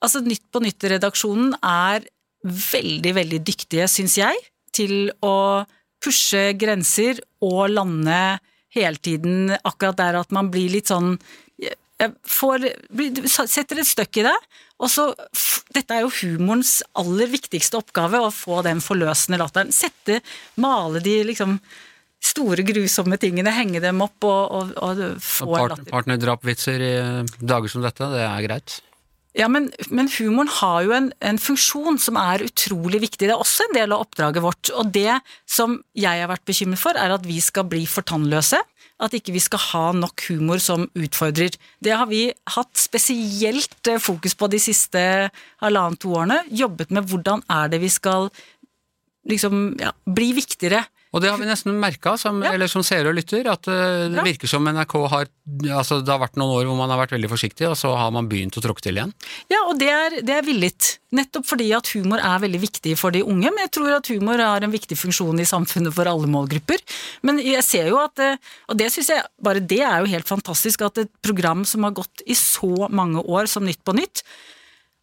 altså, 0.00 0.22
Nytt 0.22 0.46
på 0.54 0.62
Nytt-redaksjonen 0.62 1.56
er 1.58 2.06
veldig, 2.42 3.14
veldig 3.18 3.40
dyktige, 3.46 3.88
syns 3.90 4.16
jeg, 4.18 4.38
til 4.74 5.10
å 5.22 5.64
pushe 6.02 6.52
grenser 6.58 7.20
og 7.44 7.74
lande 7.74 8.22
hele 8.74 8.98
tiden 8.98 9.52
akkurat 9.62 9.98
der 9.98 10.18
at 10.22 10.32
man 10.34 10.48
blir 10.50 10.72
litt 10.72 10.90
sånn 10.90 11.16
får, 12.26 12.64
setter 13.28 13.78
et 13.78 13.86
støkk 13.86 14.22
i 14.22 14.26
det, 14.26 14.38
og 14.82 14.90
så 14.90 15.12
Dette 15.72 15.94
er 15.96 16.02
jo 16.02 16.10
humorens 16.12 16.82
aller 17.00 17.30
viktigste 17.32 17.78
oppgave, 17.78 18.18
å 18.20 18.28
få 18.28 18.58
den 18.66 18.82
forløsende 18.84 19.38
latteren. 19.40 19.70
Sette, 19.72 20.18
male 20.60 21.00
de 21.00 21.14
liksom 21.30 21.54
store, 22.22 22.62
grusomme 22.66 23.18
tingene, 23.20 23.52
henge 23.54 23.82
dem 23.82 24.00
opp 24.04 24.28
og, 24.28 24.54
og, 24.54 24.72
og 24.78 25.02
få 25.22 25.50
Part, 25.50 25.74
latter. 25.74 25.90
partnerdrapvitser 25.90 26.86
i 26.86 26.94
dager 27.42 27.72
som 27.72 27.84
dette, 27.84 28.08
det 28.14 28.24
er 28.24 28.46
greit. 28.46 28.78
Ja, 29.32 29.46
men, 29.48 29.70
men 29.88 30.10
humoren 30.12 30.50
har 30.60 30.82
jo 30.84 30.92
en, 30.92 31.06
en 31.24 31.38
funksjon 31.40 31.96
som 32.02 32.18
er 32.20 32.44
utrolig 32.44 33.00
viktig. 33.06 33.24
Det 33.24 33.32
er 33.32 33.40
også 33.40 33.64
en 33.64 33.78
del 33.78 33.94
av 33.94 34.04
oppdraget 34.04 34.44
vårt. 34.44 34.70
Og 34.76 34.90
det 34.92 35.16
som 35.48 35.78
jeg 35.96 36.20
har 36.20 36.28
vært 36.28 36.44
bekymret 36.48 36.80
for, 36.82 36.98
er 37.00 37.14
at 37.14 37.24
vi 37.24 37.38
skal 37.40 37.64
bli 37.70 37.86
for 37.88 38.04
tannløse. 38.04 38.60
At 39.02 39.16
ikke 39.16 39.32
vi 39.34 39.40
skal 39.42 39.62
ha 39.70 39.86
nok 39.96 40.26
humor 40.28 40.60
som 40.62 40.84
utfordrer. 40.92 41.56
Det 41.82 41.96
har 41.96 42.10
vi 42.12 42.26
hatt 42.54 42.76
spesielt 42.78 43.88
eh, 43.88 44.02
fokus 44.02 44.36
på 44.36 44.50
de 44.52 44.60
siste 44.62 45.00
halvannet-to 45.64 46.12
årene. 46.12 46.42
Jobbet 46.52 46.92
med 46.92 47.08
hvordan 47.08 47.40
er 47.50 47.72
det 47.72 47.80
vi 47.82 47.90
skal 47.90 48.28
liksom, 49.32 49.78
ja, 49.80 49.94
bli 50.04 50.34
viktigere. 50.36 50.84
Og 51.12 51.20
det 51.20 51.28
har 51.28 51.36
vi 51.36 51.44
nesten 51.44 51.74
merka, 51.76 52.14
som, 52.16 52.38
Ja. 52.42 52.54
eller 52.56 52.70
som 52.72 52.80
seere 52.82 53.10
og 53.10 53.16
lytter, 53.18 53.44
at 53.52 53.68
eh, 53.68 54.08
det 54.08 54.14
Bra. 54.16 54.22
virker 54.24 54.48
som 54.48 54.64
NRK 54.64 54.94
har 55.12 55.26
altså 55.76 55.98
Det 56.00 56.08
har 56.08 56.20
vært 56.22 56.36
noen 56.38 56.54
år 56.54 56.64
hvor 56.70 56.76
man 56.78 56.88
har 56.88 57.00
vært 57.02 57.12
veldig 57.16 57.28
forsiktig, 57.28 57.66
og 57.68 57.76
så 57.76 57.90
har 57.98 58.10
man 58.14 58.28
begynt 58.30 58.56
å 58.56 58.62
tråkke 58.64 58.80
til 58.80 58.96
igjen. 58.96 59.12
Ja, 59.50 59.58
og 59.68 59.76
det 59.78 59.90
er, 59.90 60.16
det 60.22 60.36
er 60.38 60.46
villet. 60.46 60.98
Nettopp 61.12 61.44
fordi 61.50 61.66
at 61.76 61.90
humor 61.92 62.22
er 62.22 62.38
veldig 62.40 62.60
viktig 62.62 62.94
for 62.96 63.10
de 63.12 63.20
unge, 63.26 63.50
men 63.52 63.66
jeg 63.66 63.72
tror 63.76 63.96
at 63.98 64.08
humor 64.08 64.40
har 64.40 64.64
en 64.64 64.72
viktig 64.72 64.96
funksjon 64.96 65.42
i 65.42 65.44
samfunnet 65.44 65.92
for 65.92 66.08
alle 66.08 66.30
målgrupper. 66.30 66.80
Men 67.26 67.42
jeg 67.42 67.60
ser 67.66 67.90
jo 67.92 67.98
at, 68.00 68.16
eh, 68.22 68.36
og 68.70 68.78
det 68.80 68.88
synes 68.94 69.10
jeg, 69.12 69.26
bare 69.42 69.60
det 69.60 69.82
er 69.84 70.00
jo 70.06 70.12
helt 70.14 70.30
fantastisk, 70.30 70.80
at 70.88 71.02
et 71.04 71.12
program 71.20 71.66
som 71.68 71.82
har 71.84 71.92
gått 71.92 72.22
i 72.24 72.32
så 72.38 72.88
mange 72.88 73.20
år 73.20 73.50
som 73.50 73.66
Nytt 73.68 73.82
på 73.84 73.92
Nytt, 73.98 74.22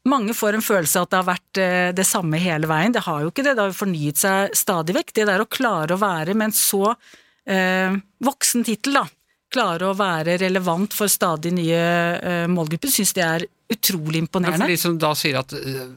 mange 0.07 0.33
får 0.33 0.53
en 0.55 0.62
følelse 0.63 0.99
av 0.99 1.03
at 1.07 1.12
det 1.12 1.19
har 1.19 1.27
vært 1.27 1.57
eh, 1.62 1.89
det 1.95 2.05
samme 2.07 2.38
hele 2.41 2.67
veien. 2.69 2.93
Det 2.95 3.03
har 3.05 3.21
jo 3.23 3.29
ikke 3.33 3.43
det, 3.45 3.53
det 3.57 3.63
har 3.63 3.71
jo 3.73 3.81
fornyet 3.81 4.17
seg 4.21 4.38
stadig 4.57 4.95
vekk. 4.95 5.09
Det 5.15 5.25
der 5.29 5.43
å 5.43 5.51
klare 5.51 5.95
å 5.95 6.01
være 6.01 6.35
med 6.38 6.45
en 6.49 6.55
så 6.55 6.83
eh, 6.89 7.91
voksen 8.23 8.62
tittel, 8.67 8.93
da, 9.01 9.05
klare 9.53 9.89
å 9.89 9.97
være 9.97 10.38
relevant 10.41 10.91
for 10.95 11.07
stadig 11.12 11.51
nye 11.57 11.81
eh, 12.19 12.47
målgrupper, 12.51 12.89
syns 12.93 13.13
det 13.17 13.25
er 13.25 13.41
utrolig 13.69 14.23
Men 14.23 14.29
for 14.31 14.39
imponerende. 14.39 14.71
de 14.71 14.77
som 14.81 14.93
da 14.97 15.12
sier 15.17 15.35
at 15.38 15.53
uh, 15.53 15.88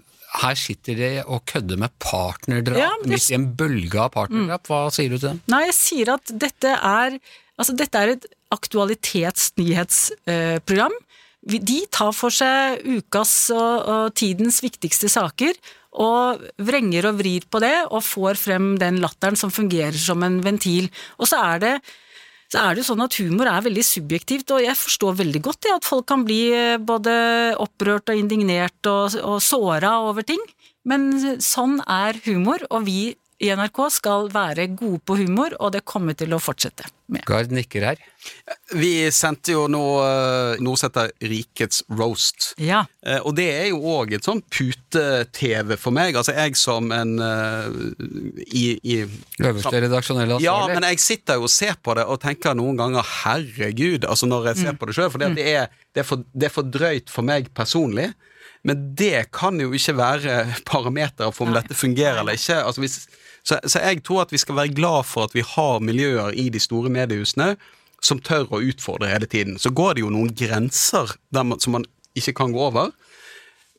her 0.42 0.56
sitter 0.60 0.94
de 0.98 1.10
og 1.22 1.40
kødder 1.48 1.76
med 1.80 1.90
partnerdrap 2.02 2.80
Ja, 2.80 2.90
jeg... 3.00 3.08
midt 3.14 3.30
i 3.30 3.38
en 3.38 3.46
bølge 3.56 3.98
av 4.00 4.10
partnerdrap, 4.12 4.66
hva 4.68 4.80
sier 4.92 5.08
du 5.12 5.16
til 5.16 5.28
dem? 5.30 5.38
Nei, 5.52 5.62
jeg 5.70 5.76
sier 5.78 6.06
at 6.18 6.24
dette 6.42 6.70
er 6.76 7.10
Altså, 7.60 7.72
dette 7.76 7.98
er 8.00 8.08
et 8.14 8.24
aktualitetsnyhetsprogram. 8.50 10.94
De 11.42 11.80
tar 11.90 12.12
for 12.14 12.34
seg 12.34 12.84
ukas 12.86 13.32
og, 13.54 14.12
tidens 14.14 14.60
viktigste 14.62 15.10
saker, 15.10 15.56
og 16.02 16.44
vrenger 16.62 17.10
og 17.10 17.18
vrir 17.18 17.44
på 17.50 17.60
det, 17.60 17.74
og 17.90 18.04
får 18.06 18.38
frem 18.40 18.72
den 18.80 19.00
latteren 19.02 19.36
som 19.36 19.52
fungerer 19.52 19.98
som 19.98 20.22
en 20.24 20.38
ventil. 20.44 20.88
Og 21.18 21.28
så 21.28 21.42
er 21.52 21.66
det 21.66 21.74
så 22.52 22.60
er 22.60 22.74
det 22.74 22.82
jo 22.82 22.90
sånn 22.90 23.00
at 23.00 23.14
humor 23.16 23.48
er 23.48 23.64
veldig 23.64 23.82
subjektivt, 23.86 24.50
og 24.52 24.60
jeg 24.60 24.76
forstår 24.76 25.14
veldig 25.22 25.40
godt 25.46 25.62
det 25.64 25.70
at 25.72 25.86
folk 25.88 26.04
kan 26.10 26.24
bli 26.26 26.42
eh, 26.52 26.76
både 26.76 27.14
opprørt 27.56 28.12
og 28.12 28.18
indignert 28.20 28.90
og, 28.90 29.16
og 29.24 29.38
såra 29.40 29.94
over 30.04 30.26
ting. 30.28 30.42
Men 30.84 31.40
sånn 31.40 31.78
er 31.88 32.18
humor, 32.26 32.60
og 32.68 32.84
vi 32.84 33.14
i 33.42 33.48
NRK 33.50 33.78
skal 33.90 34.28
være 34.30 34.68
gode 34.78 35.00
på 35.02 35.16
humor, 35.18 35.54
og 35.58 35.72
det 35.74 35.80
kommer 35.88 36.14
til 36.18 36.30
å 36.34 36.38
fortsette 36.42 36.86
med. 37.12 37.24
Gard 37.26 37.50
nikker 37.52 37.84
her. 37.84 38.02
Vi 38.78 38.90
sendte 39.12 39.56
jo 39.56 39.64
nå 39.70 39.80
eh, 40.04 40.60
noe 40.62 40.78
som 40.78 40.88
heter 40.88 41.10
Rikets 41.26 41.82
roast. 41.98 42.52
Ja. 42.62 42.84
Eh, 43.02 43.18
Og 43.26 43.34
det 43.36 43.48
er 43.50 43.66
jo 43.72 43.80
òg 43.96 44.14
et 44.14 44.28
sånn 44.28 44.44
pute-TV 44.46 45.74
for 45.80 45.94
meg. 45.96 46.14
Altså 46.16 46.36
jeg 46.36 46.54
som 46.60 46.92
en 46.94 47.16
eh, 47.18 47.66
i, 48.46 48.64
i 48.78 48.96
Øverste 49.42 49.82
redaksjonelle 49.88 50.38
Ja, 50.44 50.56
men 50.70 50.86
jeg 50.92 51.02
sitter 51.02 51.40
jo 51.40 51.48
og 51.48 51.52
ser 51.52 51.74
på 51.82 51.96
det 51.98 52.06
og 52.06 52.20
tenker 52.22 52.54
noen 52.58 52.78
ganger 52.78 53.06
herregud, 53.24 54.06
altså 54.06 54.30
når 54.30 54.52
jeg 54.52 54.62
ser 54.62 54.78
på 54.78 54.86
det 54.88 54.96
sjøl. 55.00 55.10
For 55.12 55.22
det, 55.24 55.34
er, 55.42 55.72
det, 55.92 56.04
er 56.04 56.08
for, 56.08 56.22
det 56.30 56.48
er 56.48 56.54
for 56.54 56.70
drøyt 56.78 57.10
for 57.12 57.26
meg 57.26 57.50
personlig. 57.58 58.12
Men 58.62 58.92
det 58.94 59.24
kan 59.34 59.58
jo 59.58 59.72
ikke 59.74 59.96
være 59.98 60.38
parameter 60.70 61.34
for 61.34 61.50
om 61.50 61.56
dette 61.56 61.74
fungerer 61.74 62.22
eller 62.22 62.38
ikke. 62.38 62.60
Altså 62.62 62.84
hvis, 62.84 63.00
så, 63.42 63.58
så 63.66 63.82
jeg 63.82 64.02
tror 64.06 64.24
at 64.24 64.32
vi 64.32 64.40
skal 64.40 64.58
være 64.58 64.74
glad 64.76 65.06
for 65.08 65.26
at 65.26 65.34
vi 65.34 65.44
har 65.46 65.82
miljøer 65.82 66.34
i 66.38 66.48
de 66.52 66.60
store 66.62 66.92
mediehusene 66.92 67.56
som 68.02 68.20
tør 68.22 68.50
å 68.50 68.62
utfordre 68.62 69.10
hele 69.10 69.28
tiden. 69.30 69.58
Så 69.62 69.70
går 69.74 69.96
det 69.96 70.04
jo 70.04 70.12
noen 70.14 70.32
grenser 70.34 71.14
man, 71.34 71.58
som 71.62 71.76
man 71.78 71.86
ikke 72.18 72.34
kan 72.38 72.54
gå 72.54 72.62
over. 72.70 72.90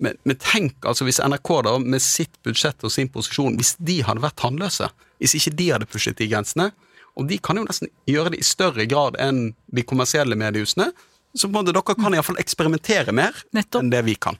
Men, 0.03 0.17
men 0.27 0.39
tenk 0.41 0.87
altså 0.87 1.07
hvis 1.07 1.21
NRK 1.23 1.51
da 1.67 1.75
med 1.79 2.03
sitt 2.03 2.33
budsjett 2.43 2.83
og 2.83 2.91
sin 2.91 3.11
posisjon, 3.11 3.57
hvis 3.59 3.75
de 3.79 4.01
hadde 4.03 4.23
vært 4.23 4.39
tannløse, 4.41 4.89
hvis 5.21 5.35
ikke 5.39 5.55
de 5.59 5.69
hadde 5.75 5.89
pushet 5.91 6.19
de 6.19 6.27
grensene, 6.31 6.71
og 7.19 7.27
de 7.29 7.37
kan 7.43 7.59
jo 7.59 7.65
nesten 7.67 7.91
gjøre 8.09 8.33
det 8.33 8.41
i 8.41 8.47
større 8.47 8.87
grad 8.89 9.19
enn 9.21 9.51
de 9.75 9.83
kommersielle 9.85 10.37
mediehusene, 10.39 10.89
så 11.33 11.47
på 11.47 11.53
en 11.53 11.59
måte, 11.59 11.73
dere 11.73 11.95
kan 11.97 12.13
iallfall 12.13 12.41
eksperimentere 12.41 13.13
mer 13.15 13.37
Nettopp. 13.55 13.81
enn 13.81 13.93
det 13.93 14.03
vi 14.05 14.15
kan. 14.21 14.37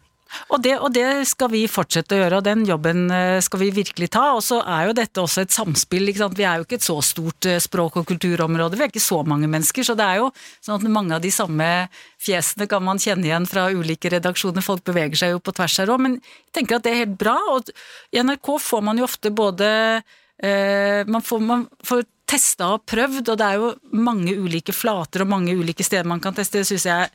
Og 0.54 0.62
det, 0.64 0.74
og 0.80 0.92
det 0.94 1.26
skal 1.30 1.52
vi 1.54 1.64
fortsette 1.72 2.16
å 2.16 2.20
gjøre, 2.22 2.40
og 2.40 2.46
den 2.46 2.64
jobben 2.68 3.06
eh, 3.14 3.40
skal 3.44 3.62
vi 3.62 3.72
virkelig 3.76 4.10
ta. 4.14 4.26
Og 4.38 4.44
så 4.46 4.60
er 4.62 4.88
jo 4.88 4.96
dette 4.98 5.24
også 5.24 5.44
et 5.44 5.54
samspill. 5.56 6.10
Vi 6.10 6.46
er 6.46 6.62
jo 6.62 6.68
ikke 6.68 6.80
et 6.80 6.86
så 6.86 6.98
stort 7.06 7.48
eh, 7.50 7.62
språk- 7.64 8.00
og 8.02 8.08
kulturområde, 8.10 8.80
vi 8.80 8.88
er 8.88 8.94
ikke 8.94 9.04
så 9.04 9.22
mange 9.28 9.50
mennesker. 9.52 9.86
Så 9.88 9.98
det 10.00 10.08
er 10.08 10.22
jo 10.22 10.32
sånn 10.64 10.80
at 10.80 10.96
mange 10.96 11.18
av 11.18 11.24
de 11.24 11.32
samme 11.34 11.70
fjesene 12.24 12.68
kan 12.72 12.84
man 12.86 13.02
kjenne 13.02 13.28
igjen 13.28 13.48
fra 13.50 13.68
ulike 13.74 14.12
redaksjoner. 14.14 14.66
Folk 14.66 14.86
beveger 14.88 15.20
seg 15.20 15.36
jo 15.36 15.44
på 15.44 15.56
tvers 15.56 15.78
her 15.82 15.94
òg, 15.94 16.04
men 16.06 16.18
jeg 16.20 16.58
tenker 16.60 16.80
at 16.80 16.88
det 16.88 16.94
er 16.94 17.04
helt 17.06 17.20
bra. 17.22 17.38
Og 17.54 17.72
i 18.14 18.24
NRK 18.24 18.56
får 18.64 18.86
man 18.90 19.00
jo 19.00 19.08
ofte 19.08 19.34
både 19.34 19.70
eh, 20.44 21.04
man 21.10 21.24
får, 21.26 21.46
man 21.46 21.68
får 21.86 22.06
testa 22.30 22.74
og 22.76 22.86
prøvd, 22.90 23.28
og 23.30 23.40
det 23.40 23.48
er 23.48 23.60
jo 23.62 23.74
mange 24.00 24.34
ulike 24.40 24.74
flater 24.76 25.24
og 25.24 25.32
mange 25.34 25.54
ulike 25.58 25.86
steder 25.86 26.08
man 26.10 26.24
kan 26.24 26.36
teste. 26.36 26.62
Det 26.62 26.70
syns 26.72 26.88
jeg 26.90 27.12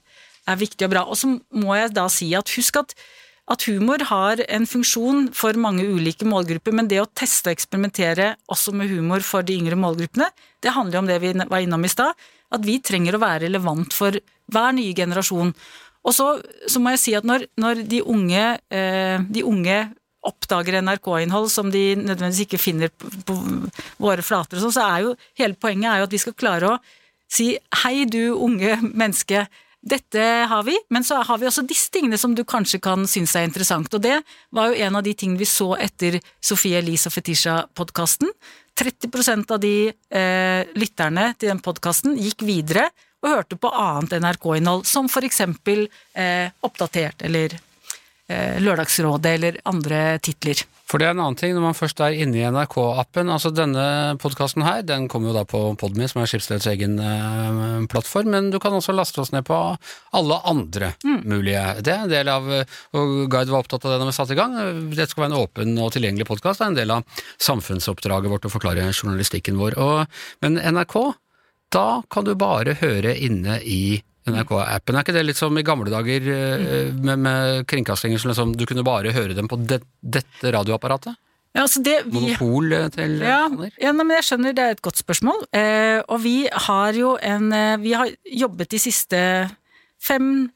er 0.49 0.61
viktig 0.61 0.87
og 0.87 0.93
bra. 0.95 1.07
Og 1.07 1.19
så 1.21 1.31
må 1.35 1.77
jeg 1.79 1.95
da 1.97 2.07
si 2.13 2.31
at 2.37 2.53
husk 2.57 2.81
at, 2.81 2.95
at 3.49 3.65
humor 3.69 4.03
har 4.11 4.43
en 4.49 4.67
funksjon 4.69 5.29
for 5.37 5.57
mange 5.61 5.87
ulike 5.89 6.27
målgrupper, 6.29 6.75
men 6.77 6.91
det 6.91 7.01
å 7.03 7.09
teste 7.09 7.51
og 7.51 7.57
eksperimentere 7.57 8.35
også 8.53 8.75
med 8.77 8.91
humor 8.93 9.25
for 9.25 9.47
de 9.47 9.57
yngre 9.57 9.79
målgruppene, 9.81 10.31
det 10.65 10.75
handler 10.77 10.99
jo 10.99 11.05
om 11.05 11.13
det 11.13 11.21
vi 11.25 11.35
var 11.39 11.63
innom 11.65 11.87
i 11.87 11.93
stad, 11.93 12.17
at 12.49 12.65
vi 12.65 12.79
trenger 12.81 13.17
å 13.17 13.23
være 13.23 13.47
relevant 13.47 13.95
for 13.97 14.17
hver 14.49 14.75
nye 14.77 14.97
generasjon. 14.97 15.53
Og 16.09 16.15
så, 16.17 16.29
så 16.71 16.81
må 16.81 16.95
jeg 16.95 17.03
si 17.03 17.15
at 17.19 17.27
når, 17.29 17.49
når 17.61 17.83
de 17.89 18.03
unge, 18.07 18.45
eh, 18.73 19.25
de 19.29 19.45
unge 19.45 19.79
oppdager 20.29 20.81
NRK-innhold 20.83 21.49
som 21.53 21.71
de 21.73 21.93
nødvendigvis 21.99 22.47
ikke 22.47 22.61
finner 22.61 22.93
på, 22.93 23.11
på 23.29 23.37
våre 24.03 24.25
flater, 24.25 24.59
og 24.59 24.67
sånn, 24.67 24.77
så 24.77 24.87
er 24.89 25.05
jo 25.07 25.15
hele 25.41 25.59
poenget 25.61 25.93
er 25.93 26.03
jo 26.03 26.09
at 26.09 26.17
vi 26.17 26.23
skal 26.23 26.37
klare 26.39 26.73
å 26.73 26.79
si 27.29 27.53
hei, 27.83 28.03
du 28.09 28.35
unge 28.35 28.79
menneske, 28.89 29.47
dette 29.89 30.23
har 30.51 30.63
vi, 30.67 30.77
men 30.93 31.05
så 31.05 31.21
har 31.25 31.41
vi 31.41 31.49
også 31.49 31.65
disse 31.69 31.91
tingene 31.95 32.19
som 32.21 32.35
du 32.37 32.45
kanskje 32.49 32.81
kan 32.85 33.07
synes 33.09 33.35
er 33.37 33.47
interessant. 33.49 33.93
Og 33.95 34.03
det 34.05 34.21
var 34.55 34.71
jo 34.71 34.79
en 34.87 34.99
av 35.01 35.05
de 35.07 35.15
tingene 35.17 35.41
vi 35.41 35.49
så 35.49 35.73
etter 35.81 36.21
Sofie 36.45 36.81
Elise 36.83 37.11
og 37.11 37.17
Fetisha-podkasten. 37.17 38.33
30% 38.79 39.55
av 39.55 39.61
de 39.63 39.75
eh, 39.91 40.73
lytterne 40.79 41.33
til 41.39 41.51
den 41.51 41.63
podkasten 41.65 42.19
gikk 42.21 42.45
videre 42.47 42.89
og 43.25 43.33
hørte 43.33 43.59
på 43.59 43.71
annet 43.75 44.21
NRK-innhold, 44.23 44.85
som 44.87 45.09
for 45.11 45.27
eksempel 45.27 45.89
eh, 46.15 46.47
Oppdatert 46.63 47.25
eller 47.27 47.57
eh, 48.29 48.61
Lørdagsrådet 48.63 49.33
eller 49.35 49.59
andre 49.67 50.03
titler. 50.23 50.63
For 50.89 51.01
det 51.01 51.09
er 51.09 51.13
en 51.13 51.21
annen 51.21 51.37
ting, 51.37 51.53
når 51.53 51.67
man 51.67 51.77
først 51.77 52.01
er 52.01 52.17
inne 52.17 52.39
i 52.39 52.47
NRK-appen 52.49 53.29
altså 53.29 53.51
Denne 53.53 54.17
podkasten 54.23 54.65
her, 54.65 54.81
den 54.89 55.05
kommer 55.13 55.31
jo 55.31 55.37
da 55.37 55.45
på 55.49 55.61
Podme, 55.81 56.09
som 56.09 56.23
er 56.23 56.31
Skipsleds 56.31 56.69
egen 56.73 56.97
eh, 57.03 57.85
plattform, 57.93 58.31
men 58.33 58.49
du 58.53 58.57
kan 58.63 58.73
også 58.73 58.95
laste 58.97 59.21
oss 59.21 59.35
ned 59.35 59.45
på 59.49 59.59
alle 60.17 60.41
andre 60.49 60.95
mm. 61.05 61.21
mulige. 61.29 61.67
Det 61.85 61.93
er 61.93 62.07
en 62.07 62.13
del 62.13 62.33
av 62.33 62.49
Og 62.49 63.15
Guide 63.29 63.53
var 63.53 63.61
opptatt 63.61 63.85
av 63.85 63.95
det 63.95 64.01
da 64.01 64.09
vi 64.09 64.17
satte 64.17 64.37
i 64.37 64.41
gang. 64.41 64.57
Dette 64.95 65.11
skal 65.13 65.27
være 65.27 65.35
en 65.35 65.43
åpen 65.43 65.77
og 65.77 65.93
tilgjengelig 65.93 66.29
podkast. 66.31 66.63
Det 66.63 66.67
er 66.67 66.73
en 66.73 66.81
del 66.81 66.97
av 66.97 67.25
samfunnsoppdraget 67.37 68.33
vårt 68.33 68.49
å 68.49 68.53
forklare 68.53 68.89
journalistikken 68.95 69.61
vår. 69.61 69.77
Og, 69.85 70.21
men 70.45 70.57
NRK, 70.57 70.97
da 71.75 71.89
kan 72.09 72.25
du 72.25 72.33
bare 72.39 72.79
høre 72.81 73.13
inne 73.13 73.61
i 73.61 74.01
NRK-appen. 74.33 74.97
Er 74.97 75.07
ikke 75.07 75.17
det 75.17 75.25
litt 75.27 75.41
som 75.41 75.57
i 75.59 75.65
gamle 75.67 75.93
dager 75.93 76.29
eh, 76.35 76.93
med, 76.93 77.25
med 77.25 77.65
kringkastinger 77.71 78.21
som 78.21 78.33
liksom, 78.33 78.55
du 78.59 78.67
kunne 78.69 78.87
bare 78.87 79.15
høre 79.17 79.37
dem 79.37 79.51
på 79.51 79.61
det, 79.65 79.83
dette 80.01 80.55
radioapparatet? 80.55 81.19
Ja, 81.57 81.65
altså 81.65 81.83
det, 81.83 81.97
vi, 82.07 82.15
Monopol 82.15 82.73
eh, 82.77 82.89
til 82.95 83.19
ja, 83.25 83.43
ja, 83.81 83.93
men 83.97 84.13
jeg 84.13 84.27
skjønner, 84.29 84.55
det 84.55 84.65
er 84.65 84.77
et 84.77 84.85
godt 84.85 85.01
spørsmål. 85.01 85.47
Eh, 85.57 85.99
og 86.07 86.21
vi 86.23 86.37
har 86.69 86.99
jo 86.99 87.17
en 87.25 87.53
eh, 87.57 87.79
Vi 87.83 87.95
har 87.97 88.13
jobbet 88.45 88.75
de 88.75 88.83
siste 88.83 89.21
fem 89.99 90.51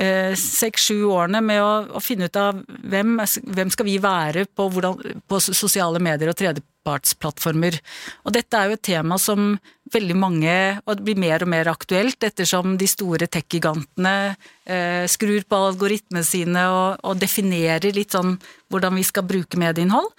seks-sju 0.00 1.10
årene 1.12 1.42
med 1.44 1.58
å, 1.60 1.72
å, 1.92 2.00
finne 2.00 2.30
ut 2.30 2.36
av 2.40 2.62
hvem, 2.88 3.18
hvem 3.20 3.72
skal 3.74 3.84
vi 3.84 3.98
være 4.00 4.46
på, 4.56 4.64
hvordan, 4.72 5.18
på 5.28 5.40
sosiale 5.44 6.00
medier 6.00 6.30
og 6.32 6.38
tredjepartsplattformer. 6.80 7.78
Og 8.24 8.32
dette 8.32 8.56
er 8.56 8.68
jo 8.68 8.76
et 8.76 8.82
tema 8.82 9.18
som 9.18 9.58
veldig 9.92 10.16
mange, 10.16 10.80
og 10.86 10.96
det 10.96 11.04
blir 11.04 11.18
mer 11.18 11.42
og 11.42 11.48
mer 11.48 11.68
aktuelt 11.68 12.22
ettersom 12.22 12.76
de 12.78 12.86
store 12.86 13.26
tech-gigantene 13.26 14.36
eh, 14.64 15.06
skrur 15.08 15.42
på 15.42 15.56
algoritmene 15.56 16.24
sine 16.24 16.68
og, 16.70 17.00
og, 17.02 17.18
definerer 17.18 17.92
litt 17.92 18.12
sånn 18.12 18.38
hvordan 18.70 18.94
vi 18.96 19.04
skal 19.04 19.26
bruke 19.26 19.58
medieinnhold. 19.58 20.10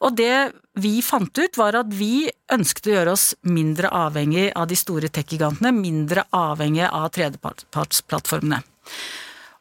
Og 0.00 0.16
det 0.16 0.52
vi 0.80 1.00
fant 1.02 1.36
ut, 1.36 1.56
var 1.56 1.76
at 1.76 1.88
vi 1.92 2.30
ønsket 2.52 2.86
å 2.88 2.94
gjøre 2.94 3.12
oss 3.12 3.34
mindre 3.42 3.90
avhengig 3.92 4.50
av 4.56 4.68
de 4.68 4.76
store 4.76 5.10
tech-gigantene, 5.12 5.72
mindre 5.76 6.24
avhengig 6.32 6.86
av 6.88 7.10
tredjepartsplattformene. 7.16 8.62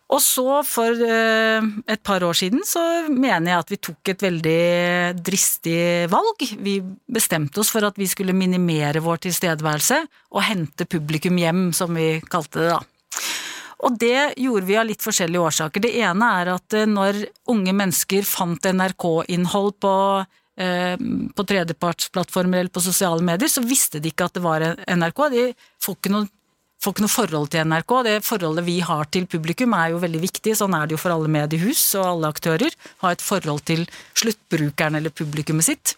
Og 0.09 0.21
så, 0.25 0.45
for 0.65 1.01
eh, 1.05 1.65
et 1.85 2.01
par 2.01 2.23
år 2.25 2.37
siden, 2.37 2.63
så 2.65 2.81
mener 3.13 3.51
jeg 3.51 3.61
at 3.61 3.73
vi 3.73 3.77
tok 3.89 4.09
et 4.09 4.23
veldig 4.25 4.61
dristig 5.21 5.81
valg. 6.09 6.45
Vi 6.65 6.79
bestemte 7.05 7.61
oss 7.61 7.69
for 7.69 7.85
at 7.85 7.99
vi 7.99 8.07
skulle 8.09 8.33
minimere 8.33 9.03
vår 9.05 9.21
tilstedeværelse 9.27 9.99
og 10.33 10.45
hente 10.47 10.89
publikum 10.89 11.37
hjem, 11.37 11.67
som 11.77 11.93
vi 11.93 12.15
kalte 12.25 12.63
det 12.63 12.71
da. 12.71 12.79
Og 13.85 13.95
det 14.01 14.33
gjorde 14.41 14.67
vi 14.67 14.79
av 14.81 14.89
litt 14.89 15.05
forskjellige 15.05 15.45
årsaker. 15.45 15.85
Det 15.85 15.93
ene 16.01 16.33
er 16.41 16.53
at 16.57 16.79
eh, 16.79 16.89
når 16.89 17.21
unge 17.53 17.77
mennesker 17.77 18.25
fant 18.25 18.65
NRK-innhold 18.65 19.77
på, 19.77 19.93
eh, 20.57 20.97
på 21.37 21.47
tredjepartsplattformer 21.53 22.63
eller 22.63 22.73
på 22.73 22.83
sosiale 22.83 23.21
medier, 23.21 23.51
så 23.51 23.61
visste 23.61 24.01
de 24.01 24.09
ikke 24.09 24.25
at 24.25 24.41
det 24.41 24.45
var 24.47 24.67
NRK. 24.89 25.23
De 25.37 25.47
får 25.85 25.99
ikke 25.99 26.17
noe 26.17 26.33
får 26.79 26.95
ikke 26.95 27.05
noe 27.05 27.11
forhold 27.11 27.49
til 27.51 27.67
NRK. 27.67 27.93
Det 28.07 28.15
forholdet 28.25 28.67
vi 28.67 28.77
har 28.85 29.09
til 29.11 29.27
publikum 29.29 29.75
er 29.75 29.93
jo 29.93 30.03
veldig 30.03 30.21
viktig, 30.23 30.55
sånn 30.55 30.77
er 30.77 30.87
det 30.87 30.95
jo 30.95 31.01
for 31.01 31.15
alle 31.15 31.31
mediehus 31.31 31.81
og 31.99 32.07
alle 32.13 32.31
aktører. 32.31 32.75
Ha 33.03 33.11
et 33.13 33.23
forhold 33.23 33.65
til 33.67 33.85
sluttbrukeren 34.19 34.99
eller 34.99 35.13
publikummet 35.13 35.67
sitt. 35.67 35.95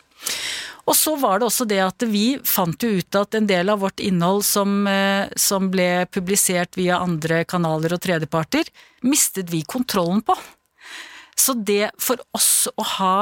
Og 0.90 0.98
så 0.98 1.14
var 1.22 1.40
det 1.40 1.48
også 1.48 1.68
det 1.70 1.80
at 1.84 2.04
vi 2.10 2.40
fant 2.48 2.82
jo 2.82 2.90
ut 2.98 3.18
at 3.20 3.38
en 3.38 3.48
del 3.50 3.70
av 3.70 3.84
vårt 3.84 4.02
innhold 4.02 4.42
som, 4.46 4.88
eh, 4.90 5.30
som 5.38 5.70
ble 5.72 6.08
publisert 6.10 6.78
via 6.80 6.98
andre 6.98 7.44
kanaler 7.46 7.94
og 7.94 8.02
tredjeparter, 8.02 8.66
mistet 9.06 9.54
vi 9.54 9.62
kontrollen 9.62 10.24
på. 10.26 10.36
Så 11.38 11.54
det 11.54 11.94
for 12.02 12.22
oss 12.34 12.68
å 12.74 12.86
ha 12.98 13.18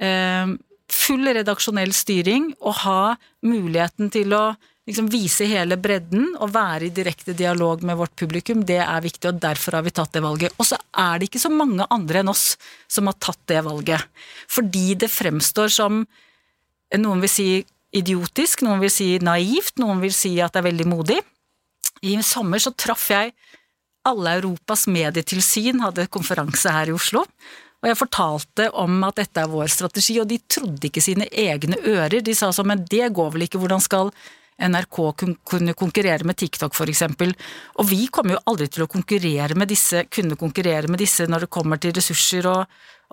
eh, 0.00 0.52
full 0.88 1.32
redaksjonell 1.32 1.92
styring 1.96 2.52
og 2.60 2.82
ha 2.84 3.02
muligheten 3.44 4.12
til 4.12 4.36
å 4.36 4.44
liksom 4.88 5.08
vise 5.12 5.46
hele 5.48 5.76
bredden 5.80 6.30
og 6.40 6.54
være 6.54 6.88
i 6.88 6.94
direkte 6.94 7.34
dialog 7.36 7.82
med 7.84 7.98
vårt 8.00 8.14
publikum, 8.16 8.64
det 8.66 8.80
er 8.80 9.04
viktig, 9.04 9.28
og 9.30 9.40
derfor 9.42 9.78
har 9.78 9.84
vi 9.84 9.92
tatt 9.94 10.14
det 10.16 10.22
valget. 10.24 10.54
Og 10.56 10.68
så 10.70 10.78
er 10.96 11.18
det 11.18 11.28
ikke 11.28 11.42
så 11.42 11.52
mange 11.52 11.86
andre 11.92 12.22
enn 12.22 12.32
oss 12.32 12.54
som 12.88 13.10
har 13.10 13.18
tatt 13.20 13.40
det 13.52 13.60
valget. 13.66 14.06
Fordi 14.48 14.94
det 15.02 15.10
fremstår 15.12 15.74
som 15.74 16.00
noen 16.96 17.24
vil 17.24 17.32
si 17.32 17.50
idiotisk, 17.98 18.64
noen 18.64 18.80
vil 18.80 18.92
si 18.92 19.10
naivt, 19.24 19.76
noen 19.80 20.00
vil 20.00 20.14
si 20.14 20.34
at 20.40 20.56
det 20.56 20.62
er 20.62 20.70
veldig 20.70 20.88
modig. 20.88 21.20
I 22.08 22.16
sommer 22.24 22.62
så 22.62 22.72
traff 22.72 23.10
jeg 23.12 23.34
alle 24.08 24.38
Europas 24.38 24.86
medietilsyn, 24.88 25.82
hadde 25.84 26.08
konferanse 26.12 26.72
her 26.72 26.88
i 26.88 26.96
Oslo. 26.96 27.26
Og 27.78 27.86
jeg 27.86 27.98
fortalte 27.98 28.70
om 28.74 28.96
at 29.06 29.20
dette 29.20 29.42
er 29.42 29.50
vår 29.52 29.68
strategi, 29.70 30.16
og 30.22 30.28
de 30.30 30.40
trodde 30.50 30.88
ikke 30.88 31.02
sine 31.04 31.28
egne 31.28 31.78
ører. 31.84 32.22
De 32.24 32.34
sa 32.34 32.50
sånn, 32.54 32.70
men 32.72 32.86
det 32.90 33.12
går 33.14 33.34
vel 33.36 33.46
ikke, 33.46 33.60
hvordan 33.62 33.82
skal 33.84 34.10
NRK 34.58 34.98
kunne 35.46 35.74
konkurrere 35.78 36.26
med 36.26 36.36
TikTok 36.38 36.74
f.eks. 36.74 37.04
Og 37.78 37.86
vi 37.86 38.08
kommer 38.10 38.36
jo 38.36 38.44
aldri 38.50 38.68
til 38.72 38.84
å 38.84 38.90
konkurrere 38.90 39.54
med 39.58 39.70
disse, 39.70 40.04
kunne 40.10 40.38
konkurrere 40.38 40.90
med 40.90 40.98
disse 41.02 41.28
når 41.30 41.46
det 41.46 41.52
kommer 41.54 41.80
til 41.82 41.94
ressurser 41.94 42.48
og, 42.50 42.64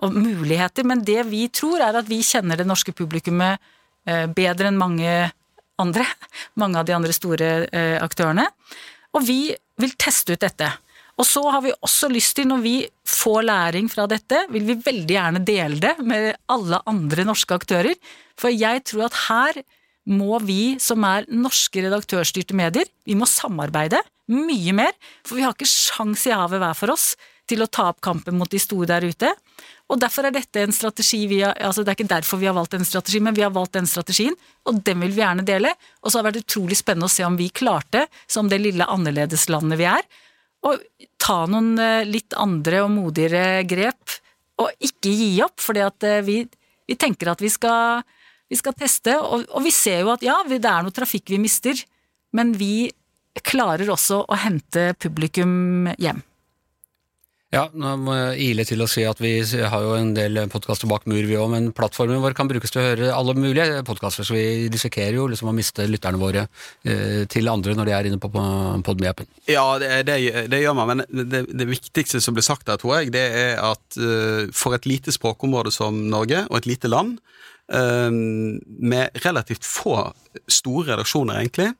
og 0.02 0.16
muligheter, 0.16 0.86
men 0.88 1.04
det 1.06 1.22
vi 1.30 1.46
tror 1.54 1.84
er 1.86 2.00
at 2.00 2.08
vi 2.10 2.18
kjenner 2.26 2.58
det 2.58 2.66
norske 2.68 2.94
publikummet 2.96 3.62
eh, 4.08 4.26
bedre 4.26 4.72
enn 4.72 4.80
mange 4.80 5.12
andre, 5.82 6.08
mange 6.60 6.82
av 6.82 6.88
de 6.88 6.96
andre 6.96 7.14
store 7.14 7.52
eh, 7.70 7.94
aktørene. 8.02 8.48
Og 9.14 9.24
vi 9.24 9.40
vil 9.80 9.94
teste 10.00 10.34
ut 10.34 10.42
dette. 10.42 10.72
Og 11.16 11.24
så 11.24 11.40
har 11.48 11.62
vi 11.64 11.72
også 11.72 12.10
lyst 12.12 12.34
til, 12.36 12.48
når 12.50 12.60
vi 12.64 12.74
får 13.08 13.46
læring 13.46 13.86
fra 13.88 14.04
dette, 14.10 14.42
vil 14.52 14.66
vi 14.68 14.76
veldig 14.84 15.14
gjerne 15.14 15.40
dele 15.48 15.78
det 15.80 15.94
med 16.04 16.34
alle 16.52 16.82
andre 16.90 17.24
norske 17.24 17.56
aktører. 17.56 17.96
For 18.36 18.52
jeg 18.52 18.82
tror 18.90 19.06
at 19.06 19.20
her 19.30 19.62
må 20.06 20.38
vi 20.44 20.76
som 20.82 21.04
er 21.06 21.26
norske 21.32 21.82
redaktørstyrte 21.82 22.56
medier, 22.56 22.86
vi 23.06 23.16
må 23.18 23.26
samarbeide 23.30 24.02
mye 24.30 24.74
mer, 24.74 24.94
for 25.26 25.38
vi 25.38 25.44
har 25.46 25.54
ikke 25.54 25.68
sjans 25.70 26.26
i 26.26 26.34
havet 26.34 26.62
hver 26.62 26.78
for 26.78 26.94
oss 26.94 27.14
til 27.46 27.62
å 27.62 27.68
ta 27.70 27.88
opp 27.92 28.00
kampen 28.02 28.34
mot 28.38 28.50
de 28.50 28.58
store 28.58 28.88
der 28.90 29.06
ute. 29.06 29.30
Og 29.86 30.00
derfor 30.02 30.26
er 30.26 30.34
dette 30.34 30.64
en 30.64 30.74
strategi 30.74 31.20
vi 31.30 31.40
har, 31.44 31.54
altså 31.62 31.84
Det 31.84 31.92
er 31.92 31.98
ikke 32.00 32.14
derfor 32.16 32.40
vi 32.40 32.48
har 32.50 32.56
valgt 32.56 32.74
en 32.74 32.86
strategi, 32.86 33.20
men 33.22 33.36
vi 33.36 33.44
har 33.44 33.54
valgt 33.54 33.76
den 33.78 33.86
strategien, 33.86 34.34
og 34.66 34.82
den 34.82 35.00
vil 35.04 35.14
vi 35.14 35.22
gjerne 35.22 35.46
dele. 35.46 35.70
Og 36.02 36.10
så 36.10 36.18
har 36.18 36.26
det 36.26 36.32
vært 36.32 36.42
utrolig 36.42 36.78
spennende 36.80 37.06
å 37.06 37.14
se 37.14 37.26
om 37.26 37.38
vi 37.38 37.48
klarte, 37.54 38.06
som 38.26 38.50
det 38.50 38.58
lille 38.62 38.88
annerledeslandet 38.90 39.78
vi 39.78 39.86
er, 39.90 40.02
å 40.66 40.74
ta 41.22 41.44
noen 41.46 41.76
eh, 41.78 42.08
litt 42.08 42.34
andre 42.34 42.82
og 42.82 42.90
modigere 42.96 43.62
grep, 43.68 44.18
og 44.58 44.72
ikke 44.82 45.12
gi 45.12 45.30
opp, 45.44 45.60
fordi 45.62 45.84
at 45.86 46.06
eh, 46.08 46.22
vi, 46.26 46.40
vi 46.88 46.98
tenker 46.98 47.30
at 47.30 47.44
vi 47.44 47.52
skal 47.52 48.02
vi 48.50 48.58
skal 48.58 48.76
teste, 48.78 49.16
og, 49.18 49.46
og 49.50 49.64
vi 49.64 49.74
ser 49.74 50.04
jo 50.04 50.12
at 50.14 50.24
ja, 50.24 50.38
det 50.46 50.62
er 50.62 50.86
noe 50.86 50.94
trafikk 50.94 51.34
vi 51.34 51.42
mister, 51.42 51.80
men 52.36 52.54
vi 52.56 52.88
klarer 53.46 53.88
også 53.92 54.22
å 54.24 54.40
hente 54.46 54.92
publikum 55.02 55.90
hjem. 56.00 56.22
Ja, 57.54 57.62
nå 57.70 57.92
må 58.02 58.14
jeg 58.16 58.48
ile 58.50 58.64
til 58.66 58.80
å 58.82 58.88
si 58.90 59.04
at 59.06 59.20
vi 59.22 59.30
har 59.40 59.84
jo 59.84 59.92
en 59.94 60.10
del 60.16 60.40
podkaster 60.50 60.90
bak 60.90 61.04
mur, 61.08 61.22
vi 61.28 61.36
òg, 61.38 61.46
men 61.52 61.68
plattformen 61.76 62.18
vår 62.20 62.34
kan 62.36 62.50
brukes 62.50 62.74
til 62.74 62.82
å 62.82 62.86
høre 62.88 63.12
alle 63.14 63.36
mulige 63.38 63.84
podkaster, 63.86 64.26
så 64.26 64.34
vi 64.34 64.66
risikerer 64.72 65.14
jo 65.14 65.28
liksom 65.30 65.52
å 65.52 65.54
miste 65.54 65.86
lytterne 65.86 66.20
våre 66.20 66.42
eh, 66.82 67.22
til 67.30 67.48
andre 67.52 67.76
når 67.78 67.88
de 67.88 67.94
er 67.94 68.08
inne 68.10 68.20
på 68.20 68.32
Podme-appen. 68.34 69.30
Ja, 69.46 69.64
det, 69.80 69.92
det, 70.10 70.18
det, 70.50 70.60
gjør 70.64 70.74
man, 70.80 70.90
men 70.90 71.30
det, 71.30 71.44
det, 71.46 71.68
viktigste 71.70 72.20
som 72.24 72.34
ble 72.36 72.44
sagt 72.44 72.66
der, 72.66 72.82
tror 72.82 72.98
jeg, 72.98 73.14
det 73.14 73.24
er 73.38 73.62
at 73.62 74.00
uh, 74.02 74.50
for 74.50 74.74
et 74.74 74.90
lite 74.90 75.14
språkområde 75.14 75.70
som 75.74 76.02
Norge, 76.10 76.42
og 76.50 76.58
et 76.58 76.68
lite 76.74 76.90
land, 76.90 77.20
med 77.66 79.16
relativt 79.24 79.64
få 79.66 79.96
store 80.46 80.92
redaksjoner, 80.92 81.40
egentlig, 81.40 81.72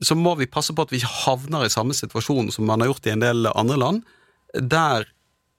så 0.00 0.14
må 0.14 0.34
vi 0.38 0.48
passe 0.48 0.72
på 0.72 0.84
at 0.86 0.92
vi 0.92 1.00
ikke 1.00 1.10
havner 1.24 1.66
i 1.66 1.72
samme 1.72 1.96
situasjon 1.96 2.52
som 2.54 2.68
man 2.68 2.80
har 2.80 2.92
gjort 2.92 3.08
i 3.08 3.14
en 3.14 3.24
del 3.24 3.50
andre 3.50 3.78
land, 3.80 4.04
der 4.54 5.08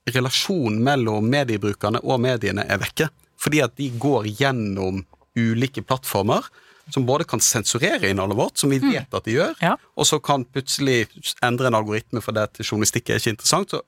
relasjonen 0.10 0.82
mellom 0.84 1.28
mediebrukerne 1.30 2.02
og 2.02 2.24
mediene 2.24 2.66
er 2.66 2.82
vekke. 2.82 3.10
Fordi 3.42 3.62
at 3.66 3.76
de 3.78 3.90
går 4.02 4.30
gjennom 4.40 5.04
ulike 5.38 5.84
plattformer 5.86 6.48
som 6.92 7.06
både 7.06 7.28
kan 7.30 7.40
sensurere 7.40 8.10
innholdet 8.10 8.38
vårt, 8.38 8.58
som 8.58 8.72
vi 8.74 8.82
mm. 8.82 8.90
vet 8.92 9.16
at 9.16 9.28
de 9.28 9.36
gjør, 9.38 9.54
ja. 9.62 9.76
og 9.96 10.08
så 10.08 10.20
kan 10.20 10.44
plutselig 10.50 11.06
endre 11.46 11.70
en 11.70 11.78
algoritme 11.78 12.24
for 12.24 12.36
det 12.36 12.50
at 12.50 12.62
journalistikk 12.66 13.10
er 13.10 13.22
ikke 13.22 13.36
interessant. 13.36 13.72
Så 13.72 13.84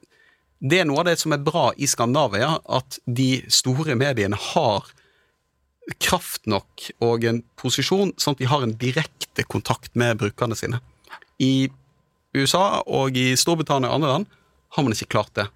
det 0.64 0.80
er 0.80 0.88
noe 0.88 1.02
av 1.02 1.10
det 1.10 1.18
som 1.20 1.34
er 1.36 1.44
bra 1.44 1.72
i 1.76 1.90
Skandinavia, 1.90 2.54
at 2.64 3.00
de 3.04 3.44
store 3.52 3.98
mediene 4.00 4.40
har 4.54 4.88
kraft 6.00 6.46
nok 6.50 6.88
og 7.04 7.26
en 7.28 7.42
posisjon 7.60 8.14
sånn 8.22 8.38
at 8.38 8.44
de 8.44 8.50
har 8.50 8.64
en 8.64 8.76
direkte 8.80 9.46
kontakt 9.48 9.92
med 10.00 10.22
brukerne 10.22 10.56
sine. 10.58 10.80
I 11.44 11.70
USA 12.34 12.82
og 12.88 13.18
i 13.20 13.34
Storbritannia 13.38 13.92
og 13.92 14.00
andre 14.00 14.14
land 14.14 14.32
har 14.74 14.86
man 14.86 14.96
ikke 14.96 15.12
klart 15.16 15.34
det. 15.38 15.48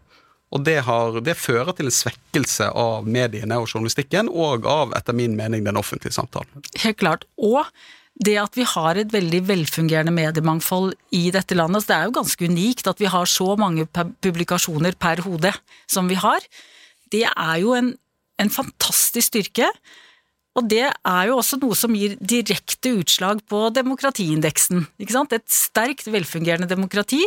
Og 0.56 0.64
det, 0.64 0.78
har, 0.88 1.20
det 1.24 1.36
fører 1.36 1.74
til 1.76 1.90
en 1.90 1.96
svekkelse 1.96 2.70
av 2.72 3.08
mediene 3.10 3.58
og 3.60 3.68
journalistikken, 3.68 4.30
og 4.32 4.68
av, 4.70 4.94
etter 4.96 5.16
min 5.18 5.36
mening, 5.36 5.66
den 5.66 5.80
offentlige 5.80 6.16
samtalen. 6.16 6.64
Helt 6.80 7.00
klart. 7.02 7.26
Og 7.36 7.68
det 8.24 8.38
at 8.42 8.56
vi 8.58 8.66
har 8.66 8.98
et 8.98 9.12
veldig 9.14 9.42
velfungerende 9.50 10.14
mediemangfold 10.16 10.96
i 11.14 11.28
dette 11.36 11.58
landet. 11.58 11.84
Så 11.84 11.92
det 11.92 11.98
er 11.98 12.08
jo 12.08 12.16
ganske 12.18 12.50
unikt 12.50 12.90
at 12.90 13.04
vi 13.04 13.12
har 13.12 13.30
så 13.30 13.52
mange 13.60 13.86
publikasjoner 14.24 14.98
per 14.98 15.22
hode 15.28 15.52
som 15.92 16.10
vi 16.10 16.18
har. 16.18 16.48
Det 17.14 17.28
er 17.28 17.56
jo 17.62 17.76
en, 17.78 17.92
en 18.42 18.54
fantastisk 18.54 19.30
styrke. 19.30 19.70
Og 20.58 20.66
det 20.66 20.88
er 20.90 21.24
jo 21.30 21.38
også 21.38 21.60
noe 21.62 21.78
som 21.78 21.94
gir 21.94 22.16
direkte 22.18 22.96
utslag 22.98 23.44
på 23.50 23.68
demokratiindeksen. 23.76 24.88
Et 24.98 25.52
sterkt 25.54 26.10
velfungerende 26.10 26.70
demokrati 26.70 27.22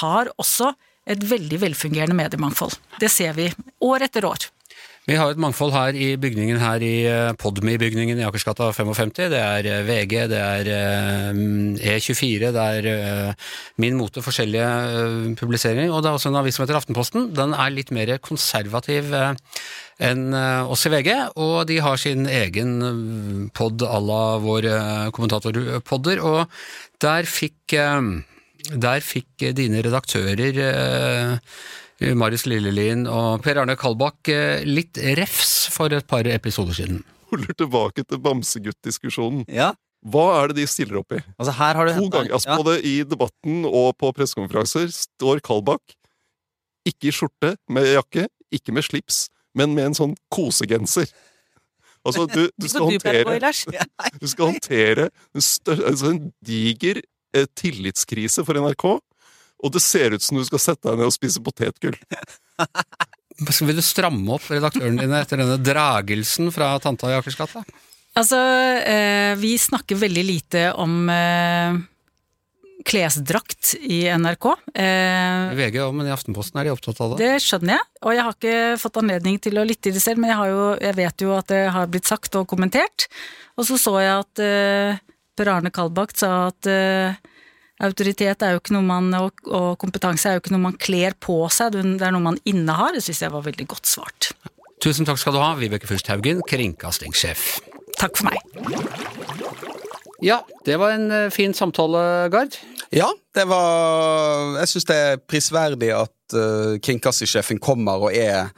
har 0.00 0.30
også 0.38 0.72
et 1.06 1.22
veldig 1.22 1.60
velfungerende 1.62 2.18
mediemangfold. 2.18 2.78
Det 3.02 3.10
ser 3.10 3.34
vi 3.38 3.50
år 3.82 4.06
etter 4.06 4.26
år. 4.26 4.50
Vi 5.06 5.14
har 5.14 5.30
et 5.30 5.38
mangfold 5.38 5.70
her 5.70 5.94
i 5.94 6.08
bygningen 6.18 6.58
her 6.58 6.82
i 6.82 7.04
eh, 7.06 7.28
Podme-bygningen 7.38 8.18
i 8.18 8.24
Akersgata 8.26 8.72
55. 8.74 9.12
Det 9.30 9.38
er 9.38 9.68
eh, 9.70 9.84
VG, 9.86 10.14
det 10.32 10.40
er 10.42 10.70
E24, 11.92 12.50
det 12.50 12.64
er 12.64 12.88
eh, 12.90 13.52
Min 13.78 13.94
Mote, 14.00 14.24
forskjellige 14.26 15.36
publiseringer. 15.38 15.92
Og 15.94 16.02
det 16.02 16.10
er 16.10 16.18
også 16.18 16.32
en 16.32 16.40
avis 16.40 16.58
som 16.58 16.64
heter 16.64 16.80
Aftenposten. 16.80 17.30
Den 17.38 17.54
er 17.54 17.70
litt 17.70 17.94
mer 17.94 18.16
konservativ 18.18 19.14
enn 20.02 20.34
oss 20.34 20.84
i 20.88 20.92
VG, 20.92 21.10
og 21.40 21.66
de 21.70 21.78
har 21.80 21.96
sin 22.00 22.26
egen 22.28 23.50
pod 23.56 23.80
à 23.80 24.00
la 24.02 24.36
våre 24.42 24.78
kommentatorpodder. 25.16 26.20
Og 26.20 26.44
der 27.00 27.28
fikk 27.28 27.76
der 28.74 29.02
fikk 29.04 29.44
dine 29.56 29.82
redaktører 29.84 30.60
eh, 30.62 32.12
Marius 32.18 32.46
Lillelien 32.48 33.06
og 33.08 33.42
Per 33.44 33.60
Arne 33.62 33.76
Kalbakk 33.78 34.30
eh, 34.32 34.64
litt 34.66 34.98
refs 35.18 35.68
for 35.72 35.92
et 35.94 36.06
par 36.08 36.26
episoder 36.28 36.76
siden. 36.76 37.02
Holder 37.30 37.58
tilbake 37.58 38.04
til 38.06 38.22
bamsegutt-diskusjonen. 38.22 39.44
Ja. 39.50 39.72
Hva 40.06 40.26
er 40.38 40.50
det 40.52 40.60
de 40.60 40.66
stiller 40.70 41.00
opp 41.00 41.14
i? 41.16 41.22
Altså 41.38 41.54
her 41.56 41.78
har 41.78 41.88
du 41.88 41.94
To 41.96 42.10
ganger. 42.12 42.34
Altså 42.36 42.50
ja. 42.50 42.58
Både 42.60 42.76
i 42.86 42.96
debatten 43.06 43.64
og 43.66 43.94
på 43.98 44.12
pressekonferanser 44.14 44.92
står 44.94 45.42
Kalbakk 45.46 45.96
ikke 46.86 47.10
i 47.10 47.14
skjorte 47.14 47.56
med 47.72 47.88
jakke, 47.96 48.28
ikke 48.54 48.74
med 48.74 48.86
slips, 48.86 49.24
men 49.56 49.74
med 49.76 49.90
en 49.90 49.98
sånn 49.98 50.14
kosegenser. 50.32 51.08
Altså, 52.06 52.26
du, 52.30 52.44
du, 52.54 52.68
skal, 52.70 52.86
håndtere, 52.86 53.50
du 54.22 54.28
skal 54.30 54.52
håndtere 54.52 55.08
en, 55.10 55.42
større, 55.42 55.90
altså 55.90 56.12
en 56.12 56.20
diger 56.44 57.00
eh, 57.34 57.48
tillitskrise 57.58 58.44
for 58.46 58.60
NRK, 58.62 58.86
og 59.56 59.72
det 59.74 59.82
ser 59.82 60.14
ut 60.14 60.22
som 60.22 60.38
du 60.38 60.44
skal 60.46 60.62
sette 60.62 60.86
deg 60.86 61.00
ned 61.00 61.08
og 61.08 61.16
spise 61.16 61.42
potetgull. 61.42 61.96
Vil 63.66 63.76
du 63.76 63.84
stramme 63.84 64.36
opp 64.36 64.46
redaktørene 64.48 65.02
dine 65.02 65.18
etter 65.20 65.42
denne 65.42 65.58
dragelsen 65.60 66.48
fra 66.54 66.70
tanta 66.80 67.10
i 67.10 67.18
Akersgata? 67.18 67.64
Altså, 68.16 68.38
eh, 68.80 69.34
vi 69.36 69.56
snakker 69.60 69.98
veldig 70.00 70.24
lite 70.24 70.62
om 70.80 71.10
eh, 71.12 71.76
klesdrakt 72.86 73.74
i 73.82 74.04
NRK. 74.14 74.46
Eh, 74.78 75.52
I 75.52 75.58
VG 75.58 75.80
òg, 75.84 75.94
men 75.96 76.08
i 76.08 76.14
Aftenposten 76.14 76.60
er 76.60 76.68
de 76.68 76.74
opptatt 76.74 77.00
av 77.02 77.14
det. 77.14 77.24
det 77.24 77.44
skjønner 77.44 77.76
jeg, 77.76 77.86
og 78.02 78.14
jeg 78.14 78.26
har 78.26 78.36
ikke 78.36 78.58
fått 78.82 79.00
anledning 79.02 79.40
til 79.42 79.58
å 79.60 79.66
lytte 79.66 79.90
i 79.90 79.96
det 79.96 80.02
selv, 80.04 80.22
men 80.22 80.32
jeg, 80.32 80.38
har 80.40 80.52
jo, 80.52 80.66
jeg 80.86 80.98
vet 81.00 81.26
jo 81.26 81.34
at 81.36 81.50
det 81.52 81.62
har 81.74 81.90
blitt 81.90 82.08
sagt 82.08 82.38
og 82.38 82.46
kommentert. 82.50 83.08
Og 83.56 83.66
så 83.68 83.78
så 83.80 83.96
jeg 84.00 84.12
at 84.14 84.44
eh, 84.44 85.00
Per 85.36 85.50
Arne 85.52 85.72
Kalbakk 85.74 86.14
sa 86.16 86.30
at 86.48 86.68
eh, 86.70 87.18
autoritet 87.84 88.42
er 88.42 88.54
jo 88.54 88.62
ikke 88.62 88.76
noe 88.76 88.86
man, 88.86 89.10
og, 89.18 89.42
og 89.50 89.74
kompetanse 89.82 90.30
er 90.30 90.38
jo 90.38 90.44
ikke 90.44 90.54
noe 90.54 90.66
man 90.70 90.78
kler 90.80 91.16
på 91.20 91.42
seg, 91.52 91.74
det 91.76 92.06
er 92.06 92.14
noe 92.14 92.24
man 92.30 92.40
innehar. 92.48 92.96
Det 92.96 93.04
syns 93.04 93.24
jeg 93.26 93.34
var 93.34 93.44
veldig 93.44 93.68
godt 93.74 93.90
svart. 93.90 94.30
Tusen 94.84 95.08
takk 95.08 95.20
skal 95.20 95.36
du 95.36 95.40
ha, 95.42 95.54
Vibeke 95.58 95.88
Fürst 95.88 96.08
Haugen, 96.12 96.42
kringkastingssjef. 96.46 97.48
Takk 97.96 98.18
for 98.20 98.28
meg. 98.28 98.40
Ja, 100.24 100.40
det 100.64 100.78
var 100.80 100.94
en 100.94 101.10
eh, 101.12 101.30
fin 101.32 101.52
samtale, 101.56 102.28
Gard. 102.32 102.56
Ja, 102.94 103.08
det 103.34 103.46
var 103.50 104.58
Jeg 104.60 104.70
syns 104.70 104.86
det 104.88 104.96
er 104.96 105.18
prisverdig 105.22 105.90
at 105.96 106.36
uh, 106.36 106.76
kringkastingssjefen 106.82 107.60
kommer 107.62 108.08
og 108.08 108.14
er 108.14 108.52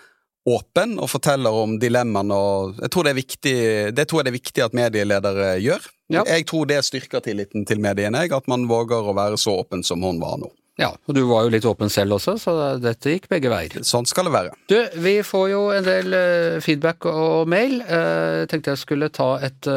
åpen 0.49 0.97
og 1.03 1.11
forteller 1.13 1.53
om 1.53 1.77
dilemmaene. 1.81 2.35
og 2.35 2.79
Jeg 2.81 2.93
tror 2.93 3.05
det 3.05 3.13
er 3.13 3.19
viktig, 3.19 3.57
det 3.97 4.07
tror 4.09 4.21
jeg 4.21 4.29
det 4.29 4.33
er 4.33 4.39
viktig 4.39 4.65
at 4.65 4.77
medieledere 4.77 5.51
gjør. 5.61 5.91
Ja. 6.09 6.23
Jeg 6.25 6.47
tror 6.49 6.69
det 6.71 6.79
styrker 6.87 7.21
tilliten 7.25 7.67
til 7.69 7.83
mediene, 7.85 8.25
jeg, 8.25 8.33
at 8.33 8.49
man 8.49 8.65
våger 8.71 9.11
å 9.11 9.17
være 9.17 9.37
så 9.41 9.59
åpen 9.61 9.85
som 9.85 10.05
hun 10.05 10.21
var 10.23 10.39
nå. 10.41 10.49
Ja, 10.79 10.93
og 10.95 11.17
du 11.17 11.25
var 11.27 11.43
jo 11.43 11.51
litt 11.51 11.67
åpen 11.67 11.91
selv 11.91 12.17
også, 12.17 12.37
så 12.39 12.53
dette 12.79 13.11
gikk 13.11 13.27
begge 13.29 13.51
veier. 13.51 13.83
Sånn 13.85 14.07
skal 14.07 14.29
det 14.29 14.35
være. 14.37 14.53
Du, 14.71 14.77
vi 15.03 15.17
får 15.27 15.49
jo 15.51 15.63
en 15.75 15.85
del 15.85 16.15
eh, 16.15 16.59
feedback 16.63 17.09
og 17.11 17.51
mail. 17.51 17.81
Jeg 17.83 18.47
tenkte 18.53 18.77
jeg 18.77 18.85
skulle 18.85 19.11
ta 19.13 19.33
et 19.43 19.69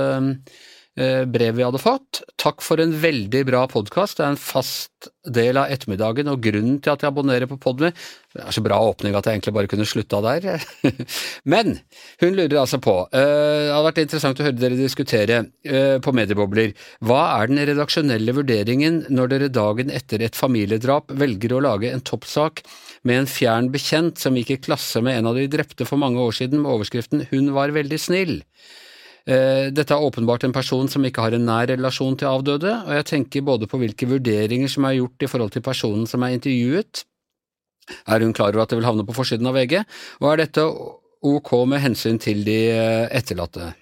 eh, 0.97 1.21
eh, 1.21 1.25
brev 1.25 1.55
vi 1.55 1.65
hadde 1.65 1.81
fått. 1.81 2.21
Takk 2.41 2.61
for 2.65 2.81
en 2.81 2.93
veldig 3.01 3.45
bra 3.47 3.65
podkast. 3.67 4.17
Det 4.17 4.25
er 4.25 4.33
en 4.33 4.39
fast 4.39 5.09
del 5.25 5.57
av 5.57 5.69
ettermiddagen, 5.69 6.29
og 6.31 6.41
grunnen 6.41 6.79
til 6.81 6.93
at 6.93 7.03
jeg 7.03 7.11
abonnerer 7.11 7.49
på 7.49 7.57
Podme 7.61 7.91
Det 7.91 8.41
er 8.41 8.53
så 8.55 8.63
bra 8.63 8.77
åpning 8.81 9.15
at 9.17 9.25
jeg 9.27 9.37
egentlig 9.37 9.53
bare 9.53 9.69
kunne 9.69 9.85
slutta 9.85 10.21
der. 10.23 10.63
Men 11.53 11.79
hun 12.21 12.37
lurer 12.37 12.61
altså 12.61 12.79
på 12.81 12.95
eh, 13.13 13.21
Det 13.21 13.73
hadde 13.73 13.87
vært 13.89 14.03
interessant 14.05 14.41
å 14.41 14.47
høre 14.47 14.59
dere 14.59 14.79
diskutere 14.79 15.41
eh, 15.65 15.97
på 16.01 16.13
mediebobler. 16.15 16.73
Hva 17.05 17.21
er 17.39 17.51
den 17.51 17.63
redaksjonelle 17.71 18.35
vurderingen 18.37 19.03
når 19.09 19.33
dere 19.35 19.51
dagen 19.53 19.91
etter 19.93 20.23
et 20.25 20.37
familiedrap 20.37 21.11
velger 21.21 21.57
å 21.57 21.63
lage 21.67 21.91
en 21.91 22.05
toppsak 22.05 22.63
med 23.07 23.23
en 23.23 23.29
fjern 23.29 23.71
bekjent 23.73 24.21
som 24.21 24.37
gikk 24.37 24.55
i 24.55 24.61
klasse 24.69 25.01
med 25.03 25.19
en 25.19 25.31
av 25.31 25.37
de 25.37 25.47
drepte 25.49 25.87
for 25.89 26.01
mange 26.01 26.21
år 26.21 26.37
siden 26.37 26.61
med 26.61 26.71
overskriften 26.71 27.27
'Hun 27.29 27.53
var 27.53 27.73
veldig 27.73 27.99
snill'? 27.99 28.41
Eh, 29.29 29.69
Dette 29.69 29.93
er 29.93 30.01
åpenbart 30.01 30.45
en 30.47 30.55
person 30.55 30.89
som 30.89 31.03
ikke 31.05 31.21
har 31.25 31.35
en 31.37 31.45
nær 31.45 31.69
relasjon 31.69 32.17
til 32.17 32.29
avdøde, 32.29 32.73
og 32.87 32.95
jeg 32.97 33.07
tenker 33.11 33.45
både 33.45 33.69
på 33.69 33.79
hvilke 33.81 34.09
vurderinger 34.09 34.71
som 34.71 34.87
er 34.89 34.97
gjort 34.97 35.25
i 35.25 35.29
forhold 35.29 35.53
til 35.53 35.65
personen 35.65 36.07
som 36.09 36.25
er 36.25 36.37
intervjuet. 36.37 37.03
Er 38.07 38.25
hun 38.25 38.33
klar 38.33 38.53
over 38.55 38.63
at 38.63 38.73
det 38.73 38.79
vil 38.79 38.89
havne 38.89 39.05
på 39.05 39.15
forsiden 39.15 39.49
av 39.49 39.57
VG, 39.57 39.81
og 40.21 40.31
er 40.31 40.43
dette 40.43 40.65
ok 41.21 41.53
med 41.69 41.83
hensyn 41.83 42.17
til 42.21 42.43
de 42.47 42.59
eh, 42.73 43.07
etterlatte? 43.13 43.73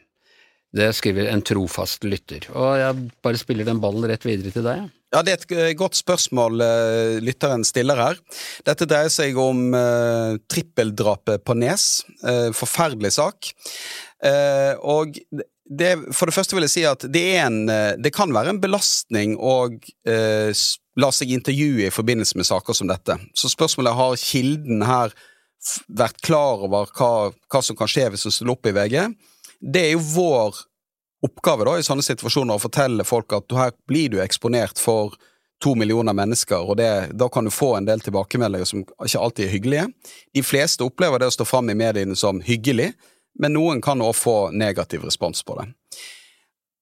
Det 0.76 0.92
skriver 0.94 1.32
en 1.32 1.42
trofast 1.42 2.04
lytter, 2.06 2.46
og 2.54 2.76
jeg 2.78 3.10
bare 3.26 3.40
spiller 3.42 3.66
den 3.66 3.80
ballen 3.82 4.06
rett 4.12 4.28
videre 4.28 4.54
til 4.54 4.68
deg. 4.68 4.90
Ja, 5.10 5.24
Det 5.26 5.32
er 5.32 5.40
et 5.40 5.54
eh, 5.58 5.72
godt 5.78 5.98
spørsmål 5.98 6.62
eh, 6.62 7.16
lytteren 7.26 7.64
stiller 7.66 7.98
her. 7.98 8.20
Dette 8.68 8.86
dreier 8.90 9.10
seg 9.10 9.38
om 9.42 9.72
eh, 9.74 10.36
trippeldrapet 10.52 11.42
på 11.46 11.56
Nes. 11.58 11.86
Eh, 12.22 12.50
forferdelig 12.54 13.16
sak. 13.18 13.50
Eh, 14.22 14.76
og 14.86 15.18
det, 15.70 15.96
for 16.14 16.30
det 16.30 16.36
første 16.36 16.58
vil 16.58 16.68
jeg 16.68 16.76
si 16.76 16.86
at 16.86 17.08
det, 17.10 17.26
en, 17.42 17.64
eh, 17.74 17.96
det 17.98 18.14
kan 18.14 18.34
være 18.36 18.54
en 18.54 18.62
belastning 18.62 19.34
å 19.38 19.58
la 21.00 21.12
seg 21.16 21.34
intervjue 21.34 21.88
i 21.88 21.94
forbindelse 21.94 22.38
med 22.38 22.46
saker 22.50 22.78
som 22.78 22.90
dette. 22.90 23.18
Så 23.38 23.50
spørsmålet 23.50 23.98
har 23.98 24.22
kilden 24.22 24.86
her 24.86 25.14
vært 25.90 26.22
klar 26.26 26.62
over 26.70 26.90
hva, 26.96 27.12
hva 27.50 27.62
som 27.66 27.78
kan 27.78 27.90
skje 27.90 28.12
hvis 28.14 28.28
hun 28.28 28.36
stiller 28.36 28.54
opp 28.54 28.70
i 28.70 28.76
VG. 28.78 29.10
Det 29.60 29.88
er 29.88 29.96
jo 29.96 30.06
vår 30.14 30.66
oppgave 31.26 31.68
da, 31.68 31.76
i 31.80 31.86
sånne 31.86 32.06
situasjoner 32.06 32.56
å 32.56 32.64
fortelle 32.64 33.06
folk 33.08 33.34
at 33.36 33.56
her 33.58 33.74
blir 33.90 34.14
du 34.14 34.20
eksponert 34.24 34.80
for 34.80 35.18
to 35.60 35.74
millioner 35.76 36.16
mennesker, 36.16 36.64
og 36.72 36.78
det, 36.80 37.12
da 37.20 37.28
kan 37.32 37.44
du 37.44 37.52
få 37.52 37.74
en 37.76 37.88
del 37.88 38.00
tilbakemeldinger 38.00 38.68
som 38.68 38.84
ikke 38.86 39.20
alltid 39.20 39.46
er 39.46 39.52
hyggelige. 39.52 39.88
De 40.36 40.44
fleste 40.46 40.86
opplever 40.88 41.20
det 41.20 41.28
å 41.28 41.36
stå 41.36 41.48
fram 41.48 41.72
i 41.72 41.76
mediene 41.76 42.16
som 42.16 42.40
hyggelig, 42.44 42.94
men 43.40 43.56
noen 43.56 43.84
kan 43.84 44.00
også 44.02 44.24
få 44.24 44.38
negativ 44.56 45.04
respons 45.04 45.44
på 45.44 45.58
det. 45.60 45.68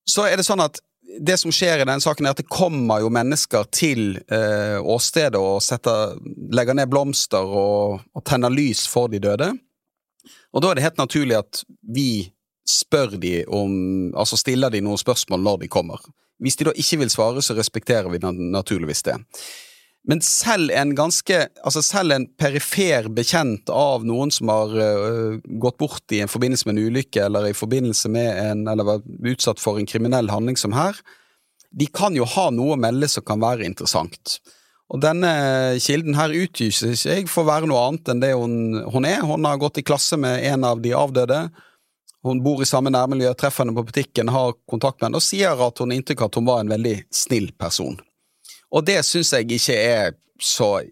Så 0.08 0.28
er 0.30 0.38
det 0.38 0.46
sånn 0.46 0.62
at 0.64 0.78
det 1.18 1.38
som 1.42 1.52
skjer 1.54 1.82
i 1.82 1.86
denne 1.88 2.04
saken, 2.04 2.28
er 2.28 2.36
at 2.36 2.42
det 2.42 2.52
kommer 2.52 3.02
jo 3.02 3.10
mennesker 3.14 3.66
til 3.74 4.20
eh, 4.30 4.78
åstedet 4.78 5.40
og 5.40 5.64
setter, 5.66 6.18
legger 6.54 6.78
ned 6.78 6.92
blomster 6.92 7.42
og, 7.44 8.04
og 8.14 8.26
tenner 8.28 8.54
lys 8.54 8.86
for 8.92 9.10
de 9.12 9.22
døde. 9.24 9.50
Og 10.54 10.64
da 10.64 10.70
er 10.70 10.78
det 10.78 10.86
helt 10.86 11.02
naturlig 11.02 11.40
at 11.40 11.64
vi 11.82 12.28
spør 12.68 13.16
de 13.22 13.42
om 13.48 13.72
Altså 14.18 14.40
stiller 14.40 14.74
de 14.74 14.82
noen 14.84 15.00
spørsmål 15.00 15.44
når 15.44 15.64
de 15.64 15.72
kommer. 15.72 16.02
Hvis 16.44 16.60
de 16.60 16.68
da 16.68 16.74
ikke 16.78 17.00
vil 17.02 17.10
svare, 17.10 17.42
så 17.42 17.56
respekterer 17.58 18.10
vi 18.14 18.20
naturligvis 18.22 19.04
det. 19.08 19.18
Men 20.08 20.22
selv 20.24 20.72
en 20.72 20.96
ganske 20.96 21.40
Altså 21.64 21.82
selv 21.84 22.16
en 22.16 22.28
perifer 22.40 23.10
bekjent 23.12 23.70
av 23.74 24.06
noen 24.08 24.32
som 24.32 24.52
har 24.54 24.76
uh, 24.76 25.40
gått 25.60 25.80
bort 25.82 26.16
i 26.16 26.22
en 26.24 26.32
forbindelse 26.32 26.68
med 26.68 26.78
en 26.78 26.92
ulykke, 26.92 27.26
eller 27.26 27.50
i 27.50 27.58
forbindelse 27.58 28.12
med 28.14 28.30
en 28.46 28.68
Eller 28.68 28.88
var 28.88 29.08
utsatt 29.34 29.64
for 29.64 29.80
en 29.80 29.90
kriminell 29.90 30.32
handling 30.32 30.60
som 30.60 30.76
her, 30.78 30.96
de 31.78 31.88
kan 31.92 32.16
jo 32.16 32.26
ha 32.26 32.48
noe 32.54 32.78
å 32.78 32.80
melde 32.80 33.10
som 33.12 33.26
kan 33.28 33.42
være 33.44 33.66
interessant. 33.68 34.38
Og 34.88 35.02
denne 35.04 35.30
kilden 35.84 36.16
her 36.16 36.32
utgir 36.32 36.72
seg 36.72 37.28
for 37.28 37.44
å 37.44 37.50
være 37.50 37.68
noe 37.68 37.82
annet 37.90 38.12
enn 38.14 38.22
det 38.24 38.32
hun, 38.40 38.86
hun 38.88 39.08
er. 39.08 39.20
Hun 39.28 39.46
har 39.46 39.60
gått 39.60 39.82
i 39.82 39.86
klasse 39.86 40.16
med 40.20 40.46
en 40.48 40.64
av 40.64 40.80
de 40.84 40.94
avdøde. 40.96 41.42
Hun 42.28 42.44
bor 42.44 42.62
i 42.62 42.68
samme 42.68 42.92
nærmiljø, 42.92 43.32
treffer 43.40 43.64
henne 43.64 43.76
på 43.78 43.86
butikken, 43.88 44.32
har 44.34 44.56
kontakt 44.70 45.00
med 45.00 45.10
henne 45.10 45.22
og 45.22 45.26
sier 45.26 45.56
at 45.56 45.80
hun 45.80 45.94
inntrykker 45.96 45.98
inntrykk 45.98 46.26
at 46.28 46.40
hun 46.40 46.48
var 46.48 46.64
en 46.64 46.72
veldig 46.72 46.96
snill 47.14 47.52
person. 47.60 47.98
Og 48.72 48.84
det 48.88 49.00
syns 49.08 49.34
jeg 49.34 49.48
ikke 49.48 49.76
er 49.76 50.18
så 50.38 50.84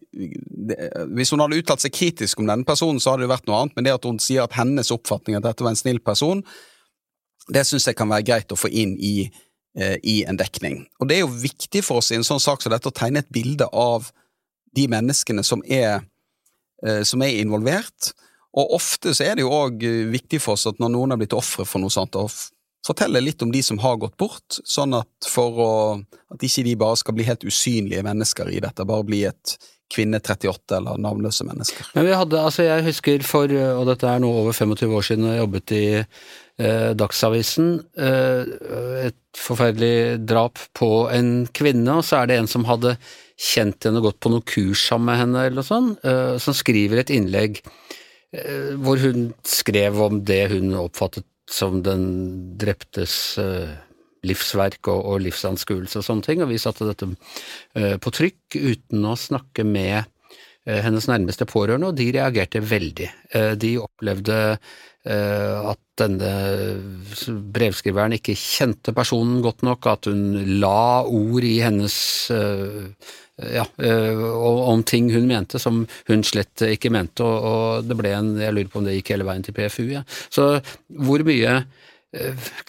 Hvis 1.14 1.30
hun 1.30 1.44
hadde 1.44 1.60
uttalt 1.60 1.84
seg 1.84 1.94
kritisk 1.94 2.40
om 2.42 2.48
denne 2.50 2.66
personen, 2.66 2.98
så 3.00 3.12
hadde 3.12 3.28
det 3.28 3.30
vært 3.30 3.46
noe 3.46 3.60
annet, 3.62 3.76
men 3.76 3.86
det 3.86 3.94
at 3.94 4.08
hun 4.08 4.18
sier 4.18 4.42
at 4.48 4.56
hennes 4.58 4.90
oppfatning 4.90 5.38
at 5.38 5.46
dette 5.46 5.62
var 5.62 5.76
en 5.76 5.78
snill 5.78 6.00
person, 6.02 6.42
det 7.54 7.62
syns 7.70 7.86
jeg 7.86 7.98
kan 8.00 8.10
være 8.10 8.26
greit 8.26 8.56
å 8.56 8.58
få 8.58 8.72
inn 8.74 8.96
i, 8.98 9.30
eh, 9.78 9.98
i 10.02 10.16
en 10.26 10.40
dekning. 10.40 10.88
Og 10.98 11.10
det 11.10 11.20
er 11.20 11.28
jo 11.28 11.30
viktig 11.44 11.84
for 11.86 12.02
oss 12.02 12.10
i 12.10 12.18
en 12.18 12.26
sånn 12.26 12.42
sak 12.42 12.64
som 12.64 12.74
dette 12.74 12.90
å 12.90 12.96
tegne 12.96 13.22
et 13.22 13.30
bilde 13.30 13.70
av 13.70 14.10
de 14.76 14.88
menneskene 14.90 15.46
som 15.46 15.62
er, 15.70 16.02
eh, 16.82 17.04
som 17.04 17.22
er 17.22 17.38
involvert. 17.38 18.14
Og 18.56 18.76
ofte 18.78 19.14
så 19.16 19.28
er 19.28 19.38
det 19.38 19.46
jo 19.46 19.54
òg 19.54 19.84
eh, 19.86 20.04
viktig 20.12 20.42
for 20.44 20.56
oss 20.56 20.68
at 20.70 20.80
når 20.82 20.94
noen 20.96 21.16
har 21.16 21.22
blitt 21.22 21.36
ofre 21.36 21.68
for 21.68 21.84
noe 21.84 21.94
sånt, 21.94 22.16
å 22.16 22.28
fortelle 22.86 23.24
litt 23.24 23.42
om 23.42 23.52
de 23.52 23.62
som 23.66 23.80
har 23.82 23.98
gått 24.02 24.18
bort, 24.22 24.60
sånn 24.64 24.96
at 24.98 25.30
for 25.30 25.62
å, 25.62 25.72
at 26.34 26.44
ikke 26.46 26.66
de 26.68 26.76
bare 26.80 27.00
skal 27.02 27.18
bli 27.18 27.26
helt 27.28 27.46
usynlige 27.48 28.06
mennesker 28.06 28.52
i 28.54 28.62
dette, 28.64 28.86
bare 28.88 29.08
bli 29.08 29.24
et 29.28 29.58
kvinne 29.92 30.20
38 30.22 30.78
eller 30.80 31.02
navnløse 31.02 31.46
mennesker. 31.46 31.92
Men 31.94 32.08
vi 32.08 32.16
hadde, 32.18 32.42
altså 32.42 32.66
jeg 32.66 32.86
husker 32.88 33.26
for, 33.26 33.52
og 33.52 33.86
dette 33.90 34.10
er 34.10 34.22
nå 34.22 34.32
over 34.42 34.56
25 34.56 34.96
år 34.98 35.06
siden 35.06 35.28
jeg 35.30 35.42
jobbet 35.42 35.74
i 35.78 35.84
eh, 36.00 36.90
Dagsavisen, 36.98 37.70
eh, 37.98 38.56
et 39.10 39.20
forferdelig 39.38 40.26
drap 40.26 40.62
på 40.78 40.90
en 41.14 41.32
kvinne, 41.54 42.00
og 42.00 42.06
så 42.08 42.22
er 42.22 42.32
det 42.32 42.40
en 42.42 42.50
som 42.50 42.66
hadde 42.70 42.96
kjent 43.36 43.86
henne 43.86 44.02
og 44.02 44.10
gått 44.10 44.22
på 44.24 44.32
noe 44.34 44.46
kurs 44.48 44.88
sammen 44.90 45.12
med 45.12 45.22
henne, 45.22 45.46
eller 45.46 45.62
noe 45.62 45.70
sånt, 45.70 46.06
eh, 46.08 46.36
som 46.42 46.58
skriver 46.58 47.04
et 47.04 47.14
innlegg 47.14 47.62
eh, 47.62 48.05
hvor 48.82 49.00
hun 49.02 49.30
skrev 49.48 50.00
om 50.02 50.22
det 50.28 50.44
hun 50.52 50.74
oppfattet 50.80 51.28
som 51.52 51.82
den 51.86 52.06
dreptes 52.58 53.38
uh, 53.42 53.70
livsverk 54.26 54.90
og, 54.90 55.04
og, 55.04 55.22
livsanskuelse 55.28 56.02
og 56.02 56.08
sånne 56.08 56.26
ting, 56.26 56.42
og 56.42 56.50
vi 56.50 56.60
satte 56.62 56.88
dette 56.90 57.12
uh, 57.12 57.96
på 58.02 58.14
trykk 58.14 58.58
uten 58.58 59.06
å 59.06 59.16
snakke 59.20 59.68
med 59.68 60.12
hennes 60.66 61.06
nærmeste 61.06 61.46
pårørende, 61.46 61.92
og 61.92 61.98
de 62.00 62.08
reagerte 62.16 62.58
veldig. 62.58 63.06
de 63.62 63.70
opplevde 63.78 64.38
at 65.06 65.80
denne 66.02 66.32
brevskriveren 67.54 68.16
ikke 68.18 68.34
kjente 68.34 68.90
personen 68.98 69.44
godt 69.46 69.62
nok, 69.62 69.86
at 69.86 70.10
hun 70.10 70.24
la 70.58 71.04
ord 71.06 71.46
i 71.46 71.60
hennes 71.62 71.94
ja, 73.36 73.66
om 73.76 74.84
ting 74.88 75.10
hun 75.12 75.26
mente 75.28 75.60
som 75.60 75.82
hun 76.08 76.22
slett 76.24 76.62
ikke 76.70 76.92
mente, 76.94 77.26
og, 77.26 77.48
og, 77.50 77.90
det 77.90 77.98
ble 78.00 78.14
en 78.16 78.30
Jeg 78.40 78.56
lurer 78.56 78.70
på 78.72 78.80
om 78.80 78.88
det 78.88 78.94
gikk 78.96 79.12
hele 79.12 79.28
veien 79.28 79.44
til 79.44 79.56
PFU, 79.58 79.84
ja. 79.92 80.06
Så 80.32 80.54
hvor 80.88 81.26
mye 81.28 81.58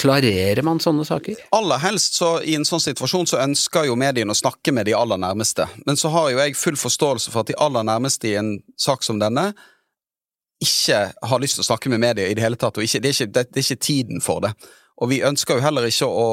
Klarerer 0.00 0.62
man 0.66 0.80
sånne 0.82 1.04
saker? 1.06 1.38
Aller 1.54 1.78
helst 1.84 2.16
så 2.18 2.32
i 2.42 2.56
en 2.58 2.64
sånn 2.66 2.82
situasjon 2.82 3.28
så 3.30 3.38
ønsker 3.44 3.86
jo 3.86 3.94
mediene 3.98 4.34
å 4.34 4.38
snakke 4.38 4.72
med 4.74 4.88
de 4.88 4.96
aller 4.98 5.20
nærmeste. 5.22 5.68
Men 5.86 5.98
så 6.00 6.10
har 6.10 6.32
jo 6.32 6.40
jeg 6.40 6.56
full 6.58 6.78
forståelse 6.80 7.30
for 7.30 7.44
at 7.44 7.52
de 7.52 7.58
aller 7.62 7.86
nærmeste 7.86 8.32
i 8.32 8.34
en 8.40 8.56
sak 8.80 9.06
som 9.06 9.20
denne 9.22 9.52
ikke 10.62 10.98
har 11.30 11.42
lyst 11.42 11.58
til 11.58 11.66
å 11.66 11.68
snakke 11.68 11.92
med 11.92 12.02
media 12.02 12.26
i 12.26 12.34
det 12.34 12.42
hele 12.42 12.58
tatt, 12.58 12.78
og 12.78 12.86
ikke, 12.86 13.02
det, 13.04 13.12
er 13.12 13.18
ikke, 13.18 13.32
det, 13.32 13.46
det, 13.52 13.60
er 13.60 13.66
ikke 13.66 13.86
tiden 13.86 14.24
for 14.24 14.42
det. 14.42 14.54
Og 15.04 15.10
vi 15.12 15.22
ønsker 15.28 15.58
jo 15.58 15.66
heller 15.66 15.86
ikke 15.88 16.08
å 16.08 16.28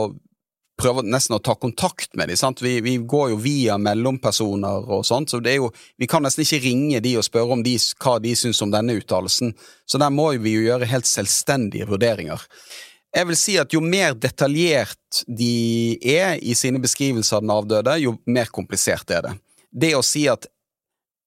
prøver 0.80 1.06
nesten 1.06 1.36
å 1.38 1.42
ta 1.44 1.56
kontakt 1.60 2.16
med 2.18 2.32
dem. 2.32 2.56
Vi, 2.62 2.74
vi, 2.82 2.96
går 2.98 3.34
jo 3.34 3.42
via 3.42 3.78
mellompersoner 3.78 4.90
og 4.92 5.06
sånt, 5.06 5.32
så 5.32 5.42
jo, 5.44 5.70
vi 5.98 6.10
kan 6.10 6.26
nesten 6.26 6.46
ikke 6.46 6.64
ringe 6.64 7.04
de 7.04 7.16
og 7.20 7.28
spørre 7.28 7.58
om 7.58 7.64
de, 7.66 7.76
hva 8.02 8.18
de 8.24 8.34
syns 8.38 8.62
om 8.66 8.74
denne 8.74 8.98
uttalelsen. 8.98 9.54
Så 9.86 10.02
der 10.02 10.14
må 10.14 10.32
vi 10.42 10.56
jo 10.58 10.66
gjøre 10.66 10.90
helt 10.90 11.10
selvstendige 11.10 11.88
vurderinger. 11.92 12.42
Jeg 13.14 13.30
vil 13.30 13.38
si 13.38 13.60
at 13.62 13.74
jo 13.76 13.84
mer 13.86 14.16
detaljert 14.18 15.24
de 15.28 16.00
er 16.02 16.40
i 16.42 16.56
sine 16.58 16.82
beskrivelser 16.82 17.38
av 17.38 17.46
den 17.46 17.54
avdøde, 17.54 18.00
jo 18.02 18.16
mer 18.26 18.50
komplisert 18.50 19.14
er 19.14 19.28
det. 19.28 19.34
Det 19.70 19.94
å 19.94 20.02
si 20.06 20.26
at 20.30 20.48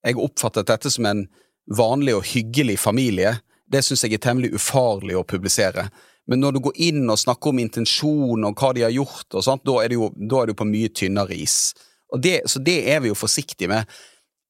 jeg 0.06 0.18
oppfattet 0.22 0.66
dette 0.66 0.90
som 0.90 1.06
en 1.06 1.24
vanlig 1.70 2.16
og 2.16 2.26
hyggelig 2.26 2.80
familie, 2.82 3.36
det 3.70 3.82
syns 3.82 4.04
jeg 4.06 4.18
er 4.18 4.22
temmelig 4.22 4.52
ufarlig 4.58 5.16
å 5.18 5.26
publisere. 5.26 5.88
Men 6.26 6.42
når 6.42 6.56
du 6.56 6.60
går 6.64 6.80
inn 6.88 7.04
og 7.10 7.20
snakker 7.20 7.52
om 7.52 7.60
intensjon 7.62 8.48
og 8.48 8.58
hva 8.58 8.72
de 8.74 8.82
har 8.86 8.94
gjort, 8.94 9.28
og 9.32 9.44
sånt, 9.46 9.64
da 9.66 9.78
er 9.82 9.92
du 9.92 9.98
jo 9.98 10.10
er 10.40 10.50
det 10.50 10.58
på 10.58 10.66
mye 10.66 10.90
tynnere 10.90 11.36
is. 11.38 11.74
Det, 12.22 12.40
så 12.50 12.62
det 12.62 12.80
er 12.90 13.02
vi 13.04 13.12
jo 13.12 13.18
forsiktige 13.18 13.70
med. 13.70 13.86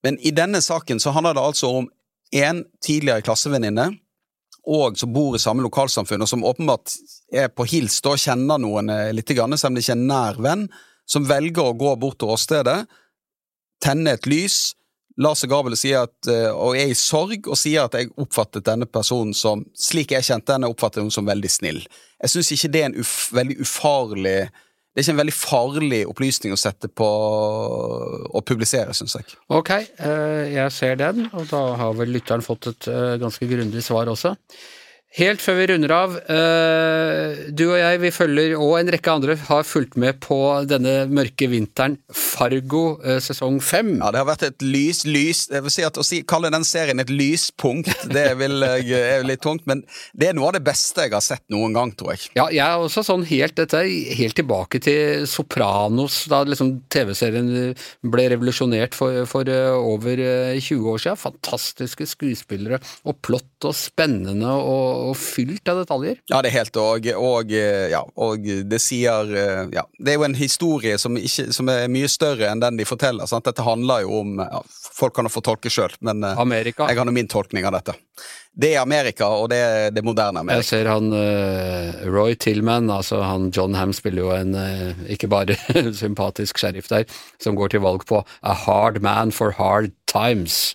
Men 0.05 0.19
i 0.25 0.33
denne 0.33 0.63
saken 0.65 1.01
så 1.03 1.13
handler 1.13 1.37
det 1.37 1.45
altså 1.45 1.73
om 1.83 1.89
en 2.37 2.65
tidligere 2.85 3.25
klassevenninne 3.25 3.91
og 4.67 4.99
som 4.99 5.13
bor 5.15 5.37
i 5.37 5.41
samme 5.41 5.63
lokalsamfunn, 5.63 6.25
og 6.25 6.29
som 6.29 6.45
åpenbart 6.45 6.97
er 7.31 7.51
på 7.55 7.67
hils 7.71 8.01
og 8.03 8.19
kjenner 8.19 8.59
noen 8.59 8.91
eh, 8.91 9.13
litt, 9.15 9.31
selv 9.31 9.71
om 9.71 9.77
det 9.77 9.85
ikke 9.85 9.95
er 9.95 10.01
en 10.01 10.09
nær 10.11 10.41
venn, 10.43 10.65
som 11.07 11.27
velger 11.29 11.71
å 11.71 11.77
gå 11.79 11.93
bort 12.03 12.19
til 12.19 12.33
åstedet, 12.35 12.81
tenne 13.83 14.17
et 14.17 14.27
lys, 14.27 14.75
Lars 15.17 15.47
Gabel 15.49 15.77
sier 15.81 16.05
at, 16.05 16.29
eh, 16.29 16.51
og 16.53 16.77
er 16.77 16.93
i 16.93 16.99
sorg 16.99 17.49
og 17.49 17.57
sier 17.57 17.87
at 17.87 17.97
jeg 17.97 18.13
oppfattet 18.21 18.67
denne 18.67 18.89
personen 18.89 19.33
som 19.37 19.65
Slik 19.73 20.13
jeg 20.13 20.27
kjente 20.27 20.53
henne, 20.53 20.69
oppfattet 20.69 21.05
hun 21.05 21.15
som 21.15 21.29
veldig 21.29 21.51
snill. 21.51 21.81
Jeg 22.21 22.33
syns 22.33 22.53
ikke 22.53 22.73
det 22.75 22.83
er 22.83 22.91
en 22.91 23.01
uf, 23.01 23.17
veldig 23.37 23.59
ufarlig 23.65 24.39
det 24.97 25.03
er 25.03 25.05
ikke 25.05 25.13
en 25.13 25.19
veldig 25.21 25.33
farlig 25.37 25.99
opplysning 26.09 26.53
å 26.55 26.57
sette 26.57 26.89
på 26.89 27.07
å 27.07 28.41
publisere, 28.49 28.95
syns 28.97 29.19
jeg. 29.19 29.35
Ok, 29.53 29.69
eh, 29.77 30.55
jeg 30.55 30.73
ser 30.73 30.97
den, 30.97 31.27
og 31.37 31.51
da 31.51 31.61
har 31.77 31.99
vel 31.99 32.15
lytteren 32.17 32.41
fått 32.41 32.71
et 32.71 32.89
eh, 32.89 33.19
ganske 33.21 33.45
grundig 33.51 33.83
svar 33.85 34.09
også. 34.09 34.33
Helt 35.15 35.41
før 35.41 35.55
vi 35.57 35.67
runder 35.71 35.93
av, 35.95 36.15
uh, 36.29 37.39
du 37.49 37.63
og 37.71 37.79
jeg 37.79 38.01
vi 38.03 38.11
følger, 38.13 38.53
og 38.61 38.75
en 38.77 38.91
rekke 38.93 39.13
andre, 39.15 39.37
har 39.49 39.63
fulgt 39.65 39.95
med 39.97 40.19
på 40.21 40.37
denne 40.69 41.07
mørke 41.09 41.47
vinteren, 41.49 41.95
Fargo 42.13 42.99
uh, 43.01 43.17
sesong 43.25 43.57
fem. 43.65 43.95
Ja, 43.97 44.11
det 44.13 44.21
har 44.21 44.29
vært 44.29 44.45
et 44.45 44.65
lys, 44.67 45.05
lys 45.09 45.47
Jeg 45.49 45.65
vil 45.65 45.73
si 45.73 45.87
at 45.87 45.97
Å 45.97 46.05
si, 46.05 46.19
kalle 46.29 46.51
den 46.53 46.67
serien 46.69 47.01
et 47.01 47.13
lyspunkt, 47.13 47.89
det 48.13 48.27
vil, 48.43 48.67
er 48.67 49.25
litt 49.25 49.41
tungt, 49.47 49.65
men 49.71 49.85
det 50.13 50.29
er 50.31 50.37
noe 50.37 50.51
av 50.51 50.59
det 50.59 50.65
beste 50.67 51.07
jeg 51.07 51.15
har 51.15 51.25
sett 51.25 51.45
noen 51.55 51.79
gang, 51.79 51.95
tror 51.97 52.13
jeg. 52.13 52.29
Ja, 52.37 52.51
jeg 52.53 52.67
er 52.67 52.85
også 52.85 53.07
sånn 53.07 53.25
helt 53.31 53.57
dette 53.57 53.87
helt 53.87 54.37
tilbake 54.37 54.83
til 54.85 55.25
Sopranos, 55.31 56.27
da 56.29 56.43
liksom 56.45 56.75
TV-serien 56.93 57.73
ble 58.05 58.29
revolusjonert 58.35 58.99
for, 58.99 59.23
for 59.31 59.49
over 59.79 60.21
20 60.61 60.93
år 60.93 61.07
siden. 61.07 61.25
Fantastiske 61.25 62.11
skuespillere, 62.11 62.83
og 63.09 63.21
plott 63.25 63.71
og 63.71 63.77
spennende. 63.79 64.53
og 64.53 64.96
og 65.11 65.17
fylt 65.21 65.69
av 65.71 65.83
detaljer. 65.83 66.21
Ja, 66.33 66.41
det 66.45 66.51
er 66.53 66.59
helt, 66.61 66.81
og, 66.81 67.07
og, 67.17 67.53
ja, 67.93 68.03
og 68.17 68.49
det 68.71 68.81
sier 68.83 69.31
ja, 69.73 69.85
Det 69.99 70.13
er 70.13 70.19
jo 70.19 70.27
en 70.27 70.39
historie 70.39 70.99
som, 71.01 71.17
ikke, 71.19 71.51
som, 71.55 71.71
er 71.73 71.91
mye 71.93 72.09
større 72.11 72.51
enn 72.51 72.63
den 72.63 72.81
de 72.81 72.89
forteller. 72.89 73.29
Sant? 73.31 73.47
Dette 73.47 73.65
handler 73.67 74.05
jo 74.07 74.21
om 74.23 74.41
ja, 74.43 74.63
Folk 74.97 75.13
kan 75.17 75.29
jo 75.29 75.33
få 75.33 75.43
tolke 75.45 75.71
sjøl, 75.73 75.93
men 76.07 76.25
eh, 76.25 76.39
Amerika. 76.41 76.87
jeg 76.89 76.97
har 76.97 77.05
nå 77.05 77.13
min 77.13 77.29
tolkning 77.29 77.67
av 77.69 77.75
dette. 77.77 77.93
Det 78.57 78.71
er 78.73 78.81
Amerika, 78.81 79.29
og 79.29 79.51
det 79.53 79.59
er 79.61 79.91
det 79.93 80.01
moderne 80.07 80.41
Amerika. 80.41 80.63
Jeg 80.63 80.69
ser 80.71 80.89
han 80.89 81.11
uh, 81.13 82.07
Roy 82.09 82.33
Tillman, 82.41 82.89
altså 82.89 83.21
han 83.21 83.51
John 83.53 83.77
Ham 83.77 83.93
spiller 83.93 84.23
jo 84.23 84.31
en 84.33 84.57
uh, 84.57 85.03
ikke 85.13 85.29
bare 85.29 85.59
sympatisk 86.03 86.63
sheriff 86.63 86.89
der, 86.89 87.05
som 87.43 87.59
går 87.59 87.75
til 87.75 87.85
valg 87.85 88.07
på 88.09 88.23
A 88.41 88.57
hard 88.57 89.03
man 89.05 89.35
for 89.37 89.53
hard 89.59 89.93
times. 90.09 90.73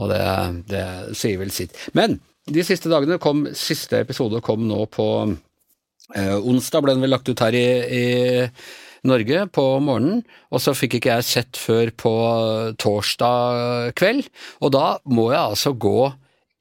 Og 0.00 0.08
det, 0.08 0.24
det 0.72 0.86
sier 1.20 1.42
vel 1.42 1.52
sitt. 1.52 1.76
Men 1.92 2.22
de 2.50 2.64
siste 2.66 2.90
dagene 2.90 3.20
kom 3.22 3.46
Siste 3.56 4.02
episode 4.04 4.42
kom 4.44 4.66
nå 4.68 4.84
på 4.92 5.06
eh, 5.28 6.36
onsdag, 6.36 6.84
ble 6.84 6.96
den 6.96 7.04
vel 7.04 7.14
lagt 7.14 7.30
ut 7.30 7.42
her 7.44 7.56
i, 7.56 7.66
i 8.00 8.04
Norge 9.06 9.46
på 9.54 9.64
morgenen, 9.80 10.20
og 10.52 10.60
så 10.60 10.74
fikk 10.76 10.98
ikke 10.98 11.14
jeg 11.14 11.28
sett 11.28 11.60
før 11.60 11.92
på 11.96 12.14
torsdag 12.82 13.94
kveld. 13.96 14.26
Og 14.60 14.74
da 14.74 14.98
må 15.08 15.30
jeg 15.32 15.40
altså 15.40 15.72
gå 15.72 16.10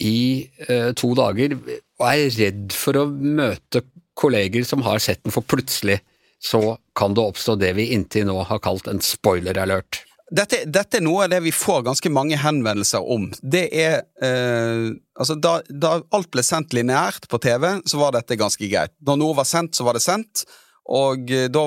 i 0.06 0.48
eh, 0.70 0.92
to 0.96 1.12
dager 1.18 1.58
og 1.60 2.06
er 2.08 2.30
redd 2.38 2.76
for 2.76 3.02
å 3.02 3.10
møte 3.10 3.84
kolleger 4.20 4.64
som 4.68 4.84
har 4.88 5.02
sett 5.04 5.24
den, 5.26 5.36
for 5.36 5.44
plutselig 5.48 6.00
så 6.40 6.78
kan 6.96 7.16
det 7.16 7.24
oppstå 7.24 7.58
det 7.60 7.74
vi 7.76 7.90
inntil 7.96 8.30
nå 8.30 8.38
har 8.48 8.62
kalt 8.64 8.88
en 8.88 9.02
spoiler 9.04 9.60
alert. 9.60 10.06
Dette, 10.30 10.62
dette, 10.70 11.00
er 11.00 11.02
noe 11.02 11.24
av 11.26 11.32
det 11.32 11.40
vi 11.42 11.52
får 11.54 11.82
ganske 11.88 12.10
mange 12.14 12.38
henvendelser 12.38 13.02
om. 13.02 13.30
Det 13.42 13.68
er 13.74 14.02
eh, 14.22 14.90
Altså, 15.20 15.36
da, 15.36 15.58
da, 15.68 15.98
alt 16.16 16.30
ble 16.32 16.40
sendt 16.48 16.72
lineært 16.72 17.26
på 17.28 17.42
TV, 17.44 17.66
så 17.84 17.98
var 18.00 18.14
dette 18.16 18.38
ganske 18.40 18.70
greit. 18.72 18.94
Når 19.04 19.18
noe 19.20 19.36
var 19.36 19.48
sendt, 19.50 19.74
så 19.76 19.84
var 19.84 19.98
det 19.98 20.04
sendt, 20.06 20.46
og 20.88 21.34
eh, 21.34 21.50
da 21.52 21.64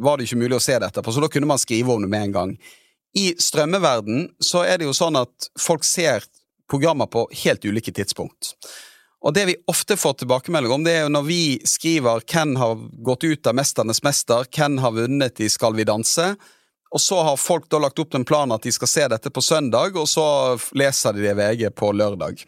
var 0.00 0.16
det 0.16 0.24
ikke 0.24 0.38
mulig 0.40 0.56
å 0.56 0.62
se 0.64 0.78
det 0.78 0.88
etterpå, 0.88 1.12
så 1.12 1.20
da 1.20 1.28
kunne 1.28 1.50
man 1.50 1.60
skrive 1.60 1.92
om 1.92 2.06
det 2.06 2.08
med 2.08 2.30
en 2.30 2.34
gang. 2.38 2.54
I 3.16 3.26
strømmeverden 3.36 4.30
så 4.40 4.64
er 4.64 4.80
det 4.80 4.88
jo 4.88 4.96
sånn 4.96 5.20
at 5.20 5.50
folk 5.60 5.84
ser 5.84 6.24
programmer 6.70 7.10
på 7.10 7.26
helt 7.44 7.68
ulike 7.68 7.92
tidspunkt. 7.92 8.54
Og 9.26 9.34
det 9.34 9.46
vi 9.48 9.60
ofte 9.68 9.96
får 9.98 10.20
tilbakemelding 10.20 10.72
om, 10.72 10.84
det 10.86 10.96
er 10.96 11.06
jo 11.06 11.12
når 11.12 11.24
vi 11.26 11.40
skriver 11.66 12.24
hvem 12.24 12.56
har 12.60 12.76
gått 13.06 13.24
ut 13.26 13.48
av 13.48 13.56
Mesternes 13.58 14.02
mester, 14.06 14.46
hvem 14.56 14.80
har 14.80 14.94
vunnet 14.94 15.40
i 15.42 15.48
Skal 15.50 15.76
vi 15.76 15.86
danse, 15.88 16.34
og 16.94 17.02
så 17.02 17.20
har 17.22 17.40
folk 17.40 17.70
da 17.70 17.80
lagt 17.82 17.98
opp 17.98 18.14
en 18.14 18.24
plan 18.24 18.52
at 18.54 18.62
de 18.66 18.72
skal 18.72 18.90
se 18.90 19.06
dette 19.10 19.32
på 19.32 19.42
søndag, 19.42 19.96
og 19.98 20.08
så 20.08 20.26
leser 20.78 21.16
de 21.16 21.26
det 21.26 21.34
i 21.34 21.38
VG 21.40 21.70
på 21.74 21.90
lørdag. 21.92 22.44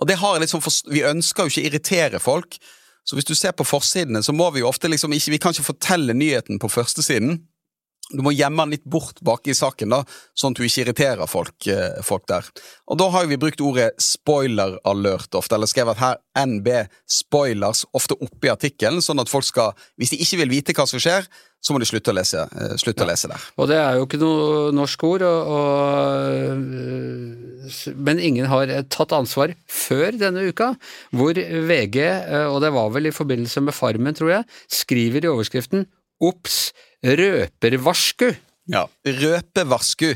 Og 0.00 0.08
det 0.08 0.20
har 0.20 0.38
liksom, 0.40 0.62
Vi 0.90 1.02
ønsker 1.04 1.44
jo 1.44 1.52
ikke 1.52 1.62
å 1.62 1.68
irritere 1.68 2.22
folk, 2.22 2.58
så 3.04 3.16
hvis 3.16 3.28
du 3.28 3.34
ser 3.34 3.52
på 3.56 3.66
forsidene, 3.66 4.22
så 4.22 4.32
må 4.36 4.50
vi 4.54 4.62
jo 4.62 4.68
ofte 4.70 4.88
liksom 4.88 5.12
ikke 5.16 5.34
Vi 5.34 5.40
kan 5.42 5.56
ikke 5.56 5.72
fortelle 5.72 6.16
nyheten 6.16 6.60
på 6.60 6.70
førstesiden. 6.70 7.40
du 8.10 8.24
må 8.26 8.32
gjemme 8.34 8.64
den 8.64 8.72
litt 8.74 8.86
bort 8.90 9.20
bak 9.22 9.46
i 9.46 9.54
saken, 9.54 9.92
da, 9.94 10.00
sånn 10.34 10.50
at 10.50 10.58
du 10.58 10.64
ikke 10.66 10.82
irriterer 10.82 11.28
folk, 11.30 11.66
eh, 11.70 12.00
folk 12.02 12.24
der. 12.26 12.42
Og 12.90 12.98
da 12.98 13.06
har 13.14 13.28
vi 13.30 13.38
brukt 13.38 13.60
ordet 13.62 13.92
spoiler 14.02 14.80
alert 14.84 15.30
ofte, 15.38 15.54
eller 15.54 15.70
skrevet 15.70 16.00
her 16.00 16.16
NB 16.34 16.88
spoilers 17.06 17.84
ofte 17.94 18.18
oppi 18.18 18.50
artikkelen, 18.50 18.98
sånn 18.98 19.22
at 19.22 19.30
folk 19.30 19.46
skal, 19.46 19.78
hvis 19.94 20.10
de 20.10 20.18
ikke 20.24 20.40
vil 20.42 20.50
vite 20.56 20.74
hva 20.74 20.88
som 20.90 20.98
skjer, 20.98 21.28
så 21.60 21.74
må 21.74 21.80
de 21.82 21.88
slutte 21.88 22.12
å 22.12 22.16
lese, 22.16 22.44
eh, 22.56 22.74
slutte 22.80 23.04
ja. 23.04 23.06
å 23.06 23.10
lese 23.10 23.30
der. 23.30 23.46
Og 23.60 23.70
det 23.70 23.78
er 23.80 23.98
jo 23.98 24.08
ikke 24.08 24.20
noe 24.22 24.72
norsk 24.76 25.06
ord, 25.10 25.24
og, 25.28 25.54
og, 25.54 25.70
eh, 26.34 27.94
men 27.96 28.22
ingen 28.30 28.50
har 28.50 28.72
tatt 28.92 29.14
ansvar 29.16 29.54
før 29.70 30.18
denne 30.18 30.48
uka, 30.50 30.72
hvor 31.14 31.36
VG, 31.36 31.98
og 32.50 32.60
det 32.64 32.72
var 32.74 32.92
vel 32.96 33.10
i 33.10 33.14
forbindelse 33.14 33.62
med 33.64 33.76
Farmen, 33.76 34.16
tror 34.16 34.38
jeg, 34.38 34.48
skriver 34.82 35.26
i 35.26 35.32
overskriften 35.32 35.88
Ops! 36.20 36.70
Røpervarsku. 37.00 38.28
Ja, 38.70 38.84
røpevarsku. 39.06 40.10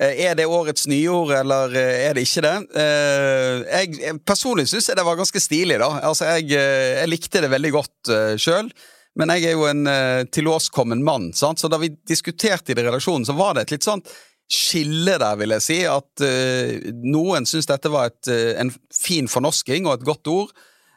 Eh, 0.00 0.22
er 0.24 0.36
det 0.38 0.46
årets 0.48 0.86
nyord, 0.88 1.34
eller 1.36 1.74
eh, 1.76 2.06
er 2.06 2.16
det 2.16 2.24
ikke 2.24 2.44
det? 2.46 2.54
Eh, 2.80 3.66
jeg 3.66 4.14
personlig 4.24 4.68
syns 4.70 4.88
jeg 4.88 4.96
det 4.96 5.04
var 5.04 5.18
ganske 5.18 5.42
stilig, 5.42 5.80
da. 5.82 5.90
Altså, 6.08 6.30
jeg, 6.38 6.54
jeg 6.54 7.10
likte 7.10 7.42
det 7.44 7.50
veldig 7.52 7.72
godt 7.74 8.12
sjøl. 8.40 8.70
Men 9.18 9.32
jeg 9.34 9.50
er 9.50 9.56
jo 9.58 9.66
en 9.66 9.88
tilårskommen 10.30 11.00
mann, 11.04 11.32
sant? 11.34 11.58
så 11.58 11.68
da 11.68 11.80
vi 11.82 11.90
diskuterte 12.06 12.70
i 12.70 12.76
det 12.78 12.84
redaksjonen, 12.86 13.26
så 13.26 13.34
var 13.34 13.56
det 13.56 13.66
et 13.66 13.74
litt 13.74 13.86
sånn 13.88 14.04
skille 14.50 15.16
der, 15.18 15.38
vil 15.38 15.54
jeg 15.56 15.64
si. 15.66 15.78
At 15.90 16.22
noen 17.02 17.46
syntes 17.46 17.68
dette 17.70 17.90
var 17.90 18.10
et, 18.10 18.30
en 18.30 18.70
fin 18.94 19.26
fornorsking 19.30 19.88
og 19.88 19.98
et 19.98 20.06
godt 20.06 20.30
ord. 20.30 20.54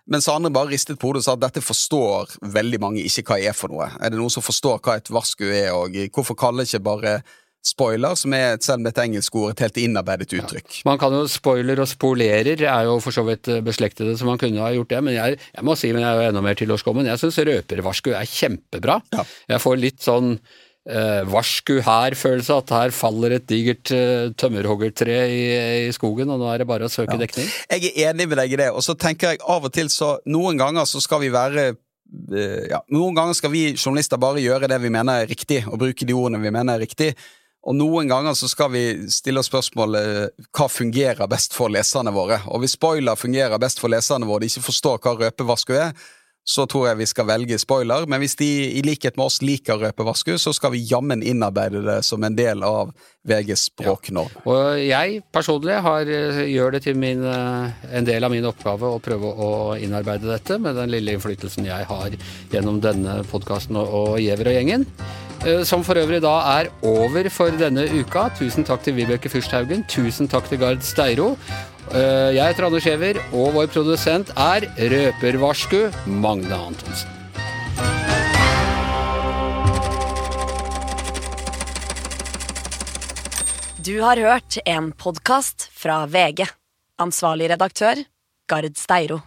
Mens 0.10 0.28
andre 0.28 0.52
bare 0.52 0.74
ristet 0.74 1.00
på 1.00 1.10
hodet 1.10 1.22
og 1.22 1.26
sa 1.26 1.36
at 1.38 1.44
dette 1.46 1.64
forstår 1.64 2.34
veldig 2.54 2.80
mange 2.84 3.04
ikke 3.08 3.24
hva 3.30 3.38
er 3.40 3.56
for 3.56 3.72
noe. 3.72 3.88
Er 4.04 4.12
det 4.12 4.20
noen 4.20 4.34
som 4.34 4.44
forstår 4.44 4.82
hva 4.84 4.98
et 5.00 5.12
varsku 5.14 5.46
er, 5.48 5.72
og 5.72 5.96
hvorfor 6.12 6.38
kaller 6.40 6.68
ikke 6.68 6.84
bare 6.84 7.14
spoiler, 7.64 8.18
som 8.20 8.34
er 8.36 8.58
selv 8.64 8.84
med 8.84 8.92
et 8.92 9.02
engelsk 9.06 9.36
ord, 9.40 9.54
et 9.54 9.64
helt 9.64 9.80
innarbeidet 9.80 10.34
uttrykk. 10.36 10.68
Ja. 10.82 10.84
Man 10.90 11.00
kan 11.02 11.16
jo 11.16 11.24
spoiler 11.32 11.80
og 11.80 11.88
spolerer 11.90 12.60
er 12.60 12.90
jo 12.90 12.98
for 13.04 13.16
så 13.16 13.24
vidt 13.28 13.48
eh, 13.52 13.64
beslektede, 13.64 14.18
så 14.20 14.28
man 14.28 14.42
kunne 14.42 14.64
ha 14.64 14.74
gjort 14.76 14.92
det. 14.92 15.00
Men 15.08 15.16
jeg, 15.16 15.40
jeg 15.56 15.66
må 15.66 15.78
si, 15.80 15.94
men 15.96 16.04
jeg 16.04 16.12
er 16.12 16.20
jo 16.20 16.34
enda 16.34 16.44
mer 16.44 16.60
tilårskommen, 16.60 17.08
jeg 17.08 17.22
syns 17.22 17.40
røpervarsku 17.48 18.12
er 18.12 18.30
kjempebra. 18.30 19.00
Ja. 19.16 19.26
Jeg 19.56 19.64
får 19.64 19.80
litt 19.80 20.04
sånn 20.04 20.36
eh, 20.90 21.22
varsku 21.30 21.78
her-følelse, 21.86 22.58
at 22.60 22.74
her 22.76 22.96
faller 22.96 23.38
et 23.38 23.48
digert 23.50 23.94
eh, 23.96 24.32
tømmerhoggertre 24.40 25.20
i, 25.30 25.44
i, 25.88 25.94
skogen, 25.96 26.32
og 26.34 26.42
nå 26.42 26.50
er 26.52 26.64
det 26.64 26.70
bare 26.70 26.90
å 26.90 26.92
søke 26.92 27.16
ja. 27.16 27.22
dekning? 27.24 27.48
Jeg 27.72 27.94
er 27.94 28.12
enig 28.12 28.28
med 28.30 28.42
deg 28.44 28.56
i 28.56 28.60
det, 28.66 28.70
og 28.76 28.84
så 28.86 28.98
tenker 29.00 29.34
jeg 29.34 29.44
av 29.48 29.70
og 29.70 29.74
til 29.74 29.92
så 29.94 30.18
Noen 30.30 30.60
ganger 30.60 30.88
så 30.90 31.02
skal 31.04 31.22
vi 31.24 31.32
være 31.34 31.70
eh, 31.72 32.66
ja, 32.72 32.82
Noen 32.94 33.16
ganger 33.18 33.38
skal 33.38 33.54
vi 33.54 33.70
journalister 33.78 34.20
bare 34.22 34.44
gjøre 34.44 34.70
det 34.72 34.82
vi 34.84 34.92
mener 34.94 35.24
er 35.24 35.32
riktig, 35.32 35.64
og 35.70 35.80
bruke 35.86 36.08
de 36.08 36.18
ordene 36.18 36.44
vi 36.44 36.54
mener 36.54 36.76
er 36.76 36.86
riktig. 36.86 37.14
Og 37.64 37.78
noen 37.80 38.10
ganger 38.12 38.36
så 38.36 38.50
skal 38.52 38.74
vi 38.74 38.84
stille 39.14 39.44
spørsmålet 39.46 40.34
hva 40.52 40.68
fungerer 40.68 41.30
best 41.32 41.56
for 41.56 41.72
leserne 41.72 42.12
våre. 42.12 42.42
Og 42.52 42.64
hvis 42.64 42.76
spoiler 42.76 43.20
fungerer 43.20 43.62
best 43.62 43.80
for 43.80 43.94
leserne 43.94 44.28
våre, 44.28 44.44
de 44.44 44.52
ikke 44.52 44.68
forstår 44.68 45.00
hva 45.00 45.16
røpevasku 45.22 45.78
er, 45.78 45.96
så 46.44 46.66
tror 46.68 46.90
jeg 46.90 47.00
vi 47.00 47.08
skal 47.08 47.28
velge 47.30 47.58
spoiler. 47.62 48.04
Men 48.10 48.20
hvis 48.20 48.36
de 48.40 48.50
i 48.76 48.84
likhet 48.84 49.16
med 49.16 49.30
oss 49.30 49.40
liker 49.44 49.80
røpevasku, 49.80 50.36
så 50.42 50.52
skal 50.56 50.74
vi 50.76 50.84
jammen 50.90 51.24
innarbeide 51.24 51.86
det 51.86 52.02
som 52.04 52.24
en 52.28 52.36
del 52.36 52.66
av 52.68 52.92
VGs 53.28 53.70
språknorm. 53.70 54.34
Ja. 54.36 54.44
Og 54.52 54.82
jeg 54.84 55.22
personlig 55.32 55.80
har, 55.86 56.02
eh, 56.04 56.44
gjør 56.52 56.76
det 56.76 56.84
til 56.84 57.00
min, 57.00 57.24
eh, 57.24 57.72
en 57.96 58.04
del 58.04 58.24
av 58.24 58.32
min 58.32 58.44
oppgave 58.44 58.92
å 58.92 59.02
prøve 59.02 59.32
å 59.32 59.80
innarbeide 59.80 60.28
dette, 60.28 60.60
med 60.60 60.76
den 60.76 60.92
lille 60.92 61.16
innflytelsen 61.16 61.66
jeg 61.66 61.86
har 61.86 62.10
gjennom 62.52 62.82
denne 62.82 63.24
podkasten 63.24 63.78
og, 63.78 64.20
Giæver 64.20 64.52
og 64.52 64.54
gjengen. 64.60 64.86
Eh, 65.44 65.64
som 65.68 65.82
for 65.84 66.00
øvrig 66.00 66.22
da 66.24 66.38
er 66.56 66.70
over 66.88 67.28
for 67.30 67.52
denne 67.60 67.84
uka. 67.92 68.30
Tusen 68.38 68.64
takk 68.64 68.86
til 68.86 68.96
Vibeke 68.96 69.28
Fyrsthaugen. 69.28 69.84
Tusen 69.92 70.30
takk 70.32 70.48
til 70.48 70.62
Gard 70.62 70.86
Steiro. 70.88 71.34
Eh, 71.92 72.32
jeg 72.38 72.48
heter 72.48 72.70
Anders 72.70 72.88
Giæver, 72.88 73.20
og 73.36 73.52
vår 73.58 73.68
produsent 73.74 74.32
er 74.40 74.64
røpervarsku 74.80 75.92
Magne 76.08 76.56
Antonsen. 76.56 77.12
Du 83.84 84.00
har 84.00 84.16
hørt 84.16 84.62
en 84.64 84.94
podkast 84.96 85.68
fra 85.76 86.06
VG. 86.08 86.48
Ansvarlig 87.04 87.52
redaktør, 87.52 88.00
Gard 88.48 88.80
Steiro. 88.80 89.20